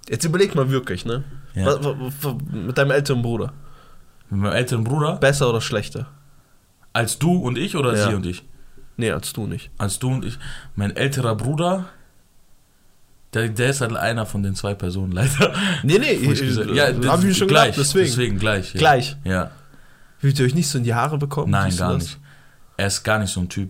Jetzt 0.07 0.23
überleg 0.23 0.55
mal 0.55 0.69
wirklich, 0.69 1.05
ne? 1.05 1.23
Ja. 1.55 1.65
Was, 1.65 1.83
was, 1.83 1.95
was, 2.21 2.35
mit 2.51 2.77
deinem 2.77 2.91
älteren 2.91 3.21
Bruder. 3.21 3.53
Mit 4.29 4.41
meinem 4.41 4.53
älteren 4.53 4.83
Bruder. 4.83 5.17
Besser 5.17 5.49
oder 5.49 5.61
schlechter? 5.61 6.07
Als 6.93 7.19
du 7.19 7.33
und 7.33 7.57
ich 7.57 7.75
oder 7.75 7.95
Ja. 7.97 8.09
sie 8.09 8.15
und 8.15 8.25
ich? 8.25 8.43
Nee, 8.97 9.11
als 9.11 9.33
du 9.33 9.45
nicht. 9.47 9.71
Als 9.77 9.99
du 9.99 10.09
und 10.11 10.23
ich. 10.23 10.37
Mein 10.75 10.95
älterer 10.95 11.35
Bruder. 11.35 11.85
Der, 13.35 13.49
der 13.49 13.69
ist 13.69 13.81
halt 13.81 13.95
einer 13.95 14.25
von 14.25 14.41
den 14.41 14.55
zwei 14.55 14.73
Personen, 14.73 15.11
leider. 15.11 15.53
Nee, 15.83 15.99
nee, 15.99 16.11
ich 16.11 16.39
gesagt- 16.41 16.71
ja, 16.71 16.89
ja, 16.89 17.11
hab 17.11 17.23
ich 17.23 17.37
schon 17.37 17.47
gleich, 17.47 17.71
gedacht, 17.75 17.79
deswegen. 17.79 18.05
Deswegen 18.05 18.39
gleich. 18.39 18.73
Ja. 18.73 18.79
Gleich. 18.79 19.17
Ja. 19.23 19.51
Würdet 20.21 20.39
ihr 20.39 20.45
euch 20.45 20.55
nicht 20.55 20.67
so 20.67 20.77
in 20.79 20.83
die 20.85 20.93
Haare 20.95 21.17
bekommen? 21.17 21.51
Nein, 21.51 21.75
gar 21.77 21.93
das? 21.93 22.03
nicht. 22.03 22.19
Er 22.77 22.87
ist 22.87 23.03
gar 23.03 23.19
nicht 23.19 23.31
so 23.31 23.41
ein 23.41 23.49
Typ. 23.49 23.69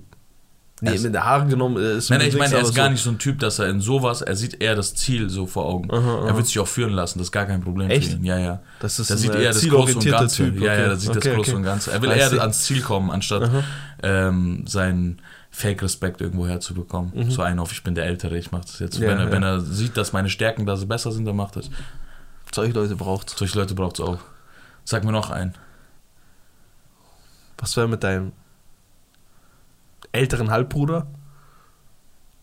Nee, 0.81 0.93
ist- 0.93 1.03
mit 1.03 1.13
den 1.15 1.23
Haaren 1.23 1.47
genommen 1.49 1.77
äh, 1.81 1.97
ist 1.97 2.09
Nein, 2.09 2.21
ich 2.21 2.37
meine, 2.37 2.53
er 2.53 2.61
ist 2.61 2.75
gar 2.75 2.87
so. 2.87 2.91
nicht 2.91 3.01
so 3.01 3.09
ein 3.09 3.17
Typ, 3.17 3.39
dass 3.39 3.59
er 3.59 3.69
in 3.69 3.79
sowas, 3.79 4.21
er 4.21 4.35
sieht 4.35 4.61
eher 4.61 4.75
das 4.75 4.93
Ziel 4.93 5.29
so 5.29 5.47
vor 5.47 5.65
Augen. 5.65 5.89
Aha, 5.91 6.27
Er 6.27 6.35
wird 6.35 6.47
sich 6.47 6.59
auch 6.59 6.67
führen 6.67 6.91
lassen, 6.91 7.17
das 7.19 7.27
ist 7.27 7.31
gar 7.31 7.45
kein 7.45 7.61
Problem 7.61 7.89
Echt? 7.89 8.11
für 8.11 8.17
ihn. 8.17 8.25
Ja, 8.25 8.37
ja. 8.37 8.59
Das 8.81 8.99
ist 8.99 9.09
Der 9.09 9.15
ein 9.15 9.19
sieht 9.19 9.35
äh, 9.35 9.41
eher 9.43 9.53
das 9.53 9.67
Große 9.67 9.95
und 9.97 10.05
Ganze. 10.05 10.43
Typ. 10.51 10.59
Ja, 10.59 10.65
ja, 10.67 10.73
okay. 10.73 10.83
der 10.89 10.95
sieht 10.97 11.09
okay, 11.11 11.19
das 11.19 11.27
Große 11.35 11.49
okay. 11.51 11.57
und 11.57 11.63
Ganze. 11.63 11.91
Er 11.91 12.01
will 12.01 12.11
eher 12.11 12.41
ans 12.41 12.63
Ziel 12.65 12.81
kommen, 12.81 13.09
anstatt 13.09 13.43
Aha. 13.43 13.63
ähm, 14.03 14.65
seinen 14.67 15.21
Fake-Respekt 15.55 16.19
irgendwo 16.19 16.45
herzubekommen. 16.47 17.31
So 17.31 17.41
einen 17.41 17.59
auf, 17.59 17.71
ich 17.71 17.81
bin 17.81 17.95
der 17.95 18.05
Ältere, 18.05 18.37
ich 18.37 18.51
mach 18.51 18.65
das 18.65 18.79
jetzt. 18.79 18.99
Mhm. 18.99 19.05
Ja, 19.05 19.09
wenn, 19.11 19.19
er, 19.19 19.25
ja. 19.25 19.31
wenn 19.31 19.43
er 19.43 19.59
sieht, 19.61 19.95
dass 19.95 20.11
meine 20.11 20.29
Stärken 20.29 20.65
da 20.65 20.75
so 20.75 20.85
besser 20.85 21.13
sind, 21.13 21.23
dann 21.23 21.37
macht 21.37 21.55
das. 21.55 21.69
Solche 22.53 22.73
Leute 22.73 22.97
braucht. 22.97 23.29
Solche 23.29 23.57
Leute 23.57 23.73
braucht 23.73 23.99
es 23.99 24.05
auch. 24.05 24.19
Sag 24.83 25.05
mir 25.05 25.13
noch 25.13 25.29
einen. 25.29 25.53
Was 27.57 27.77
wäre 27.77 27.87
mit 27.87 28.03
deinem 28.03 28.33
älteren 30.11 30.51
Halbbruder? 30.51 31.07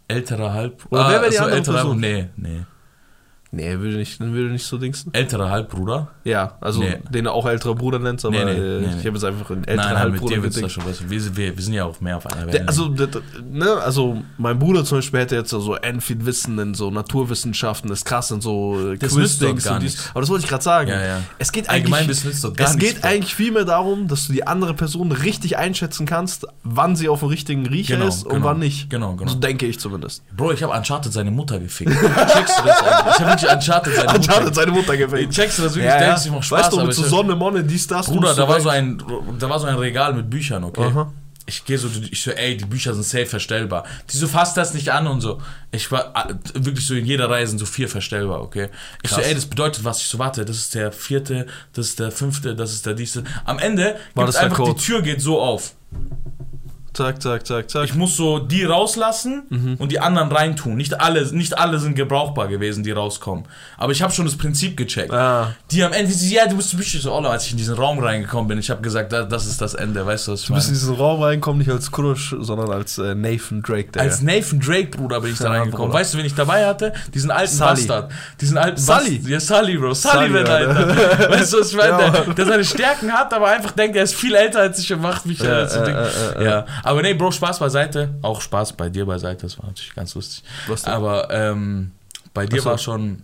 Älterer 0.09 0.55
Halb. 0.55 0.87
Oder 0.91 1.11
wer 1.11 1.21
wäre 1.21 1.31
die 1.31 1.37
achso, 1.37 1.45
andere 1.45 1.57
älterer 1.59 1.75
Person? 1.75 2.01
Nee, 2.01 2.31
nee. 2.37 2.65
Nee, 3.55 3.79
würde 3.81 3.97
nicht, 3.99 4.19
würde 4.19 4.49
nicht 4.51 4.65
so 4.65 4.79
dingsen. 4.79 5.13
Älterer 5.13 5.51
Halbbruder? 5.51 6.09
Ja, 6.25 6.57
also 6.63 6.81
Nee. 6.81 6.97
den 7.11 7.27
er 7.27 7.33
auch 7.35 7.45
älterer 7.47 7.75
Bruder 7.75 7.99
nennt, 7.99 8.25
aber 8.25 8.45
Nee, 8.47 8.55
nee, 8.81 8.87
ich 8.99 9.07
habe 9.07 9.11
jetzt 9.11 9.25
einfach 9.25 9.51
einen 9.51 9.65
älteren 9.65 9.77
Nein, 9.77 9.77
nein, 9.77 10.11
mit 10.13 10.21
Halbbruder 10.23 10.35
dir 10.37 10.41
da 10.41 10.49
gedingt. 10.49 10.73
schon 10.73 10.85
was. 10.87 11.11
Wir, 11.11 11.37
wir, 11.37 11.57
wir 11.57 11.63
sind 11.63 11.75
ja 11.75 11.85
auch 11.85 12.01
mehr 12.01 12.17
auf 12.17 12.27
einer 12.27 12.47
Welt. 12.51 12.67
also, 12.67 12.89
ne, 12.89 13.73
also 13.85 14.23
mein 14.39 14.59
Bruder 14.59 14.87
zum 14.87 14.99
Beispiel 14.99 15.21
hätte 15.21 15.37
jetzt 15.37 15.51
so 15.51 15.75
end 15.75 16.03
viel 16.03 16.25
Wissen 16.25 16.59
in 16.59 16.73
so 16.73 16.91
Naturwissenschaften, 16.91 17.91
ist 17.93 18.07
krass 18.07 18.31
in 18.31 18.41
so 18.41 18.93
äh, 18.93 18.97
Quiz-Dings 18.97 19.67
und 19.67 19.83
dies. 19.83 20.09
Aber 20.13 20.21
das 20.23 20.31
wollte 20.31 20.45
ich 20.45 20.51
gerade 20.51 20.65
sagen. 20.65 20.89
Ja, 20.89 21.05
ja. 21.05 21.21
Es 21.39 21.53
geht 21.53 21.69
Allgemeinwissen 21.69 22.31
eigentlich, 22.31 22.57
gar 22.57 22.69
es 22.69 22.77
nichts, 22.77 22.95
geht 22.95 23.05
eigentlich 23.05 23.35
vielmehr 23.35 23.67
darum, 23.67 24.09
dass 24.09 24.27
du 24.29 24.33
die 24.33 24.47
andere 24.47 24.73
Person 24.73 25.13
richtig 25.13 25.59
einschätzen 25.59 26.07
kannst, 26.07 26.47
wann 26.65 26.97
sie 26.97 27.11
auf 27.11 27.21
dem 27.21 27.29
richtigen 27.29 27.67
Riecher 27.67 27.97
Genau, 27.97 28.09
ist 28.09 28.25
und 28.25 28.33
genau. 28.33 28.47
wann 28.47 28.59
nicht. 28.61 28.89
Genau, 28.89 29.15
genau. 29.15 29.31
So 29.31 29.39
denke 29.39 29.67
ich 29.67 29.79
zumindest. 29.79 30.23
Bro, 30.35 30.53
ich 30.53 30.63
habe 30.63 30.73
Uncharted 30.75 31.13
seine 31.13 31.31
Mutter 31.31 31.59
gefickt. 31.61 31.91
Checkst 32.33 32.59
du 32.59 32.65
das 32.65 32.83
eigentlich? 32.83 33.15
Ich 33.15 33.21
habe 33.21 33.42
Uncharted 33.45 33.95
seine 33.95 34.07
Mutter 34.07 34.17
Uncharted 34.17 34.55
seine 34.55 34.71
Mutter 34.73 34.97
gefällt. 34.97 35.31
Checkst 35.31 35.59
du 35.59 35.63
das 35.63 35.75
wirklich? 35.75 35.93
Denkst 35.95 36.23
du, 36.23 36.29
ich 36.29 36.35
mach 36.35 36.43
Spaß, 36.43 36.61
weißt 36.61 36.73
du, 36.73 36.85
mit 36.85 36.95
so 36.95 37.05
Sonne, 37.05 37.35
Monne, 37.35 37.65
dies, 37.65 37.87
das. 37.87 38.07
Bruder, 38.07 38.35
da 38.35 38.49
war, 38.49 38.61
so 38.61 38.69
ein, 38.69 39.03
da 39.39 39.49
war 39.49 39.59
so 39.59 39.67
ein 39.67 39.77
Regal 39.77 40.15
mit 40.15 40.29
Büchern, 40.29 40.65
okay? 40.65 40.85
Aha. 40.85 41.13
Ich 41.45 41.65
gehe 41.65 41.77
so, 41.77 41.89
ich 42.11 42.23
so, 42.23 42.31
ey, 42.31 42.57
die 42.57 42.65
Bücher 42.65 42.95
sind 42.95 43.03
safe 43.03 43.27
verstellbar. 43.27 43.85
Die 44.11 44.17
so, 44.17 44.29
fasst 44.29 44.57
das 44.57 44.75
nicht 44.75 44.91
an 44.91 45.09
und 45.09 45.21
so. 45.21 45.41
Ich 45.73 45.91
war 45.91 46.13
wirklich 46.55 46.87
so 46.87 46.95
in 46.95 47.05
jeder 47.05 47.29
Reihe 47.29 47.47
sind 47.47 47.59
so 47.59 47.67
vier 47.67 47.89
verstellbar, 47.89 48.41
okay? 48.43 48.69
Ich 49.03 49.11
so, 49.11 49.17
Krass. 49.17 49.27
ey, 49.27 49.35
das 49.35 49.47
bedeutet 49.47 49.85
was? 49.85 50.01
Ich 50.01 50.07
so, 50.07 50.19
warte, 50.21 50.45
das 50.45 50.57
ist 50.57 50.75
der 50.75 50.93
vierte, 50.93 51.47
das 51.73 51.89
ist 51.89 51.99
der 51.99 52.13
fünfte, 52.13 52.55
das 52.55 52.73
ist 52.73 52.87
der 52.87 52.95
dieste. 52.95 53.25
Am 53.45 53.59
Ende 53.59 53.97
War 54.15 54.27
das 54.27 54.37
einfach, 54.37 54.65
die 54.65 54.75
Tür 54.77 55.03
geht 55.03 55.21
so 55.21 55.41
auf. 55.41 55.75
Zack, 56.95 57.23
zack, 57.23 57.47
zack, 57.47 57.71
zack. 57.71 57.85
Ich 57.85 57.95
muss 57.95 58.17
so 58.17 58.39
die 58.39 58.65
rauslassen 58.65 59.43
Mhm. 59.49 59.77
und 59.79 59.91
die 59.93 59.99
anderen 60.01 60.31
reintun. 60.31 60.77
Nicht 60.77 61.01
alle, 61.01 61.25
nicht 61.33 61.57
alle 61.59 61.79
sind 61.79 61.95
gebrauchbar 61.95 62.49
gewesen, 62.49 62.83
die 62.85 62.91
rauskommen. 62.91 63.45
Aber 63.79 63.93
ich 63.93 64.03
habe 64.03 64.13
schon 64.13 64.27
das 64.27 64.37
Prinzip 64.37 64.77
gecheckt. 64.77 65.13
Ah. 65.13 65.55
Die 65.71 65.83
am 65.83 65.93
Ende, 65.93 66.13
die, 66.15 66.31
ja, 66.35 66.47
du 66.47 66.57
bist 66.57 66.77
bist 66.77 66.91
so, 67.01 67.13
oh, 67.13 67.19
als 67.25 67.47
ich 67.47 67.53
in 67.53 67.57
diesen 67.59 67.75
Raum 67.75 67.99
reingekommen 67.99 68.47
bin, 68.49 68.59
ich 68.59 68.69
habe 68.71 68.83
gesagt, 68.83 69.13
da, 69.13 69.23
das 69.23 69.47
ist 69.47 69.61
das 69.61 69.75
Ende, 69.75 70.05
weißt 70.05 70.29
du, 70.29 70.33
was 70.33 70.41
ich 70.43 70.47
Du 70.49 70.55
bist 70.55 70.69
in 70.69 70.75
diesen 70.75 70.95
Raum 70.95 71.23
reinkommen, 71.23 71.59
nicht 71.61 71.71
als 71.71 71.91
Krusch, 71.91 72.35
sondern 72.41 72.71
als 72.71 72.99
äh, 72.99 73.15
Nathan 73.15 73.63
Drake. 73.63 73.91
Der 73.93 74.03
Als 74.03 74.21
Nathan 74.21 74.61
Drake, 74.61 74.89
Bruder, 74.97 75.21
bin 75.21 75.33
ich 75.33 75.39
da 75.39 75.49
reingekommen. 75.49 75.89
Bruder. 75.89 75.99
Weißt 76.01 76.13
du, 76.15 76.19
wen 76.19 76.27
ich 76.27 76.35
dabei 76.35 76.67
hatte? 76.67 76.93
Diesen 77.15 77.31
alten 77.31 77.53
Sully. 77.55 77.71
Bastard. 77.71 78.13
Diesen 78.41 78.59
alten 78.59 78.77
Sully? 78.81 79.19
Bastard. 79.19 79.29
Ja, 79.31 79.41
Sully, 79.41 79.77
Bro. 79.79 79.95
Sullivan, 79.95 80.47
Sully, 80.47 80.67
Alter. 80.67 81.31
weißt 81.31 81.53
du, 81.55 81.61
was 81.61 81.71
ich 81.71 81.77
meine? 81.77 81.91
Ja, 82.03 82.11
der, 82.11 82.35
der 82.35 82.47
seine 82.47 82.65
Stärken 82.65 83.13
hat, 83.13 83.33
aber 83.33 83.49
einfach 83.49 83.71
denkt, 83.73 83.97
er 83.97 84.03
ist 84.05 84.15
viel 84.15 84.35
älter 84.35 84.61
als 84.61 84.79
ich 84.79 84.93
und 84.93 85.01
macht 85.01 85.25
mich 85.27 85.41
äh, 85.41 85.69
zu 85.69 85.79
äh, 85.79 85.91
äh, 85.91 86.43
äh, 86.43 86.45
Ja, 86.45 86.67
aber 86.83 87.03
nee, 87.03 87.15
Bro, 87.15 87.31
Spaß 87.33 87.59
beiseite. 87.59 88.15
Auch 88.23 88.41
Spaß 88.41 88.75
bei 88.75 88.89
dir 88.89 89.07
beiseite, 89.07 89.43
das 89.43 89.59
war 89.59 89.67
natürlich 89.67 89.95
ganz 89.95 90.15
lustig. 90.15 90.43
Was 90.67 90.83
denn? 90.83 90.93
Aber 90.93 91.31
ähm, 91.31 91.93
bei 92.35 92.47
dir 92.47 92.61
so. 92.63 92.71
war 92.71 92.79
schon, 92.79 93.23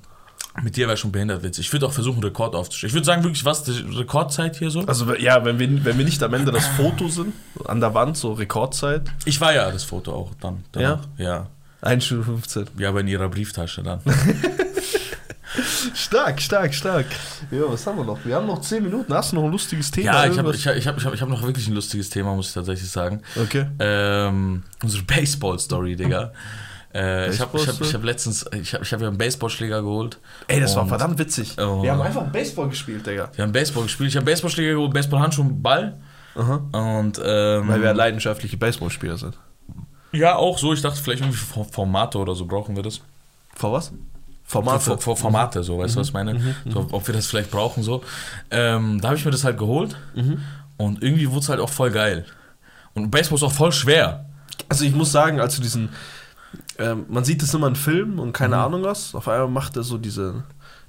mit 0.63 0.77
dir 0.77 0.89
war 0.89 0.97
schon 0.97 1.13
behindert 1.13 1.43
witzig. 1.43 1.67
Ich 1.67 1.73
würde 1.73 1.87
auch 1.87 1.93
versuchen, 1.93 2.23
Rekord 2.23 2.55
aufzustellen. 2.55 2.89
Ich 2.89 2.95
würde 2.95 3.07
sagen, 3.07 3.23
wirklich, 3.23 3.45
was, 3.45 3.65
die 3.65 3.73
Rekordzeit 3.73 4.57
hier 4.57 4.71
so? 4.71 4.81
Also 4.87 5.15
ja, 5.15 5.45
wenn 5.45 5.59
wir, 5.59 5.85
wenn 5.85 5.99
wir 5.99 6.05
nicht 6.05 6.23
am 6.23 6.35
Ende 6.35 6.53
das 6.53 6.67
Foto 6.67 7.09
sind, 7.09 7.33
an 7.65 7.81
der 7.81 7.95
Wand, 7.95 8.17
so 8.17 8.33
Rekordzeit, 8.33 9.03
Ich 9.25 9.41
war 9.41 9.55
ja 9.55 9.71
das 9.71 9.85
Foto 9.85 10.13
auch 10.13 10.33
dann. 10.41 10.65
danach. 10.73 11.07
Ja. 11.17 11.47
1 11.81 12.05
Stunde 12.05 12.25
15. 12.25 12.67
Ja, 12.79 12.89
aber 12.89 13.01
in 13.01 13.09
ihrer 13.09 13.29
Brieftasche 13.29 13.83
dann. 13.83 14.01
Stark, 15.95 16.41
stark, 16.41 16.75
stark. 16.75 17.07
Ja, 17.51 17.63
was 17.69 17.87
haben 17.87 17.99
wir 17.99 18.05
noch? 18.05 18.19
Wir 18.25 18.35
haben 18.37 18.47
noch 18.47 18.61
10 18.61 18.83
Minuten. 18.83 19.13
Hast 19.13 19.33
du 19.33 19.37
noch 19.37 19.45
ein 19.45 19.53
lustiges 19.53 19.91
Thema? 19.91 20.25
Ja, 20.25 20.31
ich 20.33 20.39
habe 20.39 20.55
ich 20.55 20.67
hab, 20.67 20.77
ich 20.77 20.87
hab, 20.87 21.15
ich 21.15 21.21
hab, 21.23 21.29
noch 21.29 21.43
wirklich 21.43 21.69
ein 21.69 21.75
lustiges 21.75 22.11
Thema, 22.11 22.35
muss 22.35 22.49
ich 22.49 22.55
tatsächlich 22.55 22.91
sagen. 22.91 23.23
Okay. 23.41 23.67
Ähm, 23.79 24.63
unsere 24.83 25.05
Baseball-Story, 25.05 25.97
Digga. 25.97 26.33
Äh, 26.95 27.31
ich 27.31 27.41
habe 27.41 27.59
ich 27.59 27.69
hab, 27.69 27.81
ich 27.81 27.95
hab 27.95 28.03
letztens, 28.03 28.47
ich 28.53 28.73
habe 28.75 28.83
ich 28.83 28.93
hab 28.93 29.01
ja 29.01 29.09
einen 29.09 29.19
Baseballschläger 29.19 29.83
geholt. 29.83 30.19
Ey, 30.47 30.61
das 30.61 30.75
war 30.75 30.87
verdammt 30.87 31.19
witzig. 31.19 31.55
Oh. 31.59 31.83
Wir 31.83 31.93
haben 31.93 32.01
einfach 32.01 32.25
Baseball 32.33 32.69
gespielt, 32.69 33.07
Digga. 33.07 33.31
Wir 33.35 33.45
haben 33.45 33.53
Baseball 33.53 33.83
gespielt. 33.85 34.09
Ich 34.11 34.17
habe 34.17 34.25
Baseballschläger 34.27 34.73
geholt, 34.73 34.93
Baseballhandschuhe 34.95 35.45
und 35.45 35.63
Ball. 35.63 35.99
Aha. 36.35 36.55
Und, 36.99 37.21
ähm, 37.23 37.69
Weil 37.69 37.83
wir 37.83 37.93
leidenschaftliche 37.95 38.57
Baseballspieler 38.57 39.19
sind. 39.19 39.37
ja, 40.13 40.37
auch 40.37 40.57
so. 40.59 40.73
Ich 40.73 40.81
dachte, 40.81 41.01
vielleicht 41.03 41.21
irgendwie 41.23 41.37
For- 41.39 41.65
Formate 41.67 42.17
oder 42.19 42.35
so 42.35 42.47
brauchen 42.47 42.75
wir 42.75 42.83
das. 42.83 43.01
Vor 43.55 43.73
was? 43.73 43.93
Formate. 44.49 44.81
vor, 44.81 44.99
vor 44.99 45.17
Formate, 45.17 45.63
so, 45.63 45.79
weißt 45.79 45.95
du, 45.95 46.01
was 46.01 46.09
ich 46.09 46.15
meine? 46.15 46.55
So, 46.69 46.87
ob 46.93 47.07
wir 47.07 47.15
das 47.15 47.27
vielleicht 47.27 47.51
brauchen, 47.51 47.83
so. 47.83 48.03
Ähm, 48.51 49.01
da 49.01 49.09
habe 49.09 49.19
ich 49.19 49.25
mir 49.25 49.31
das 49.31 49.45
halt 49.45 49.59
geholt. 49.59 49.97
Und 50.77 51.03
irgendwie 51.03 51.29
wurde 51.31 51.41
es 51.41 51.49
halt 51.49 51.61
auch 51.61 51.69
voll 51.71 51.91
geil. 51.91 52.25
Und 52.95 53.11
Baseball 53.11 53.37
ist 53.37 53.43
auch 53.43 53.53
voll 53.53 53.73
schwer. 53.73 54.25
Also 54.69 54.85
ich 54.85 54.95
muss 54.95 55.13
sagen, 55.13 55.39
als 55.41 55.57
du 55.57 55.63
diesen, 55.63 55.91
ähm, 56.79 57.05
man 57.09 57.25
sieht 57.25 57.43
das 57.43 57.53
immer 57.55 57.67
in 57.69 57.77
Filmen 57.77 58.19
und 58.19 58.33
keine 58.33 58.57
Ahnung 58.57 58.83
was, 58.83 59.15
auf 59.15 59.29
einmal 59.29 59.49
macht 59.49 59.77
er 59.77 59.83
so 59.83 59.99
diese, 59.99 60.43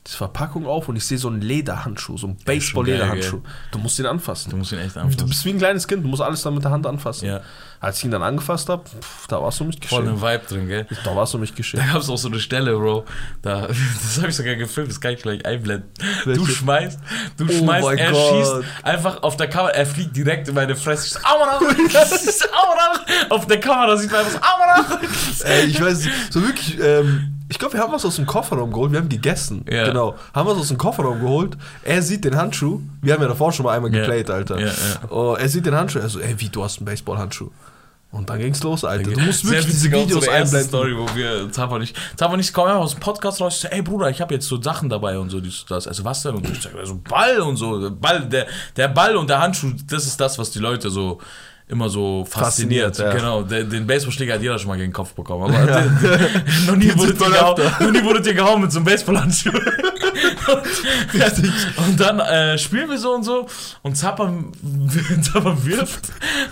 diese 0.08 0.18
Verpackung 0.18 0.66
auf 0.66 0.88
und 0.90 0.96
ich 0.96 1.06
sehe 1.06 1.18
so 1.18 1.28
einen 1.28 1.42
Lederhandschuh, 1.42 2.18
so 2.18 2.28
einen 2.28 2.38
Baseball-Lederhandschuh. 2.38 3.42
Du 3.72 3.80
musst 3.80 4.00
ihn 4.00 4.06
anfassen. 4.06 4.50
Du 4.52 4.58
musst 4.58 4.72
ihn 4.72 4.80
echt 4.80 4.96
Du 4.96 5.02
anfassen. 5.02 5.28
bist 5.30 5.46
wie 5.46 5.50
ein 5.52 5.58
kleines 5.58 5.88
Kind, 5.88 6.04
du 6.04 6.08
musst 6.08 6.22
alles 6.22 6.42
dann 6.42 6.54
mit 6.54 6.64
der 6.64 6.72
Hand 6.72 6.88
anfassen. 6.88 7.28
Ja. 7.28 7.42
Als 7.82 8.00
ich 8.00 8.04
ihn 8.06 8.12
dann 8.12 8.24
angefasst 8.24 8.68
habe, 8.68 8.84
da 9.30 9.42
warst 9.42 9.62
du 9.62 9.64
mich 9.64 9.78
Voll 9.88 10.02
geschehen. 10.02 10.16
im 10.16 10.22
Vibe 10.22 10.42
drin, 10.50 10.68
gell? 10.68 10.86
Da 11.06 11.16
warst 11.16 11.34
du 11.34 11.38
mich 11.38 11.52
Da 11.52 11.56
geschehen. 11.58 11.82
gab 11.92 12.02
es 12.02 12.10
auch 12.10 12.18
so 12.18 12.28
eine 12.28 12.40
Stelle, 12.42 12.76
Bro. 12.76 13.06
Da, 13.42 13.68
das 13.68 14.18
habe 14.18 14.28
ich 14.28 14.36
sogar 14.36 14.56
gefilmt, 14.56 14.90
das 14.90 15.00
kann 15.00 15.14
ich 15.14 15.22
gleich 15.22 15.46
einblenden. 15.46 15.90
Welche? 16.26 16.42
Du 16.42 16.46
schmeißt, 16.46 17.00
du 17.38 17.46
Oh 17.46 17.52
schmeißt, 17.52 17.88
er 17.98 18.12
Gott. 18.12 18.30
schießt 18.34 18.54
einfach 18.84 19.24
auf 19.24 19.38
der 19.38 19.48
Kamera, 19.48 19.72
er 19.72 19.86
fliegt 19.86 20.14
direkt 20.16 20.50
in 20.50 20.56
meine 20.56 20.76
Fresse. 20.76 21.06
Ich 21.08 21.14
so, 21.14 21.20
Aua, 21.20 21.60
das 21.94 22.12
ist 22.26 22.50
Auf 23.30 23.48
der 23.48 23.60
Kamera 23.62 23.96
sieht 23.96 24.12
man 24.12 24.26
einfach 24.26 24.34
so, 24.34 24.40
Aua. 24.40 25.00
Ey, 25.50 25.66
ich 25.68 25.80
weiß 25.82 26.00
nicht, 26.04 26.34
so 26.34 26.42
wirklich, 26.42 26.78
ähm, 26.82 27.34
ich 27.48 27.58
glaube, 27.58 27.74
wir 27.76 27.80
haben 27.82 27.94
was 27.94 28.04
aus 28.06 28.18
dem 28.18 28.26
Kofferraum 28.26 28.72
geholt, 28.72 28.92
wir 28.92 29.00
haben 29.00 29.10
gegessen. 29.10 29.64
Ja. 29.72 29.86
Genau. 29.86 30.16
Haben 30.36 30.50
was 30.50 30.58
aus 30.58 30.68
dem 30.68 30.78
Kofferraum 30.78 31.20
geholt. 31.22 31.58
Er 31.84 32.02
sieht 32.04 32.24
den 32.26 32.36
Handschuh. 32.36 32.82
Wir 33.02 33.14
haben 33.14 33.22
ja 33.24 33.28
davor 33.30 33.52
schon 33.54 33.66
mal 33.66 33.76
einmal 33.76 33.92
Ja. 33.94 34.02
geplayt, 34.02 34.30
Alter. 34.30 34.60
Ja. 34.60 34.72
Oh, 35.10 35.36
er 35.40 35.50
sieht 35.50 35.66
den 35.66 35.74
Handschuh. 35.76 35.98
Er 36.00 36.10
so, 36.10 36.20
ey, 36.20 36.36
wie, 36.38 36.50
du 36.50 36.64
hast 36.64 36.78
einen 36.78 36.86
Baseballhandschuh. 36.86 37.50
Und 38.12 38.28
dann 38.28 38.40
ging's 38.40 38.64
los, 38.64 38.84
Alter. 38.84 39.12
Du 39.12 39.20
musst 39.20 39.46
wirklich 39.46 39.68
diese 39.68 39.92
witzig 39.92 40.08
Videos 40.08 40.28
einblenden. 40.28 40.68
Story, 40.68 40.98
wo 40.98 41.06
wir 41.16 41.52
Zapper 41.52 41.78
nicht, 41.78 41.96
Zapper 42.16 42.38
nicht, 42.38 42.52
komm 42.54 42.66
einfach 42.68 42.82
aus 42.82 42.94
dem 42.94 43.00
Podcast 43.00 43.40
raus. 43.40 43.56
Ich 43.56 43.62
so, 43.62 43.68
ey 43.68 43.84
Bruder, 43.84 44.10
ich 44.10 44.20
habe 44.20 44.34
jetzt 44.34 44.48
so 44.48 44.60
Sachen 44.60 44.90
dabei 44.90 45.20
und 45.20 45.30
so, 45.30 45.40
dies, 45.40 45.64
das. 45.70 45.88
Also 45.88 46.04
was 46.04 46.24
denn? 46.24 46.34
Und 46.34 46.50
ich 46.50 46.60
sag, 46.60 46.72
so 46.84 47.00
Ball 47.08 47.40
und 47.42 47.58
so. 47.58 47.92
Ball, 47.92 48.28
der, 48.28 48.48
der 48.76 48.88
Ball 48.88 49.16
und 49.16 49.30
der 49.30 49.40
Handschuh, 49.40 49.74
das 49.88 50.08
ist 50.08 50.20
das, 50.20 50.40
was 50.40 50.50
die 50.50 50.60
Leute 50.60 50.90
so 50.90 51.20
immer 51.70 51.88
so 51.88 52.26
fasziniert. 52.28 52.98
Fasziniert, 52.98 52.98
ja. 52.98 53.14
Genau, 53.14 53.44
den, 53.44 53.70
den 53.70 53.86
Baseballschläger 53.88 54.34
hat 54.34 54.42
jeder 54.42 54.58
schon 54.58 54.70
mal 54.70 54.78
gegen 54.78 54.90
den 54.90 54.94
Kopf 54.94 55.14
bekommen. 55.14 55.54
Aber 55.56 55.66
den, 55.66 56.00
den, 56.02 56.66
noch, 56.66 56.76
nie 56.76 56.92
wurde 56.98 57.14
dir 57.14 57.30
gehauen, 57.30 57.62
noch 57.80 57.92
nie 57.92 58.04
wurde 58.04 58.22
dir 58.22 58.34
gehauen 58.34 58.62
mit 58.62 58.72
so 58.72 58.80
einem 58.80 58.86
Baseballhandschuh. 58.86 59.52
und, 60.54 61.88
und 61.88 62.00
dann 62.00 62.20
äh, 62.20 62.58
spielen 62.58 62.90
wir 62.90 62.98
so 62.98 63.14
und 63.14 63.24
so 63.24 63.46
und 63.84 63.96
Zapper, 63.96 64.34
Zapper 65.22 65.64
wirft. 65.64 66.10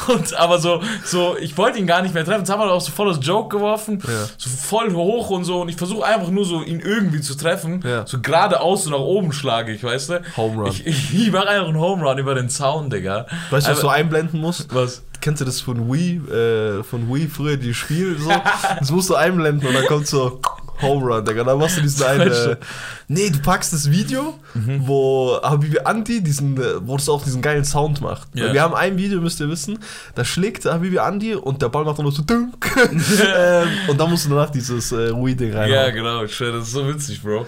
Und 0.07 0.35
aber 0.35 0.59
so, 0.59 0.83
so, 1.03 1.35
ich 1.39 1.57
wollte 1.57 1.79
ihn 1.79 1.87
gar 1.87 2.03
nicht 2.03 2.13
mehr 2.13 2.23
treffen. 2.23 2.45
Zapper 2.45 2.65
hat 2.65 2.69
auch 2.69 2.81
so 2.81 2.91
voll 2.91 3.07
das 3.07 3.25
Joke 3.25 3.55
geworfen, 3.57 4.01
Ja. 4.07 4.27
so 4.37 4.49
voll 4.49 4.93
hoch 4.93 5.31
und 5.31 5.45
so. 5.45 5.61
Und 5.61 5.69
ich 5.69 5.77
versuche 5.77 6.05
einfach 6.05 6.29
nur 6.29 6.45
so, 6.45 6.61
ihn 6.61 6.79
irgendwie 6.79 7.21
zu 7.21 7.35
treffen. 7.35 7.83
Ja. 7.83 8.05
So 8.05 8.21
geradeaus 8.21 8.83
so 8.83 8.91
nach 8.91 8.99
oben 8.99 9.33
schlage 9.33 9.73
ich, 9.73 9.83
weißt 9.83 10.09
du? 10.09 10.21
Home 10.37 10.61
Run. 10.61 10.71
Ich, 10.71 10.85
ich, 10.85 11.13
ich 11.13 11.31
mache 11.31 11.47
einfach 11.49 11.69
einen 11.69 11.79
Home 11.79 12.03
Run 12.03 12.19
über 12.19 12.35
den 12.35 12.49
Zaun, 12.49 12.91
Digga. 12.91 13.25
Weißt 13.49 13.67
du, 13.67 13.71
was 13.71 13.79
du 13.79 13.87
einblenden 13.89 14.39
musst? 14.39 14.73
Was? 14.75 15.01
Kennst 15.21 15.41
du 15.41 15.45
das 15.45 15.61
von 15.61 15.91
Wii, 15.91 16.17
äh, 16.29 16.83
von 16.83 17.13
Wii 17.13 17.27
früher, 17.27 17.57
die 17.57 17.73
Spiele 17.73 18.17
so? 18.17 18.31
Das 18.79 18.91
musst 18.91 19.09
du 19.09 19.15
einblenden 19.15 19.67
und 19.67 19.73
dann 19.73 19.85
kommt 19.85 20.07
so 20.07 20.41
Home 20.81 21.05
Run, 21.05 21.25
Digga. 21.25 21.43
Dann 21.43 21.57
machst 21.57 21.77
du 21.77 21.81
diesen 21.81 22.05
einen. 22.05 22.31
Äh, 22.31 22.57
nee, 23.07 23.29
du 23.29 23.39
packst 23.39 23.73
das 23.73 23.89
Video, 23.89 24.35
wo 24.53 25.39
Habibi 25.41 25.79
Andi 25.79 26.21
diesen, 26.21 26.57
äh, 26.57 26.75
wo 26.81 26.97
das 26.97 27.09
auch 27.09 27.23
diesen 27.23 27.41
geilen 27.41 27.65
Sound 27.65 28.01
macht. 28.01 28.29
Weil 28.33 28.53
Wir 28.53 28.61
haben 28.61 28.75
ein 28.75 28.97
Video, 28.97 29.19
müsst 29.21 29.39
ihr 29.39 29.49
wissen, 29.49 29.79
da 30.15 30.23
schlägt 30.23 30.65
Habibi 30.65 30.99
Andi 30.99 31.35
und 31.35 31.61
der 31.61 31.69
Ball 31.69 31.85
macht 31.85 31.97
dann 31.97 32.03
nur 32.03 32.11
so 32.11 32.21
dunk. 32.21 32.53
ähm, 33.35 33.67
und 33.87 33.99
dann 33.99 34.09
musst 34.09 34.25
du 34.25 34.29
danach 34.29 34.49
dieses 34.49 34.91
äh, 34.91 35.11
Wii-Ding 35.13 35.53
rein. 35.53 35.69
Ja, 35.71 35.89
genau, 35.89 36.21
das 36.21 36.39
ist 36.39 36.71
so 36.71 36.87
witzig, 36.87 37.21
Bro. 37.21 37.47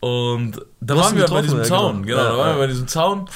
Und 0.00 0.60
da 0.80 0.96
waren 0.96 1.16
wir 1.16 1.26
bei 1.26 1.42
diesem 1.42 1.58
ja, 1.58 1.64
Zaun, 1.64 2.02
genau. 2.02 2.18
genau, 2.18 2.24
Ja, 2.24 2.30
da 2.30 2.38
waren 2.38 2.48
ja. 2.48 2.54
wir 2.56 2.60
bei 2.60 2.66
diesem 2.66 2.86
Zaun. 2.86 3.28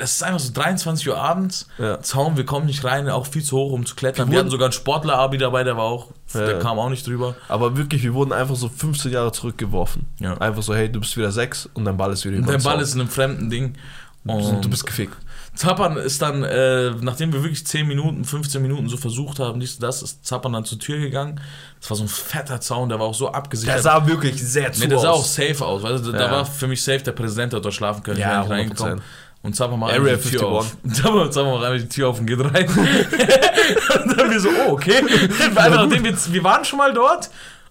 Es 0.00 0.14
ist 0.14 0.22
einfach 0.22 0.40
so 0.40 0.52
23 0.52 1.08
Uhr 1.08 1.16
abends, 1.18 1.66
Ja. 1.78 2.00
Zaun, 2.00 2.36
wir 2.36 2.44
kommen 2.46 2.66
nicht 2.66 2.84
rein, 2.84 3.08
auch 3.08 3.26
viel 3.26 3.42
zu 3.44 3.56
hoch, 3.56 3.72
um 3.72 3.86
zu 3.86 3.94
klettern. 3.94 4.28
Wir 4.28 4.32
Wir, 4.32 4.38
hatten 4.40 4.50
sogar 4.50 4.66
einen 4.66 4.72
Sportler-Abi 4.72 5.38
dabei, 5.38 5.64
der 5.64 5.76
war 5.76 5.84
auch, 5.84 6.08
Ja, 6.34 6.44
der 6.46 6.58
kam 6.58 6.78
auch 6.78 6.88
nicht 6.90 7.06
drüber. 7.06 7.34
Aber 7.48 7.76
wirklich, 7.76 8.02
wir 8.02 8.14
wurden 8.14 8.32
einfach 8.32 8.56
so 8.56 8.68
15 8.68 9.12
Jahre 9.12 9.32
zurückgeworfen. 9.32 10.06
Ja. 10.18 10.36
Einfach 10.38 10.62
so, 10.62 10.74
hey, 10.74 10.90
du 10.90 11.00
bist 11.00 11.16
wieder 11.16 11.32
sechs 11.32 11.68
und 11.74 11.84
dein 11.84 11.96
Ball 11.96 12.12
ist 12.12 12.24
wieder 12.24 12.36
Und 12.36 12.42
über 12.44 12.52
der 12.52 12.58
den 12.60 12.64
Ball 12.64 12.74
Zaun. 12.74 12.82
ist 12.82 12.94
in 12.94 13.00
einem 13.00 13.10
fremden 13.10 13.50
Ding. 13.50 13.74
Und 14.24 14.62
du 14.64 14.68
bist 14.68 14.84
gefickt. 14.84 15.16
Zappern 15.54 15.96
ist 15.96 16.22
dann, 16.22 16.44
äh, 16.44 16.90
nachdem 17.00 17.32
wir 17.32 17.42
wirklich 17.42 17.66
10 17.66 17.86
Minuten, 17.88 18.24
15 18.24 18.62
Minuten 18.62 18.88
so 18.88 18.96
versucht 18.96 19.38
haben, 19.40 19.58
dies, 19.58 19.78
das, 19.78 20.02
ist 20.02 20.24
Zappern 20.24 20.52
dann 20.52 20.64
zur 20.64 20.78
Tür 20.78 20.98
gegangen. 20.98 21.40
Das 21.80 21.90
war 21.90 21.96
so 21.96 22.04
ein 22.04 22.08
fetter 22.08 22.60
Zaun, 22.60 22.88
der 22.88 23.00
war 23.00 23.06
auch 23.06 23.14
so 23.14 23.32
abgesichert. 23.32 23.74
Der 23.76 23.82
sah 23.82 24.06
wirklich 24.06 24.40
sehr 24.42 24.72
zu 24.72 24.80
Nee, 24.80 24.86
der 24.88 24.98
sah 25.00 25.10
auch 25.10 25.24
safe 25.24 25.64
aus. 25.64 25.82
Weißt 25.82 26.06
da 26.06 26.12
Ja. 26.20 26.30
war 26.30 26.46
für 26.46 26.68
mich 26.68 26.82
safe, 26.82 27.00
der 27.02 27.12
Präsident 27.12 27.52
hat 27.54 27.64
dort 27.64 27.74
schlafen 27.74 28.02
können. 28.02 28.18
Ich 28.18 28.22
Ja, 28.22 28.42
bin 28.42 28.50
nicht 28.50 28.50
reingekommen. 28.60 29.00
100%. 29.42 29.46
Und 29.46 29.56
Zappa 29.56 29.76
macht 29.76 29.92
Area 29.92 30.16
die 30.16 30.30
Tür 30.30 30.42
51. 30.42 30.42
auf. 30.42 30.76
Zappa, 30.92 31.30
Zappa 31.30 31.54
macht 31.54 31.64
einfach 31.64 31.82
die 31.82 31.88
Tür 31.88 32.08
auf 32.08 32.20
und 32.20 32.26
geht 32.26 32.40
rein. 32.40 32.68
und 34.04 34.18
dann 34.18 34.30
wir 34.30 34.40
so, 34.40 34.48
oh, 34.48 34.72
okay. 34.72 34.96
Einfach, 35.54 35.70
nachdem 35.70 36.04
wir, 36.04 36.14
wir 36.14 36.44
waren 36.44 36.64
schon 36.64 36.78
mal 36.78 36.92
dort. 36.92 37.30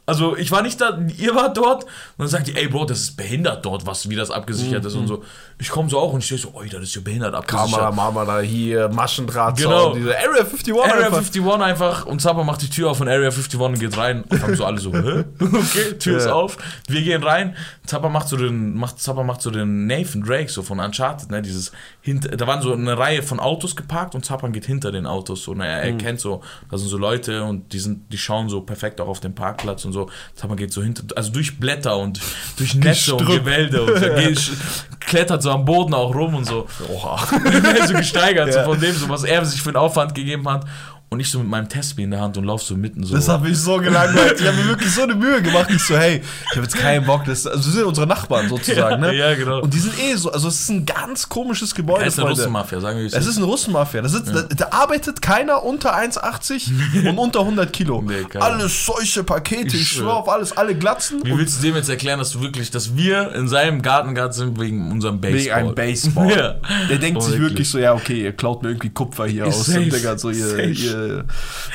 Also 0.09 0.35
ich 0.35 0.51
war 0.51 0.61
nicht 0.63 0.81
da, 0.81 0.97
ihr 1.17 1.35
wart 1.35 1.55
dort. 1.55 1.83
Und 1.83 1.91
dann 2.17 2.27
sagt 2.27 2.47
die, 2.47 2.55
ey 2.55 2.67
Bro, 2.67 2.85
das 2.85 2.99
ist 3.01 3.15
behindert 3.17 3.63
dort, 3.63 3.85
was, 3.85 4.09
wie 4.09 4.15
das 4.15 4.31
abgesichert 4.31 4.83
ist 4.83 4.95
und 4.95 5.07
so. 5.07 5.23
Ich 5.59 5.69
komme 5.69 5.89
so 5.89 5.99
auch 5.99 6.13
und 6.13 6.19
ich 6.19 6.25
stehe 6.25 6.39
so, 6.39 6.53
oi, 6.55 6.67
das 6.67 6.81
ist 6.83 6.95
ja 6.95 7.01
behindert 7.01 7.35
abgesichert. 7.35 7.71
Kamera, 7.71 7.91
Mama 7.91 8.25
da 8.25 8.39
hier, 8.39 8.89
Maschendraht, 8.89 9.57
Genau. 9.57 9.93
diese 9.93 10.17
Area 10.17 10.41
51 10.41 10.73
Area 10.73 10.83
einfach. 11.05 11.17
51 11.17 11.45
einfach 11.61 12.05
und 12.05 12.21
Zappa 12.21 12.43
macht 12.43 12.61
die 12.61 12.69
Tür 12.69 12.89
auf 12.91 13.01
und 13.01 13.07
Area 13.07 13.27
51 13.29 13.59
und 13.59 13.79
geht 13.79 13.97
rein 13.97 14.23
und 14.23 14.41
haben 14.41 14.55
so 14.55 14.65
alle 14.65 14.79
so, 14.79 14.93
hä? 14.93 15.25
Okay, 15.39 15.97
Tür 15.99 16.17
ist 16.17 16.25
Ja. 16.25 16.33
auf. 16.33 16.57
Wir 16.87 17.01
gehen 17.01 17.21
rein. 17.23 17.55
Zappa 17.85 18.07
macht 18.09 18.27
so 18.29 18.37
den, 18.37 18.75
macht, 18.75 18.99
Zappa 18.99 19.23
macht 19.23 19.41
so 19.41 19.51
den 19.51 19.85
Nathan 19.87 20.23
Drake 20.23 20.49
so 20.49 20.63
von 20.63 20.79
Uncharted, 20.79 21.29
ne, 21.31 21.41
dieses, 21.41 21.71
hinter, 22.01 22.29
da 22.37 22.47
waren 22.47 22.61
so 22.61 22.71
eine 22.73 22.97
Reihe 22.97 23.21
von 23.23 23.39
Autos 23.39 23.75
geparkt 23.75 24.15
und 24.15 24.23
Zappa 24.25 24.47
geht 24.47 24.65
hinter 24.65 24.91
den 24.91 25.05
Autos 25.05 25.43
so, 25.43 25.53
ne, 25.53 25.67
er 25.67 25.83
erkennt 25.83 26.19
so, 26.19 26.41
da 26.71 26.77
sind 26.77 26.87
so 26.87 26.97
Leute 26.97 27.43
und 27.43 27.73
die 27.73 27.79
sind, 27.79 28.11
die 28.13 28.17
schauen 28.17 28.47
so 28.47 28.61
perfekt 28.61 29.01
auch 29.01 29.07
auf 29.07 29.19
den 29.19 29.35
Parkplatz 29.35 29.83
und 29.85 29.91
so. 29.93 29.98
Zappa 30.35 30.55
geht 30.55 30.71
so 30.71 30.81
hinter, 30.83 31.03
also 31.15 31.31
durch 31.31 31.59
Blätter 31.59 31.97
und 31.97 32.19
durch 32.57 32.75
Netze 32.75 33.15
und. 33.15 33.25
Gewälde 33.25 33.81
und 33.83 33.99
geht, 34.17 34.51
klettert 34.99 35.41
so 35.43 35.51
am 35.51 35.65
Boden 35.65 35.93
auch 35.93 36.13
rum 36.13 36.35
und 36.35 36.45
so 36.45 36.67
Oha. 36.89 37.17
so 37.87 37.93
gesteigert, 37.93 38.47
Ja. 38.47 38.53
so 38.65 38.71
von 38.71 38.79
dem, 38.79 38.95
so 38.95 39.09
was 39.09 39.23
er 39.23 39.43
sich 39.45 39.61
für 39.61 39.69
einen 39.69 39.77
Aufwand 39.77 40.15
gegeben 40.15 40.47
hat. 40.49 40.65
Und 41.11 41.19
ich 41.19 41.31
so 41.31 41.39
mit 41.39 41.47
meinem 41.47 41.67
Testbier 41.67 42.05
in 42.05 42.11
der 42.11 42.21
Hand 42.21 42.37
und 42.37 42.43
lauf 42.43 42.61
so 42.61 42.75
mitten 42.77 43.03
so. 43.03 43.15
Das 43.15 43.27
hat 43.27 43.41
mich 43.41 43.57
so 43.57 43.77
gelangweilt. 43.77 44.39
Ich 44.39 44.45
habe 44.45 44.57
mir 44.57 44.67
wirklich 44.67 44.91
so 44.93 45.01
eine 45.01 45.15
Mühe 45.15 45.41
gemacht. 45.41 45.67
Ich 45.71 45.81
so, 45.83 45.97
hey, 45.97 46.21
ich 46.45 46.51
habe 46.51 46.61
jetzt 46.61 46.77
keinen 46.77 47.03
Bock. 47.03 47.25
Das, 47.25 47.47
also, 47.47 47.63
das 47.65 47.73
sind 47.73 47.83
unsere 47.83 48.05
Nachbarn 48.05 48.47
sozusagen, 48.47 49.01
Ja, 49.03 49.11
ne? 49.11 49.15
ja, 49.17 49.33
genau. 49.33 49.61
Und 49.61 49.73
die 49.73 49.79
sind 49.79 49.97
eh 49.99 50.13
so, 50.15 50.31
also 50.31 50.47
es 50.49 50.59
ist 50.61 50.69
ein 50.69 50.85
ganz 50.85 51.27
komisches 51.27 51.73
Gebäude, 51.73 52.01
er 52.03 52.07
ist 52.09 52.19
eine. 52.19 52.29
Russenmafia, 52.29 52.79
sagen 52.79 52.99
wir 52.99 53.05
wie 53.11 53.15
Es 53.15 53.25
ist 53.25 53.37
eine 53.37 53.45
Russenmafia. 53.47 54.03
Da, 54.03 54.07
sitzt, 54.07 54.35
da, 54.35 54.43
da 54.43 54.67
arbeitet 54.69 55.19
keiner 55.19 55.63
unter 55.63 55.95
1,80 55.97 57.09
und 57.09 57.17
unter 57.17 57.39
100 57.39 57.73
Kilo. 57.73 58.01
Nee, 58.09 58.25
alles 58.39 58.85
solche 58.85 59.23
Pakete, 59.23 59.67
ich 59.75 59.81
Ich 59.81 59.87
schwöre 59.89 60.05
schwör. 60.09 60.15
auf 60.17 60.29
alles, 60.29 60.55
alle 60.55 60.75
Glatzen. 60.75 61.25
Wie 61.25 61.35
willst 61.35 61.57
du 61.57 61.63
dem 61.63 61.75
jetzt 61.75 61.89
erklären, 61.89 62.19
dass 62.19 62.31
du 62.31 62.41
wirklich, 62.41 62.69
dass 62.71 62.95
wir 62.95 63.33
in 63.33 63.47
seinem 63.47 63.81
Garten 63.81 64.13
gerade 64.13 64.33
sind 64.33 64.59
wegen 64.59 64.91
unserem 64.91 65.19
Baseball? 65.19 65.39
Wegen 65.41 65.51
einem 65.53 65.75
Baseball. 65.75 66.29
Ja. 66.37 66.55
Der 66.87 66.97
denkt 66.99 67.17
Oh, 67.17 67.21
sich 67.21 67.39
wirklich. 67.39 67.67
so, 67.69 67.79
ja, 67.79 67.93
okay, 67.93 68.23
ihr 68.23 68.31
klaut 68.33 68.61
mir 68.61 68.69
irgendwie 68.69 68.89
Kupfer 68.89 69.25
hier 69.25 69.45
Ist 69.45 69.55
aus. 69.61 69.65
safe. 69.65 69.79
Und 69.79 69.93
Digga, 69.93 70.17
so, 70.17 70.29
ihr, 70.29 70.47
Safe. 70.47 70.61
ihr, 70.69 70.98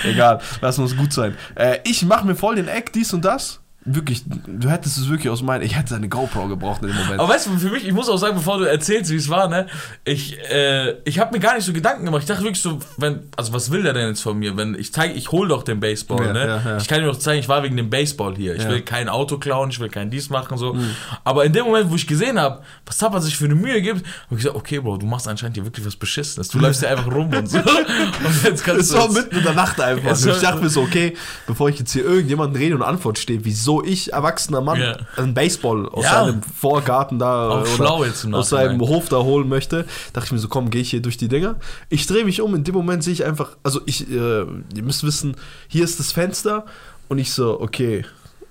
egal, 0.05 0.41
lass 0.61 0.79
uns 0.79 0.97
gut 0.97 1.13
sein. 1.13 1.37
Äh, 1.55 1.79
ich 1.85 2.05
mache 2.05 2.27
mir 2.27 2.35
voll 2.37 2.57
den 2.57 2.69
Eck, 2.69 2.93
dies 2.93 3.13
und 3.13 3.25
das. 3.25 3.64
Wirklich, 3.87 4.23
du 4.27 4.71
hättest 4.71 4.97
es 4.97 5.11
wirklich 5.11 5.29
aus 5.29 5.43
meinen, 5.43 5.63
ich 5.63 5.77
hätte 5.77 5.95
eine 5.95 6.09
GoPro 6.09 6.49
gebraucht 6.49 6.81
in 6.83 6.89
dem 6.89 6.97
Moment. 6.97 7.21
Aber 7.21 7.29
weißt 7.29 7.49
du, 7.49 7.59
für 7.59 7.69
mich, 7.71 7.87
ich 7.87 7.93
muss 7.93 8.09
auch 8.09 8.17
sagen, 8.17 8.35
bevor 8.35 8.57
du 8.57 8.65
erzählst, 8.65 9.11
wie 9.11 9.17
es 9.17 9.29
war, 9.29 9.47
ne, 9.49 9.67
ich, 10.05 10.39
äh, 10.51 10.93
ich 11.05 11.19
habe 11.19 11.33
mir 11.35 11.39
gar 11.41 11.55
nicht 11.55 11.67
so 11.67 11.73
Gedanken 11.75 12.07
gemacht. 12.07 12.23
Ich 12.23 12.27
dachte 12.29 12.43
wirklich 12.43 12.63
so, 12.63 12.79
wenn, 12.97 13.25
also 13.37 13.53
was 13.53 13.71
will 13.71 13.83
der 13.83 13.93
denn 13.93 14.09
jetzt 14.09 14.23
von 14.23 14.39
mir? 14.39 14.57
Wenn 14.57 14.75
ich 14.75 14.91
zeige, 14.95 15.13
ich 15.13 15.31
hol 15.33 15.49
doch 15.49 15.65
den 15.65 15.81
Baseball, 15.81 16.25
Ja, 16.27 16.33
ne? 16.33 16.47
ja, 16.47 16.63
ja. 16.65 16.77
Ich 16.79 16.89
kann 16.89 17.01
ihm 17.01 17.07
doch 17.07 17.19
zeigen, 17.19 17.41
ich 17.41 17.49
war 17.51 17.63
wegen 17.63 17.77
dem 17.77 17.91
Baseball 17.91 18.35
hier. 18.37 18.55
Ich. 18.57 18.65
Mhm. 18.65 18.69
will 18.71 18.81
kein 18.81 19.11
Auto 19.11 19.37
klauen, 19.37 19.69
ich 19.69 19.79
will 19.81 19.91
kein 19.91 20.11
dies 20.11 20.31
machen, 20.31 20.57
so. 20.57 20.75
Aber 21.23 21.45
in 21.45 21.53
dem 21.53 21.67
Moment, 21.67 21.91
wo 21.91 21.95
ich 21.97 22.07
gesehen 22.07 22.41
habe, 22.41 22.63
was 22.87 22.97
Zappa 22.97 23.21
sich 23.21 23.37
für 23.37 23.45
eine 23.45 23.55
Mühe 23.55 23.83
gibt, 23.83 23.99
habe 24.07 24.07
ich 24.31 24.37
gesagt, 24.39 24.57
okay, 24.57 24.79
Bro, 24.81 24.97
du 24.97 25.05
machst 25.07 25.29
anscheinend 25.29 25.57
hier 25.57 25.65
wirklich 25.67 25.85
was 25.85 25.97
Beschissenes. 25.97 26.49
Du 26.49 26.59
läufst 26.59 26.81
hier 26.81 26.89
einfach 26.91 27.13
rum 27.13 27.29
und 27.35 27.51
so. 27.51 27.59
Und 28.25 28.45
jetzt 28.45 28.65
kannst 28.65 28.81
Es 28.83 28.89
du 28.89 28.95
war 28.97 29.05
jetzt- 29.05 29.15
mitten 29.15 29.37
in 29.37 29.43
der 29.43 29.53
Nacht 29.53 29.79
einfach. 29.79 30.13
Es 30.13 30.27
war- 30.27 30.35
ich 30.35 30.41
dachte 30.41 30.63
mir 30.63 30.71
so, 30.71 30.81
okay, 30.81 31.15
bevor 31.47 31.69
ich 31.69 31.79
jetzt 31.79 31.93
hier 31.93 32.05
irgendjemanden 32.05 32.57
Rede 32.57 32.75
und 32.75 32.83
Antwort 32.83 33.19
stehe, 33.19 33.45
wieso 33.45 33.74
ich, 33.83 34.13
erwachsener 34.13 34.61
Mann, 34.61 34.81
Ja. 34.81 34.97
einen 35.17 35.35
Baseball 35.35 35.89
aus 35.89 36.05
Ja. 36.05 36.25
seinem 36.27 36.43
Vorgarten 36.43 37.19
da 37.19 37.49
Auch 37.49 37.79
oder 37.79 38.37
aus 38.39 38.49
seinem 38.51 38.81
Hof 38.81 39.09
da 39.09 39.19
holen 39.23 39.49
möchte, 39.49 39.85
dachte 40.13 40.27
ich 40.27 40.33
mir 40.33 40.39
so, 40.39 40.49
komm, 40.49 40.71
gehe 40.71 40.83
ich 40.83 40.91
hier 40.91 41.03
durch 41.03 41.17
die 41.17 41.29
Dinger. 41.29 41.57
Ich 41.89 42.07
drehe 42.07 42.25
mich 42.25 42.41
um, 42.41 42.55
in 42.55 42.65
dem 42.65 42.75
Moment 42.75 43.03
sehe 43.05 43.13
ich 43.13 43.25
einfach, 43.25 43.57
also 43.63 43.81
ich, 43.87 44.09
äh, 44.11 44.15
ihr 44.15 44.83
müsst 44.83 45.05
wissen, 45.05 45.37
hier 45.69 45.85
ist 45.85 45.99
das 45.99 46.13
Fenster 46.13 46.65
und 47.09 47.19
ich 47.19 47.33
so, 47.33 47.61
okay, 47.61 48.05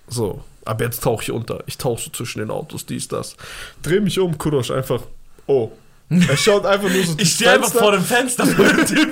so, 0.07 0.43
ab 0.65 0.81
jetzt 0.81 1.03
tauche 1.03 1.23
ich 1.23 1.31
unter. 1.31 1.63
Ich 1.67 1.77
tauche 1.77 2.01
so 2.01 2.09
zwischen 2.11 2.39
den 2.39 2.51
Autos, 2.51 2.85
dies, 2.85 3.07
das. 3.07 3.35
Dreh 3.81 3.99
mich 3.99 4.19
um, 4.19 4.37
Kurosch 4.37 4.71
einfach, 4.71 5.01
oh. 5.47 5.71
Er 6.09 6.37
schaut 6.37 6.65
einfach 6.65 6.89
nur 6.91 7.03
so 7.03 7.13
Ich 7.17 7.33
stehe 7.33 7.49
einfach 7.51 7.71
vor 7.71 7.91
dem 7.93 8.03
Fenster 8.03 8.45
vor 8.45 8.65
dem 8.65 8.85
Typ. 8.85 9.09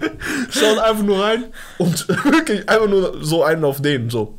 schaut 0.50 0.78
einfach 0.78 1.02
nur 1.04 1.22
rein 1.22 1.44
und 1.78 2.08
wirklich 2.24 2.68
einfach 2.68 2.88
nur 2.88 3.18
so 3.24 3.44
einen 3.44 3.64
auf 3.64 3.80
den, 3.80 4.10
so. 4.10 4.34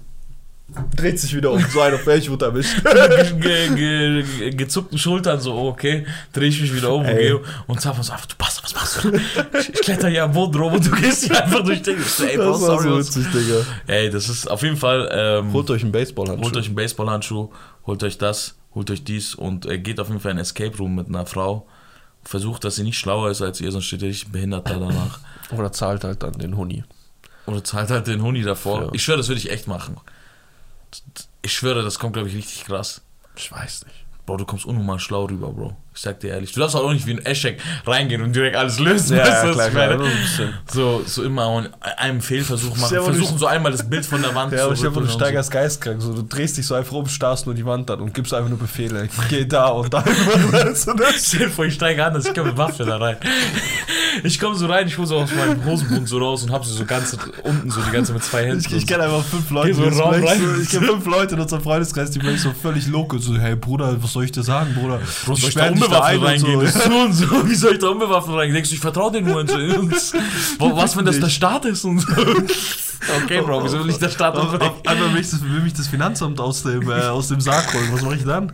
Dreht 0.96 1.20
sich 1.20 1.36
wieder 1.36 1.52
um, 1.52 1.60
so 1.72 1.82
einen 1.82 1.96
auf 1.96 2.06
welch 2.06 2.30
wurde 2.30 2.46
erwischt. 2.46 2.82
ge, 3.42 3.68
ge, 3.76 4.24
ge, 4.24 4.50
gezuckten 4.52 4.98
Schultern 4.98 5.40
so, 5.42 5.54
okay, 5.54 6.06
drehe 6.32 6.48
ich 6.50 6.62
mich 6.62 6.74
wieder 6.74 6.94
um 6.94 7.02
und 7.02 7.08
Ey. 7.08 7.28
gehe 7.28 7.42
und 7.68 7.82
Zappa 7.82 8.04
so, 8.04 8.14
du 8.14 8.36
Bastard, 8.38 8.64
was 8.66 8.74
machst 8.76 9.04
du? 9.04 9.58
Ich, 9.58 9.70
ich 9.70 9.82
kletter 9.82 10.08
hier 10.10 10.24
am 10.24 10.32
Boden 10.32 10.62
rum 10.62 10.74
und 10.74 10.86
du 10.86 10.92
gehst 10.92 11.26
hier 11.26 11.44
einfach 11.44 11.64
durch 11.64 11.82
den. 11.82 12.00
Ich 12.00 12.06
so, 12.08 12.24
ey, 12.24 12.38
Bro, 12.38 12.52
Das 12.54 12.62
war 12.62 12.82
sorry. 12.82 12.84
so 12.90 12.98
witzig, 13.00 13.26
Digga. 13.32 13.66
Ey, 13.88 14.10
das 14.10 14.30
ist 14.30 14.50
auf 14.50 14.62
jeden 14.64 14.78
Fall, 14.78 15.10
ähm, 15.12 15.52
Holt 15.54 15.70
euch 15.70 15.84
einen 15.84 15.92
Baseballhandschuh. 15.92 16.44
holt 16.46 16.58
euch 16.58 16.66
einen 16.68 16.76
Baseballhandschuh, 16.76 17.50
holt 17.86 18.04
euch 18.04 18.18
das, 18.18 18.56
holt 18.74 18.90
euch 18.92 19.04
dies 19.04 19.36
und 19.36 19.66
äh, 19.66 19.78
geht 19.78 20.00
auf 20.00 20.08
jeden 20.08 20.20
Fall 20.22 20.32
in 20.32 20.38
einen 20.38 20.44
Escape 20.44 20.78
Room 20.78 20.96
mit 20.96 21.08
einer 21.08 21.26
Frau. 21.26 21.68
Versucht, 22.24 22.64
dass 22.64 22.76
sie 22.76 22.84
nicht 22.84 22.98
schlauer 23.00 23.32
ist 23.32 23.42
als 23.42 23.60
ihr, 23.62 23.72
sonst 23.72 23.86
steht 23.86 24.04
ihr 24.04 24.10
richtig 24.10 24.32
behindert 24.32 24.70
da 24.70 24.76
danach. 24.76 25.20
Oder 25.52 25.72
zahlt 25.72 26.04
halt 26.04 26.22
dann 26.24 26.34
den 26.34 26.56
Huni. 26.56 26.84
Oder 27.48 27.64
zahlt 27.64 27.90
halt 27.90 28.06
den 28.08 28.22
Huni 28.22 28.44
davor. 28.44 28.84
Ja. 28.84 28.90
Ich 28.94 29.04
schwöre, 29.04 29.18
das 29.18 29.28
würde 29.28 29.40
ich 29.40 29.50
echt 29.52 29.68
machen. 29.68 29.98
Ich 31.42 31.54
schwöre, 31.54 31.84
das 31.84 32.00
kommt, 32.00 32.14
glaube 32.14 32.30
ich, 32.30 32.36
richtig 32.36 32.66
krass. 32.66 33.02
Ich 33.36 33.52
weiß 33.52 33.86
nicht. 33.86 34.02
Bro, 34.26 34.38
du 34.38 34.46
kommst 34.46 34.66
unnormal 34.66 35.00
schlau 35.00 35.26
rüber, 35.26 35.52
Bro. 35.52 35.76
Ich 35.94 36.02
sag 36.02 36.20
dir 36.20 36.30
ehrlich. 36.30 36.54
Du 36.54 36.60
darfst 36.60 36.76
auch 36.76 36.94
nicht 36.94 37.06
wie 37.06 37.12
ein 37.12 37.26
Eschek 37.26 37.60
reingehen 37.86 38.22
und 38.22 38.34
direkt 38.34 38.56
alles 38.56 38.80
lösen. 38.80 39.18
Ja, 39.18 39.46
ja, 39.46 39.52
klar, 39.52 39.70
klar. 39.70 40.00
So, 40.72 41.02
so 41.06 41.24
immer 41.24 41.70
einem 41.98 42.22
Fehlversuch 42.22 42.78
machen. 42.78 42.96
Mal 42.96 43.04
Versuchen 43.04 43.38
so 43.38 43.48
einmal 43.48 43.72
das 43.72 43.90
Bild 43.90 44.06
von 44.06 44.22
der 44.22 44.34
Wand 44.34 44.54
Ja, 44.54 44.66
aber 44.66 44.74
ich 44.74 44.80
habe 44.86 44.96
rütteln 44.96 45.08
du 45.08 45.12
steigerst 45.12 45.52
geistkrank. 45.52 46.02
So, 46.02 46.14
du 46.14 46.22
drehst 46.22 46.56
dich 46.58 46.66
so 46.66 46.76
einfach 46.76 46.94
um, 46.94 47.08
starrst 47.08 47.46
nur 47.46 47.56
die 47.56 47.66
Wand 47.66 47.92
an 47.92 48.00
und 48.00 48.14
gibst 48.14 48.34
einfach 48.34 48.50
nur 48.50 48.60
Befehle. 48.60 49.10
Geh 49.28 49.46
da 49.46 49.68
und 49.68 49.94
da. 49.94 50.04
So. 50.76 50.94
Stell 51.18 51.40
dir 51.40 51.50
vor, 51.50 51.66
ich 51.66 51.74
steige 51.74 52.06
an, 52.06 52.14
dass 52.14 52.26
ich 52.26 52.34
komme 52.34 52.50
mit 52.50 52.58
Waffe 52.58 52.86
da 52.86 52.98
rein. 52.98 53.18
Ich 54.24 54.40
komme 54.40 54.56
so 54.56 54.66
rein, 54.68 54.88
ich 54.88 54.98
hole 54.98 55.08
so 55.08 55.18
aus 55.18 55.30
meinem 55.34 55.64
Hosenbund 55.66 56.08
so 56.08 56.18
raus 56.20 56.44
und 56.44 56.52
hab 56.52 56.66
sie 56.66 56.74
so 56.74 56.86
ganz 56.86 57.18
unten, 57.44 57.70
so 57.70 57.82
die 57.82 57.92
ganze 57.92 58.14
mit 58.14 58.24
zwei 58.24 58.46
Händen. 58.46 58.64
Ich, 58.66 58.74
ich 58.74 58.88
kenne 58.88 59.04
einfach 59.04 59.24
fünf 59.24 59.50
Leute. 59.50 59.74
So 59.74 60.04
rein. 60.04 60.24
so, 60.24 60.62
ich 60.62 60.70
kenne 60.70 60.88
fünf 60.88 61.06
Leute 61.06 61.36
in 61.36 61.42
unserem 61.42 61.62
Freundeskreis, 61.62 62.12
die 62.12 62.20
vielleicht 62.20 62.44
so 62.44 62.52
völlig 62.52 62.88
loco 62.88 63.18
so, 63.18 63.38
hey 63.38 63.56
Bruder, 63.56 64.02
was 64.02 64.14
soll 64.14 64.26
ich 64.26 64.32
dir 64.32 64.44
sagen, 64.44 64.74
Bruder? 64.74 65.00
Bro, 65.26 65.36
soll 65.36 65.50
ich 65.50 65.56
da 65.56 65.70
unbewaffnet 65.70 66.24
reingehen? 66.24 66.68
So. 66.68 66.90
Und 66.90 67.14
so. 67.14 67.50
Wie 67.50 67.56
soll 67.56 67.74
ich 67.74 67.80
da 67.80 67.88
unbewaffnet 67.88 68.36
reingehen? 68.36 68.56
Denkst 68.56 68.70
du, 68.70 68.76
ich 68.76 68.82
vertraue 68.82 69.12
den 69.12 69.26
nur 69.26 69.42
Was, 70.60 70.98
wenn 70.98 71.06
das 71.06 71.20
der 71.20 71.30
Staat 71.30 71.66
ist 71.66 71.84
und 71.84 72.00
so? 72.00 72.08
Okay, 73.24 73.42
Bro, 73.42 73.64
wieso 73.64 73.80
will 73.80 73.90
ich 73.90 73.98
der 73.98 74.10
Staat 74.10 74.38
umbringen? 74.38 74.72
einmal 74.86 75.14
will, 75.14 75.22
das, 75.22 75.42
will 75.44 75.62
mich 75.62 75.74
das 75.74 75.88
Finanzamt 75.88 76.40
aus 76.40 76.64
dem, 76.64 76.90
äh, 76.90 76.94
aus 76.94 77.30
dem 77.30 77.42
Sarg 77.42 77.74
holen. 77.74 77.90
Was 77.92 78.02
mache 78.04 78.16
ich 78.16 78.24
dann? 78.24 78.54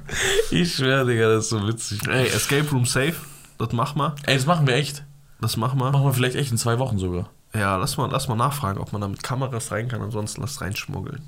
Ich 0.52 0.76
schwöre, 0.76 1.06
Digga, 1.06 1.28
das 1.30 1.46
ist 1.46 1.50
so 1.50 1.68
witzig. 1.68 2.00
Ey, 2.08 2.28
Escape 2.28 2.70
Room 2.72 2.86
Safe. 2.86 3.16
Das 3.58 3.72
machen 3.74 4.00
wir. 4.00 4.16
Ey, 4.24 4.36
das 4.36 4.46
machen 4.46 4.68
wir 4.68 4.76
echt. 4.76 5.04
Das 5.40 5.58
machen 5.58 5.80
wir. 5.80 5.92
Machen 5.92 6.06
wir 6.06 6.14
vielleicht 6.14 6.36
echt 6.36 6.52
in 6.52 6.58
zwei 6.58 6.80
Wochen 6.80 6.98
sogar. 6.98 7.30
Ja, 7.54 7.78
lass 7.78 7.98
mal, 7.98 8.10
lass 8.12 8.28
mal 8.28 8.36
nachfragen, 8.36 8.80
ob 8.80 8.92
man 8.92 9.02
da 9.02 9.08
mit 9.08 9.24
Kameras 9.24 9.72
rein 9.72 9.88
kann. 9.88 10.02
Ansonsten 10.02 10.42
lass 10.42 10.62
reinschmuggeln. 10.62 11.22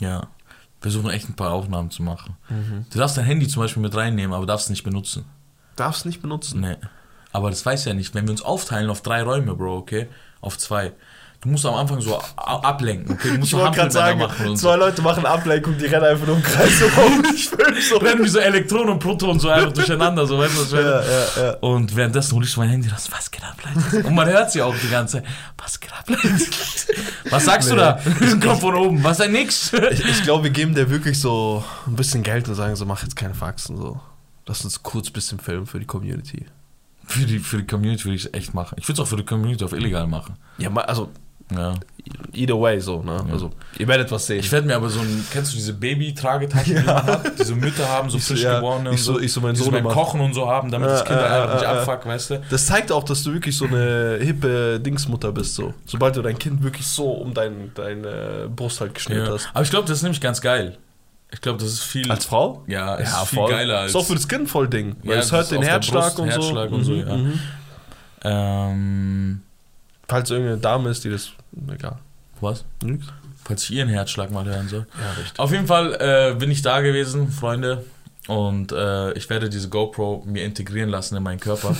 Ja. 0.00 0.20
Wir 0.20 0.90
versuchen 0.90 1.10
echt 1.10 1.28
ein 1.28 1.36
paar 1.36 1.52
Aufnahmen 1.52 1.90
zu 1.90 2.02
machen. 2.02 2.36
Du 2.90 2.98
darfst 2.98 3.16
dein 3.18 3.26
Handy 3.26 3.46
zum 3.46 3.62
Beispiel 3.62 3.82
mit 3.82 3.94
reinnehmen, 3.94 4.34
aber 4.34 4.46
darfst 4.46 4.66
es 4.66 4.70
nicht 4.70 4.82
benutzen. 4.82 5.26
Darfst 5.76 6.06
nicht 6.06 6.22
benutzen. 6.22 6.60
Nee. 6.60 6.76
Aber 7.32 7.50
das 7.50 7.64
weiß 7.64 7.84
ja 7.84 7.92
nicht. 7.92 8.14
Wenn 8.14 8.24
wir 8.24 8.32
uns 8.32 8.42
aufteilen 8.42 8.90
auf 8.90 9.02
drei 9.02 9.22
Räume, 9.22 9.54
Bro, 9.54 9.76
okay? 9.76 10.08
Auf 10.40 10.56
zwei. 10.56 10.92
Du 11.42 11.48
musst 11.48 11.64
am 11.64 11.74
Anfang 11.74 12.02
so 12.02 12.20
ablenken, 12.36 13.14
okay? 13.14 13.28
Du 13.30 13.34
musst 13.38 13.44
Ich 13.44 13.50
so 13.52 13.58
wollte 13.58 13.76
gerade 13.76 13.90
sagen, 13.90 14.56
zwei 14.56 14.76
Leute 14.76 15.00
machen 15.00 15.24
Ablenkung, 15.24 15.78
die 15.78 15.86
rennen 15.86 16.04
einfach 16.04 16.26
nur 16.26 16.36
im 16.36 16.42
Kreis 16.42 16.82
rum. 16.96 17.22
So. 17.40 17.56
so. 17.80 17.96
Rennen 17.96 18.22
wie 18.24 18.28
so 18.28 18.38
Elektronen 18.40 18.90
und 18.90 18.98
Protonen 18.98 19.40
so 19.40 19.48
einfach 19.48 19.72
durcheinander, 19.72 20.26
so, 20.26 20.38
weißt 20.38 20.54
du, 20.54 20.60
was? 20.60 20.72
Ja, 20.72 20.80
ja, 20.80 21.46
ja. 21.46 21.50
Und 21.60 21.96
währenddessen 21.96 22.34
hole 22.34 22.44
ich 22.44 22.52
so 22.52 22.60
mein 22.60 22.68
Handy 22.68 22.88
raus, 22.90 23.08
was 23.10 23.30
geht 23.30 23.42
ab, 23.42 23.56
Leute? 23.64 24.06
Und 24.06 24.14
man 24.14 24.28
hört 24.28 24.50
sie 24.52 24.60
auch 24.60 24.74
die 24.76 24.88
ganze 24.90 25.18
Zeit, 25.18 25.26
was 25.56 25.80
geht 25.80 25.92
ab, 25.92 26.04
Leute? 26.08 26.28
Was 27.30 27.44
sagst 27.46 27.70
du 27.70 27.74
Nee. 27.74 27.80
da? 27.80 28.00
Kommt 28.42 28.60
von 28.60 28.74
oben, 28.74 29.02
was 29.02 29.16
denn 29.18 29.32
nix? 29.32 29.72
Ich, 29.92 30.04
ich 30.04 30.22
glaube, 30.22 30.44
wir 30.44 30.50
geben 30.50 30.74
der 30.74 30.90
wirklich 30.90 31.18
so 31.18 31.64
ein 31.86 31.96
bisschen 31.96 32.22
Geld 32.22 32.48
und 32.48 32.54
sagen 32.54 32.76
so, 32.76 32.84
mach 32.84 33.02
jetzt 33.02 33.16
keine 33.16 33.34
Faxen. 33.34 33.76
So. 33.78 33.98
Lass 34.46 34.62
uns 34.64 34.82
kurz 34.82 35.08
ein 35.08 35.12
bisschen 35.14 35.38
filmen 35.38 35.66
für 35.66 35.78
die 35.78 35.86
Community. 35.86 36.44
Für 37.06 37.24
die, 37.26 37.38
für 37.38 37.58
die 37.58 37.66
Community 37.66 38.04
würde 38.04 38.16
ich 38.16 38.26
es 38.26 38.34
echt 38.34 38.52
machen. 38.54 38.76
Ich 38.78 38.86
würde 38.86 39.00
es 39.00 39.06
auch 39.06 39.08
für 39.10 39.16
die 39.16 39.24
Community 39.24 39.64
auf 39.64 39.72
illegal 39.72 40.06
machen. 40.06 40.36
Ja, 40.58 40.70
also, 40.74 41.10
Ja. 41.54 41.74
either 42.32 42.60
way 42.60 42.80
so, 42.80 43.02
ne? 43.02 43.24
Also, 43.30 43.50
ihr 43.78 43.86
werdet 43.88 44.10
was 44.10 44.26
sehen. 44.26 44.40
Ich 44.40 44.50
werde 44.52 44.66
mir 44.66 44.76
aber 44.76 44.88
so 44.88 45.00
ein, 45.00 45.26
kennst 45.32 45.52
du 45.52 45.56
diese 45.56 45.74
Baby-Tragetaschen, 45.74 46.76
die 46.76 46.82
man 46.82 47.04
hat? 47.06 47.38
Diese 47.38 47.54
Mütter 47.54 47.88
haben, 47.88 48.08
so 48.10 48.18
Ich 48.18 48.24
so, 48.24 48.34
frisch 48.34 48.42
ja, 48.44 48.56
geborene 48.56 48.88
und 48.90 48.94
ich 48.94 49.02
so- 49.02 49.18
ich 49.20 49.32
so 49.32 49.40
so 49.40 49.64
Sohn 49.64 49.72
beim. 49.72 49.84
Kochen 49.88 50.20
und 50.20 50.32
so 50.34 50.48
haben, 50.48 50.70
damit 50.70 50.88
das 50.90 51.02
Äh, 51.02 51.06
Kind 51.06 51.18
äh, 51.20 51.22
einfach 51.24 51.54
nicht 51.54 51.62
äh, 51.62 51.66
äh. 51.66 51.68
abfuckt, 51.78 52.06
weißt 52.06 52.30
du? 52.30 52.42
Das 52.50 52.66
zeigt 52.66 52.92
auch, 52.92 53.02
dass 53.04 53.22
du 53.24 53.32
wirklich 53.32 53.56
so 53.56 53.64
eine 53.66 54.18
hippe 54.20 54.80
Dingsmutter 54.80 55.32
bist, 55.32 55.54
so. 55.56 55.74
Sobald 55.86 56.16
du 56.16 56.22
dein 56.22 56.38
Kind 56.38 56.62
wirklich 56.62 56.86
so 56.86 57.10
um 57.10 57.34
dein, 57.34 57.72
deine 57.74 58.48
Brust 58.54 58.80
halt 58.80 58.94
geschnitten 58.94 59.26
Ja. 59.26 59.32
hast. 59.32 59.48
Aber 59.52 59.62
ich 59.64 59.70
glaube, 59.70 59.86
das 59.88 59.98
ist 59.98 60.02
nämlich 60.02 60.20
ganz 60.20 60.40
geil. 60.40 60.78
Ich 61.32 61.40
glaube, 61.40 61.58
das 61.58 61.68
ist 61.72 61.82
viel. 61.84 62.10
Als 62.10 62.24
Frau? 62.24 62.64
ja, 62.66 62.96
es 62.96 63.08
ist 63.08 63.28
viel 63.28 63.46
geiler 63.46 63.80
als. 63.80 63.90
Ist 63.90 63.96
auch 63.96 64.04
für 64.06 64.14
das 64.14 64.26
Kind 64.26 64.48
voll 64.50 64.68
Ding. 64.68 64.96
Weil 65.04 65.14
Ja, 65.16 65.20
es 65.20 65.30
hört 65.30 65.48
den 65.52 65.62
Herzschlag 65.62 66.18
und 66.18 66.28
Herzschlag 66.28 66.70
so. 66.70 66.74
und 66.74 66.84
so, 66.84 66.92
Mhm, 66.92 66.98
ja. 67.08 67.16
mhm. 67.16 67.40
ähm, 68.24 69.42
Falls 70.08 70.28
irgendeine 70.30 70.58
Dame 70.58 70.90
ist, 70.90 71.04
die 71.04 71.10
das. 71.10 71.30
Egal. 71.72 71.98
was? 72.40 72.64
Nix. 72.82 73.06
falls 73.44 73.64
ich 73.64 73.72
ihren 73.72 73.88
Herzschlag 73.88 74.30
mal 74.30 74.44
hören 74.44 74.68
soll. 74.68 74.86
Ja, 74.98 75.12
richtig. 75.20 75.38
Auf 75.38 75.50
jeden 75.52 75.66
Fall 75.66 75.94
äh, 76.00 76.34
bin 76.38 76.50
ich 76.50 76.62
da 76.62 76.80
gewesen, 76.80 77.30
Freunde. 77.30 77.84
Und 78.28 78.70
äh, 78.70 79.12
ich 79.14 79.28
werde 79.28 79.48
diese 79.48 79.68
GoPro 79.70 80.22
mir 80.26 80.44
integrieren 80.44 80.88
lassen 80.90 81.16
in 81.16 81.22
meinen 81.22 81.40
Körper. 81.40 81.74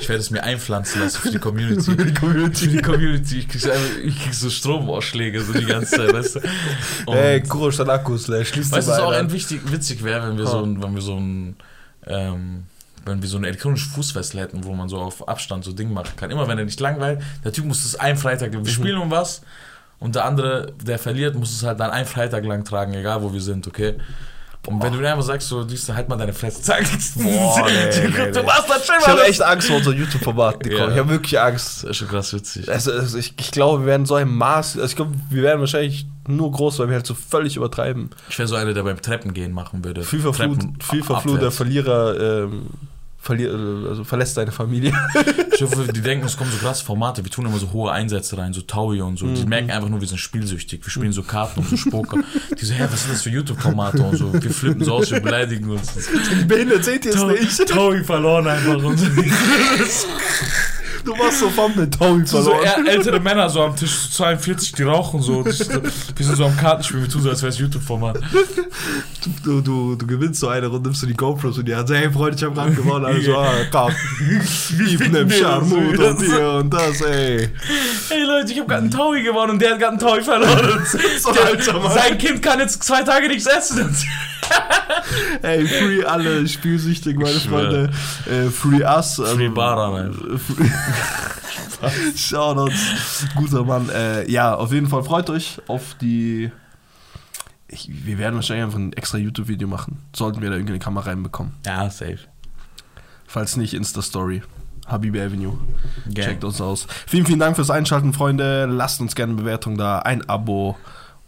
ich 0.00 0.08
werde 0.08 0.20
es 0.22 0.30
mir 0.30 0.42
einpflanzen 0.42 1.02
lassen 1.02 1.18
für 1.20 1.30
die 1.30 1.38
Community. 1.38 1.90
Für 1.96 2.04
die 2.06 2.14
Community. 2.14 2.64
Für 2.64 2.70
die 2.70 2.82
Community. 2.82 3.38
Ich 3.40 3.48
krieg, 3.48 3.60
so 3.60 3.70
einfach- 3.70 3.98
ich 4.02 4.18
krieg 4.22 4.32
so 4.32 4.48
Stromausschläge 4.48 5.42
so 5.42 5.52
die 5.52 5.66
ganze 5.66 5.96
Zeit, 5.96 6.12
weißt 6.14 6.36
du. 6.36 6.40
Und 7.06 7.16
Ey, 7.16 7.42
Kuro 7.42 7.70
statt 7.70 7.88
Akkus, 7.90 8.24
schließt 8.26 8.72
weißt 8.72 8.88
du, 8.88 8.92
was 8.92 9.00
auch 9.00 9.10
ein 9.12 9.30
wichtig, 9.32 9.60
witzig 9.70 10.02
wäre, 10.02 10.28
wenn 10.28 10.38
wir 10.38 10.46
so 10.46 10.62
ein, 10.62 10.82
wenn 10.82 10.94
wir 10.94 11.02
so 11.02 11.16
ein, 11.18 11.56
ähm, 12.06 12.64
wenn 13.04 13.22
wir 13.22 13.28
so 13.28 13.36
eine 13.36 13.48
elektronische 13.48 13.88
Fußfessel 13.90 14.40
hätten, 14.40 14.64
wo 14.64 14.74
man 14.74 14.88
so 14.88 14.98
auf 14.98 15.28
Abstand 15.28 15.64
so 15.64 15.72
Ding 15.72 15.92
machen 15.92 16.14
kann. 16.16 16.30
Immer 16.30 16.48
wenn 16.48 16.58
er 16.58 16.64
nicht 16.64 16.80
langweilt, 16.80 17.22
der 17.44 17.52
Typ 17.52 17.64
muss 17.64 17.82
das 17.82 17.98
einen 17.98 18.18
Freitag, 18.18 18.52
wir 18.52 18.66
spielen 18.66 18.98
um 18.98 19.10
was 19.10 19.42
und 19.98 20.14
der 20.14 20.24
andere, 20.24 20.72
der 20.82 20.98
verliert, 20.98 21.34
muss 21.34 21.52
es 21.52 21.62
halt 21.62 21.80
dann 21.80 21.90
einen 21.90 22.06
Freitag 22.06 22.44
lang 22.44 22.64
tragen, 22.64 22.94
egal 22.94 23.22
wo 23.22 23.32
wir 23.32 23.40
sind, 23.40 23.66
okay? 23.66 23.96
Und 24.66 24.82
wenn 24.82 24.92
du 24.92 24.98
mir 24.98 25.10
einfach 25.10 25.24
sagst, 25.24 25.48
so, 25.48 25.64
du, 25.64 25.74
halt 25.94 26.08
mal 26.08 26.16
deine 26.16 26.34
Fresse, 26.34 26.60
zack, 26.60 26.84
Boah, 27.16 27.66
nee, 27.66 28.08
nee, 28.08 28.30
du 28.30 28.40
nee. 28.40 28.46
machst 28.46 28.68
das 28.68 28.86
schon 28.86 28.96
Ich 29.00 29.06
habe 29.06 29.24
echt 29.24 29.42
Angst 29.42 29.68
vor 29.68 29.78
unserem 29.78 29.98
YouTube-Format, 29.98 30.64
Nicole. 30.64 30.82
Ja. 30.82 30.90
Ich 30.90 30.98
habe 30.98 31.08
wirklich 31.08 31.40
Angst. 31.40 31.82
Das 31.82 31.90
ist 31.90 31.96
schon 31.96 32.08
krass 32.08 32.34
witzig. 32.34 32.68
Also, 32.68 32.92
also 32.92 33.16
ich, 33.16 33.32
ich 33.40 33.50
glaube, 33.52 33.80
wir 33.80 33.86
werden 33.86 34.04
so 34.04 34.16
ein 34.16 34.28
Maß. 34.28 34.76
Also 34.76 34.86
ich 34.86 34.96
glaube, 34.96 35.12
wir 35.30 35.42
werden 35.42 35.60
wahrscheinlich 35.60 36.06
nur 36.28 36.52
groß, 36.52 36.78
weil 36.78 36.88
wir 36.88 36.96
halt 36.96 37.06
so 37.06 37.14
völlig 37.14 37.56
übertreiben. 37.56 38.10
Ich 38.28 38.38
wäre 38.38 38.48
so 38.48 38.54
einer, 38.54 38.74
der 38.74 38.82
beim 38.82 39.00
Treppen 39.00 39.32
gehen 39.32 39.52
machen 39.52 39.82
würde. 39.82 40.02
FIFA 40.02 40.32
Flu, 40.34 40.54
Treppen 40.54 40.78
FIFA 40.80 41.20
Flu 41.20 41.36
der. 41.38 41.50
Verlierer 41.50 42.44
ähm, 42.44 42.66
verlier, 43.20 43.50
äh, 43.52 43.88
also 43.88 44.02
verlässt 44.04 44.34
seine 44.34 44.50
Familie. 44.52 44.92
Ich 45.54 45.62
hoffe, 45.62 45.92
die 45.92 46.00
denken, 46.00 46.24
es 46.26 46.36
kommen 46.36 46.50
so 46.50 46.56
krasse 46.58 46.84
Formate. 46.84 47.22
Wir 47.22 47.30
tun 47.30 47.44
immer 47.46 47.58
so 47.58 47.70
hohe 47.72 47.92
Einsätze 47.92 48.38
rein, 48.38 48.52
so 48.52 48.62
Taui 48.62 49.00
und 49.02 49.18
so. 49.18 49.26
Die 49.26 49.42
Mhm. 49.42 49.48
merken 49.48 49.70
einfach 49.70 49.88
nur, 49.90 50.00
wir 50.00 50.08
sind 50.08 50.18
spielsüchtig. 50.18 50.84
Wir 50.84 50.90
spielen 50.90 51.12
so 51.12 51.22
Karten 51.22 51.60
und 51.60 51.68
so 51.68 51.76
Spoker. 51.76 52.18
Die 52.58 52.64
so, 52.64 52.72
hä, 52.74 52.86
was 52.90 53.02
sind 53.02 53.12
das 53.12 53.22
für 53.22 53.30
YouTube-Formate 53.30 54.02
und 54.02 54.16
so. 54.16 54.32
Wir 54.32 54.50
flippen 54.50 54.84
so 54.84 54.94
aus, 54.94 55.10
wir 55.10 55.20
beleidigen 55.20 55.68
uns. 55.70 55.92
Behindert 56.48 56.84
seht 56.84 57.04
ihr 57.04 57.14
es 57.14 57.22
nicht? 57.58 57.68
Taui 57.68 58.02
verloren 58.04 58.46
einfach. 58.46 58.82
Und 58.82 58.96
so. 58.98 59.06
Du 61.04 61.14
machst 61.16 61.40
so 61.40 61.48
Fun 61.50 61.72
mit 61.76 61.94
so, 61.96 62.42
so 62.42 62.50
verloren. 62.50 62.64
eher 62.86 62.92
ältere 62.92 63.20
Männer 63.20 63.48
so 63.48 63.62
am 63.62 63.74
Tisch, 63.74 63.90
so 63.90 64.08
42, 64.22 64.72
die 64.72 64.82
rauchen 64.82 65.22
so. 65.22 65.42
So- 65.50 65.82
Wir 66.16 66.26
sind 66.26 66.36
so 66.36 66.44
am 66.44 66.56
Kartenspiel, 66.56 67.00
wir 67.02 67.08
tun 67.08 67.22
so, 67.22 67.30
als 67.30 67.42
wäre 67.42 67.50
es 67.50 67.58
YouTube-Format. 67.58 68.18
Du, 69.44 69.60
du, 69.60 69.94
du 69.96 70.06
gewinnst 70.06 70.40
so 70.40 70.48
eine 70.48 70.68
und 70.68 70.82
nimmst 70.82 71.02
du 71.02 71.06
die 71.06 71.14
GoPros 71.14 71.58
in 71.58 71.64
die 71.66 71.74
Hand. 71.74 71.90
Hey 71.90 72.10
Freunde, 72.10 72.36
ich 72.36 72.44
hab 72.44 72.54
gerade 72.54 72.72
gewonnen. 72.72 73.04
Also, 73.06 73.36
ah, 73.38 73.50
komm. 73.70 73.92
Nimm 74.78 75.30
wir 75.30 75.36
Scharmut 75.38 75.98
und 75.98 76.20
hier 76.22 76.48
und 76.60 76.70
das, 76.72 77.00
ey. 77.02 77.48
Hey 78.08 78.22
Leute, 78.24 78.52
ich 78.52 78.58
habe 78.58 78.68
gerade 78.68 78.82
einen 78.82 78.90
Taui 78.90 79.22
gewonnen 79.22 79.52
und 79.52 79.62
der 79.62 79.72
hat 79.72 79.78
gerade 79.78 79.92
einen 79.92 80.00
Taui 80.00 80.22
verloren. 80.22 80.86
So 81.20 81.32
Der-. 81.32 81.90
Sein 81.90 82.18
Kind 82.18 82.42
kann 82.42 82.58
jetzt 82.58 82.82
zwei 82.82 83.02
Tage 83.02 83.28
nichts 83.28 83.46
essen. 83.46 83.94
Ey, 85.42 85.66
free 85.66 86.04
alle 86.04 86.46
spielsüchtig, 86.48 87.16
meine. 87.16 87.38
Freunde. 87.40 87.90
Äh, 88.26 88.50
free 88.50 88.82
us. 88.82 89.20
also- 89.20 89.24
Free 89.36 89.48
Baran 89.48 90.06
einfach. 90.06 90.20
Shoutouts, 92.16 93.26
guter 93.34 93.64
Mann. 93.64 93.88
Äh, 93.88 94.30
ja, 94.30 94.54
auf 94.54 94.72
jeden 94.72 94.88
Fall 94.88 95.02
freut 95.02 95.30
euch 95.30 95.60
auf 95.66 95.94
die. 96.00 96.50
Ich, 97.68 97.88
wir 98.04 98.18
werden 98.18 98.34
wahrscheinlich 98.34 98.64
einfach 98.64 98.78
ein 98.78 98.92
extra 98.92 99.18
YouTube-Video 99.18 99.68
machen. 99.68 100.02
Sollten 100.14 100.42
wir 100.42 100.50
da 100.50 100.56
irgendwie 100.56 100.72
eine 100.72 100.80
Kamera 100.80 101.06
reinbekommen. 101.06 101.54
Ja, 101.64 101.88
safe. 101.88 102.18
Falls 103.26 103.56
nicht, 103.56 103.74
Insta-Story. 103.74 104.42
Habibi 104.86 105.20
Avenue. 105.20 105.56
Gang. 106.06 106.26
Checkt 106.26 106.44
uns 106.44 106.60
aus. 106.60 106.86
Vielen, 107.06 107.26
vielen 107.26 107.38
Dank 107.38 107.54
fürs 107.54 107.70
Einschalten, 107.70 108.12
Freunde. 108.12 108.66
Lasst 108.66 109.00
uns 109.00 109.14
gerne 109.14 109.32
eine 109.34 109.42
Bewertung 109.42 109.78
da, 109.78 110.00
ein 110.00 110.28
Abo 110.28 110.76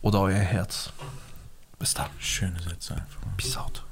oder 0.00 0.20
euer 0.20 0.34
Herz. 0.38 0.92
Bis 1.78 1.94
dann. 1.94 2.08
Schöne 2.18 2.60
Sätze 2.60 2.94
einfach. 2.94 3.20
Peace 3.36 3.56
out. 3.56 3.84